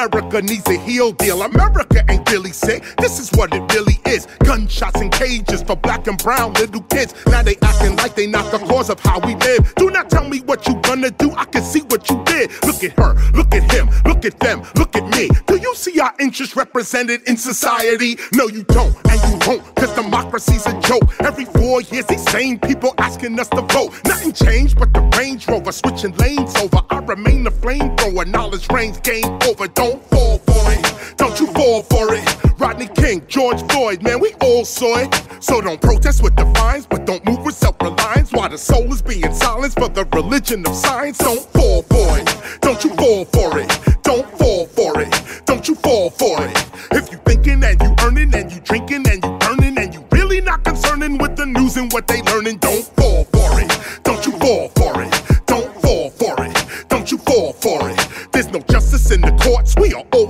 America 0.00 0.40
needs 0.40 0.66
a 0.66 0.78
heel 0.78 1.12
deal. 1.12 1.42
America 1.42 2.02
ain't 2.08 2.26
really 2.30 2.52
sick. 2.52 2.82
This 2.96 3.20
is 3.20 3.30
what 3.36 3.52
it 3.52 3.60
really 3.74 3.99
is. 4.10 4.26
Gunshots 4.44 5.00
and 5.00 5.12
cages 5.12 5.62
for 5.62 5.76
black 5.76 6.06
and 6.06 6.18
brown 6.18 6.52
little 6.54 6.82
kids. 6.82 7.14
Now 7.26 7.42
they 7.42 7.56
acting 7.62 7.96
like 7.96 8.14
they 8.14 8.26
not 8.26 8.50
the 8.50 8.58
cause 8.58 8.90
of 8.90 9.00
how 9.00 9.20
we 9.20 9.34
live. 9.36 9.74
Do 9.76 9.90
not 9.90 10.10
tell 10.10 10.28
me 10.28 10.40
what 10.40 10.66
you 10.66 10.74
gonna 10.82 11.10
do. 11.10 11.32
I 11.32 11.44
can 11.44 11.62
see 11.62 11.80
what 11.80 12.08
you 12.10 12.22
did. 12.24 12.50
Look 12.64 12.82
at 12.82 12.98
her, 12.98 13.14
look 13.32 13.54
at 13.54 13.70
him, 13.72 13.88
look 14.04 14.24
at 14.24 14.38
them, 14.40 14.62
look 14.74 14.96
at 14.96 15.06
me. 15.16 15.28
Do 15.46 15.56
you 15.56 15.74
see 15.74 16.00
our 16.00 16.12
interests 16.18 16.56
represented 16.56 17.22
in 17.28 17.36
society? 17.36 18.18
No, 18.34 18.48
you 18.48 18.64
don't, 18.64 18.94
and 19.08 19.20
you 19.28 19.38
won't, 19.46 19.74
cause 19.76 19.94
democracy's 19.94 20.66
a 20.66 20.78
joke. 20.80 21.04
Every 21.20 21.44
four 21.44 21.82
years, 21.82 22.06
these 22.06 22.28
same 22.30 22.58
people 22.58 22.94
asking 22.98 23.38
us 23.38 23.48
to 23.50 23.62
vote. 23.62 23.92
Nothing 24.06 24.32
changed 24.32 24.78
but 24.78 24.92
the 24.92 25.02
Range 25.16 25.46
Rover 25.48 25.72
switching 25.72 26.14
lanes 26.16 26.54
over. 26.56 26.80
I 26.90 26.98
remain 26.98 27.44
the 27.44 27.50
flamethrower, 27.50 28.26
knowledge 28.26 28.66
reigns, 28.72 28.98
game 29.00 29.38
over. 29.48 29.68
Don't 29.68 30.02
fall 30.10 30.38
for 30.38 30.72
it, 30.72 31.16
don't 31.16 31.38
you 31.38 31.46
fall 31.48 31.82
for 31.82 32.14
it. 32.14 32.29
Rodney 32.70 32.86
King, 32.94 33.26
George 33.26 33.60
Floyd, 33.72 34.00
man, 34.00 34.20
we 34.20 34.32
all 34.34 34.64
saw 34.64 34.98
it. 34.98 35.12
So 35.40 35.60
don't 35.60 35.80
protest 35.80 36.22
with 36.22 36.36
defiance, 36.36 36.86
but 36.86 37.04
don't 37.04 37.26
move 37.26 37.44
with 37.44 37.56
self 37.56 37.74
reliance. 37.82 38.30
While 38.30 38.48
the 38.48 38.58
soul 38.58 38.92
is 38.92 39.02
being 39.02 39.34
silenced 39.34 39.76
for 39.76 39.88
the 39.88 40.04
religion 40.14 40.64
of 40.64 40.76
science, 40.76 41.18
don't 41.18 41.44
fall 41.50 41.82
for 41.82 42.18
it. 42.20 42.60
Don't 42.60 42.84
you 42.84 42.94
fall 42.94 43.24
for 43.24 43.58
it. 43.58 43.68
Don't 44.04 44.30
fall 44.38 44.66
for 44.66 45.00
it. 45.00 45.42
Don't 45.46 45.66
you 45.66 45.74
fall 45.74 46.10
for 46.10 46.46
it. 46.46 46.56
If 46.92 47.10
you 47.10 47.18
thinking 47.24 47.64
and 47.64 47.82
you 47.82 47.92
earning 48.06 48.32
and 48.36 48.52
you 48.52 48.60
drinking 48.60 49.04
and 49.10 49.24
you 49.24 49.38
burning 49.38 49.76
and 49.76 49.92
you 49.92 50.06
really 50.12 50.40
not 50.40 50.62
concerning 50.62 51.18
with 51.18 51.34
the 51.34 51.46
news 51.46 51.76
and 51.76 51.92
what 51.92 52.06
they 52.06 52.22
learning, 52.22 52.58
don't 52.58 52.84
fall 52.94 53.24
for 53.24 53.60
it. 53.60 54.00
Don't 54.04 54.24
you 54.24 54.38
fall 54.38 54.68
for 54.76 55.02
it. 55.02 55.10
Don't 55.46 55.74
fall 55.82 56.10
for 56.10 56.36
it. 56.44 56.86
Don't 56.88 57.10
you 57.10 57.18
fall 57.18 57.52
for 57.52 57.90
it. 57.90 58.30
There's 58.30 58.52
no 58.52 58.60
justice 58.70 59.10
in 59.10 59.22
the 59.22 59.32
courts. 59.42 59.74
We 59.74 59.92
are. 59.92 60.04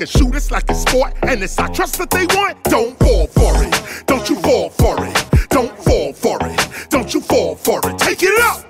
can 0.00 0.06
shoot 0.06 0.34
us 0.34 0.50
like 0.50 0.70
a 0.70 0.74
sport, 0.74 1.12
and 1.24 1.42
it's 1.42 1.58
our 1.58 1.68
trust 1.68 1.98
that 1.98 2.08
they 2.08 2.24
want. 2.34 2.62
Don't 2.64 2.98
fall 3.00 3.26
for 3.26 3.52
it. 3.62 4.06
Don't 4.06 4.30
you 4.30 4.36
fall 4.36 4.70
for 4.70 4.96
it. 5.04 5.50
Don't 5.50 5.76
fall 5.76 6.14
for 6.14 6.38
it. 6.40 6.86
Don't 6.88 7.12
you 7.12 7.20
fall 7.20 7.54
for 7.54 7.80
it. 7.84 7.98
Take 7.98 8.22
it 8.22 8.40
up. 8.40 8.69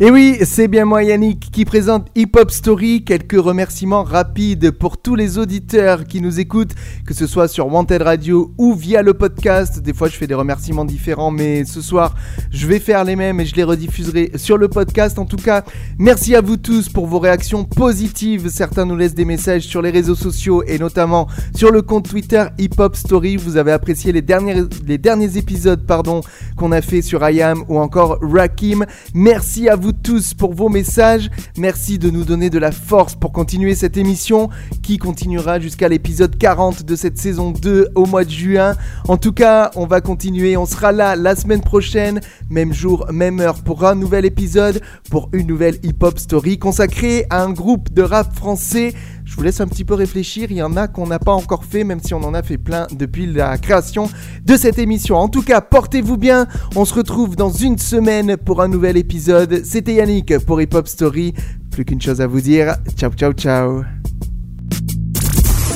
Et 0.00 0.12
oui, 0.12 0.38
c'est 0.44 0.68
bien 0.68 0.84
moi 0.84 1.02
Yannick 1.02 1.50
qui 1.50 1.64
présente 1.64 2.06
Hip 2.14 2.30
Hop 2.36 2.52
Story. 2.52 3.02
Quelques 3.02 3.32
remerciements 3.32 4.04
rapides 4.04 4.70
pour 4.70 4.96
tous 4.96 5.16
les 5.16 5.38
auditeurs 5.38 6.04
qui 6.04 6.20
nous 6.20 6.38
écoutent, 6.38 6.70
que 7.04 7.12
ce 7.12 7.26
soit 7.26 7.48
sur 7.48 7.66
Wanted 7.66 8.02
Radio 8.02 8.54
ou 8.58 8.74
via 8.74 9.02
le 9.02 9.12
podcast. 9.12 9.80
Des 9.80 9.92
fois, 9.92 10.06
je 10.06 10.14
fais 10.14 10.28
des 10.28 10.34
remerciements 10.34 10.84
différents, 10.84 11.32
mais 11.32 11.64
ce 11.64 11.80
soir, 11.80 12.14
je 12.52 12.68
vais 12.68 12.78
faire 12.78 13.02
les 13.02 13.16
mêmes 13.16 13.40
et 13.40 13.44
je 13.44 13.56
les 13.56 13.64
rediffuserai 13.64 14.30
sur 14.36 14.56
le 14.56 14.68
podcast. 14.68 15.18
En 15.18 15.24
tout 15.24 15.36
cas, 15.36 15.64
merci 15.98 16.36
à 16.36 16.42
vous 16.42 16.58
tous 16.58 16.88
pour 16.88 17.08
vos 17.08 17.18
réactions 17.18 17.64
positives. 17.64 18.50
Certains 18.50 18.84
nous 18.84 18.96
laissent 18.96 19.16
des 19.16 19.24
messages 19.24 19.62
sur 19.62 19.82
les 19.82 19.90
réseaux 19.90 20.14
sociaux 20.14 20.62
et 20.64 20.78
notamment 20.78 21.26
sur 21.56 21.72
le 21.72 21.82
compte 21.82 22.08
Twitter 22.08 22.44
Hip 22.58 22.78
Hop 22.78 22.94
Story. 22.94 23.36
Vous 23.36 23.56
avez 23.56 23.72
apprécié 23.72 24.12
les 24.12 24.22
derniers, 24.22 24.62
les 24.86 24.98
derniers 24.98 25.38
épisodes 25.38 25.84
pardon, 25.84 26.20
qu'on 26.54 26.70
a 26.70 26.82
fait 26.82 27.02
sur 27.02 27.28
IAM 27.28 27.64
ou 27.66 27.80
encore 27.80 28.18
Rakim. 28.22 28.86
Merci 29.12 29.68
à 29.68 29.74
vous 29.74 29.87
tous 29.92 30.34
pour 30.34 30.54
vos 30.54 30.68
messages. 30.68 31.30
Merci 31.56 31.98
de 31.98 32.10
nous 32.10 32.24
donner 32.24 32.50
de 32.50 32.58
la 32.58 32.72
force 32.72 33.14
pour 33.14 33.32
continuer 33.32 33.74
cette 33.74 33.96
émission 33.96 34.48
qui 34.82 34.98
continuera 34.98 35.60
jusqu'à 35.60 35.88
l'épisode 35.88 36.36
40 36.36 36.84
de 36.84 36.96
cette 36.96 37.18
saison 37.18 37.50
2 37.50 37.88
au 37.94 38.06
mois 38.06 38.24
de 38.24 38.30
juin. 38.30 38.76
En 39.06 39.16
tout 39.16 39.32
cas, 39.32 39.70
on 39.76 39.86
va 39.86 40.00
continuer. 40.00 40.56
On 40.56 40.66
sera 40.66 40.92
là 40.92 41.16
la 41.16 41.36
semaine 41.36 41.60
prochaine, 41.60 42.20
même 42.50 42.72
jour, 42.72 43.06
même 43.12 43.40
heure, 43.40 43.62
pour 43.62 43.84
un 43.84 43.94
nouvel 43.94 44.24
épisode, 44.24 44.80
pour 45.10 45.28
une 45.32 45.46
nouvelle 45.46 45.78
hip-hop 45.82 46.18
story 46.18 46.58
consacrée 46.58 47.26
à 47.30 47.42
un 47.42 47.50
groupe 47.50 47.92
de 47.92 48.02
rap 48.02 48.34
français. 48.34 48.94
Je 49.28 49.36
vous 49.36 49.42
laisse 49.42 49.60
un 49.60 49.66
petit 49.68 49.84
peu 49.84 49.92
réfléchir, 49.94 50.50
il 50.50 50.56
y 50.56 50.62
en 50.62 50.74
a 50.76 50.88
qu'on 50.88 51.06
n'a 51.06 51.18
pas 51.18 51.32
encore 51.32 51.64
fait, 51.64 51.84
même 51.84 52.00
si 52.02 52.14
on 52.14 52.24
en 52.24 52.32
a 52.32 52.42
fait 52.42 52.56
plein 52.56 52.86
depuis 52.90 53.26
la 53.26 53.58
création 53.58 54.08
de 54.44 54.56
cette 54.56 54.78
émission. 54.78 55.16
En 55.16 55.28
tout 55.28 55.42
cas, 55.42 55.60
portez-vous 55.60 56.16
bien, 56.16 56.48
on 56.74 56.86
se 56.86 56.94
retrouve 56.94 57.36
dans 57.36 57.50
une 57.50 57.78
semaine 57.78 58.38
pour 58.38 58.62
un 58.62 58.68
nouvel 58.68 58.96
épisode. 58.96 59.62
C'était 59.64 59.94
Yannick 59.94 60.38
pour 60.46 60.62
Hip 60.62 60.70
Hop 60.72 60.88
Story. 60.88 61.34
Plus 61.70 61.84
qu'une 61.84 62.00
chose 62.00 62.22
à 62.22 62.26
vous 62.26 62.40
dire, 62.40 62.76
ciao 62.96 63.12
ciao 63.12 63.32
ciao. 63.34 63.84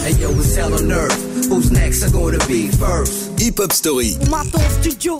Hey 0.04 0.14
yo, 0.20 0.30
it's 0.30 0.56
hell 0.56 0.72
on 0.72 0.90
earth. 0.90 1.48
Who's 1.48 1.70
next? 1.70 2.02
Are 2.02 2.10
gonna 2.10 2.38
be 2.48 2.68
first? 2.72 3.38
Hip 3.38 3.60
Hop 3.60 3.72
Story. 3.72 4.16
On 4.22 4.30
m'attend 4.30 4.58
au 4.58 4.82
studio, 4.82 5.18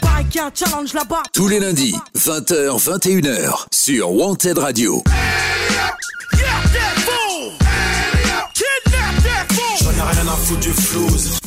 pareil 0.00 0.26
qu'il 0.26 0.40
y 0.40 0.44
a 0.44 0.46
un 0.46 0.50
challenge 0.54 0.92
là-bas. 0.92 1.22
Tous 1.32 1.48
les 1.48 1.58
lundis, 1.58 1.96
20h, 2.16 2.78
21h 2.78 3.64
sur 3.72 4.12
Wanted 4.12 4.58
Radio. 4.58 5.02
J'en 6.32 7.21
rien 10.04 10.26
à 10.26 10.36
foutre 10.36 10.60
du 10.60 10.72
flouze. 10.72 11.38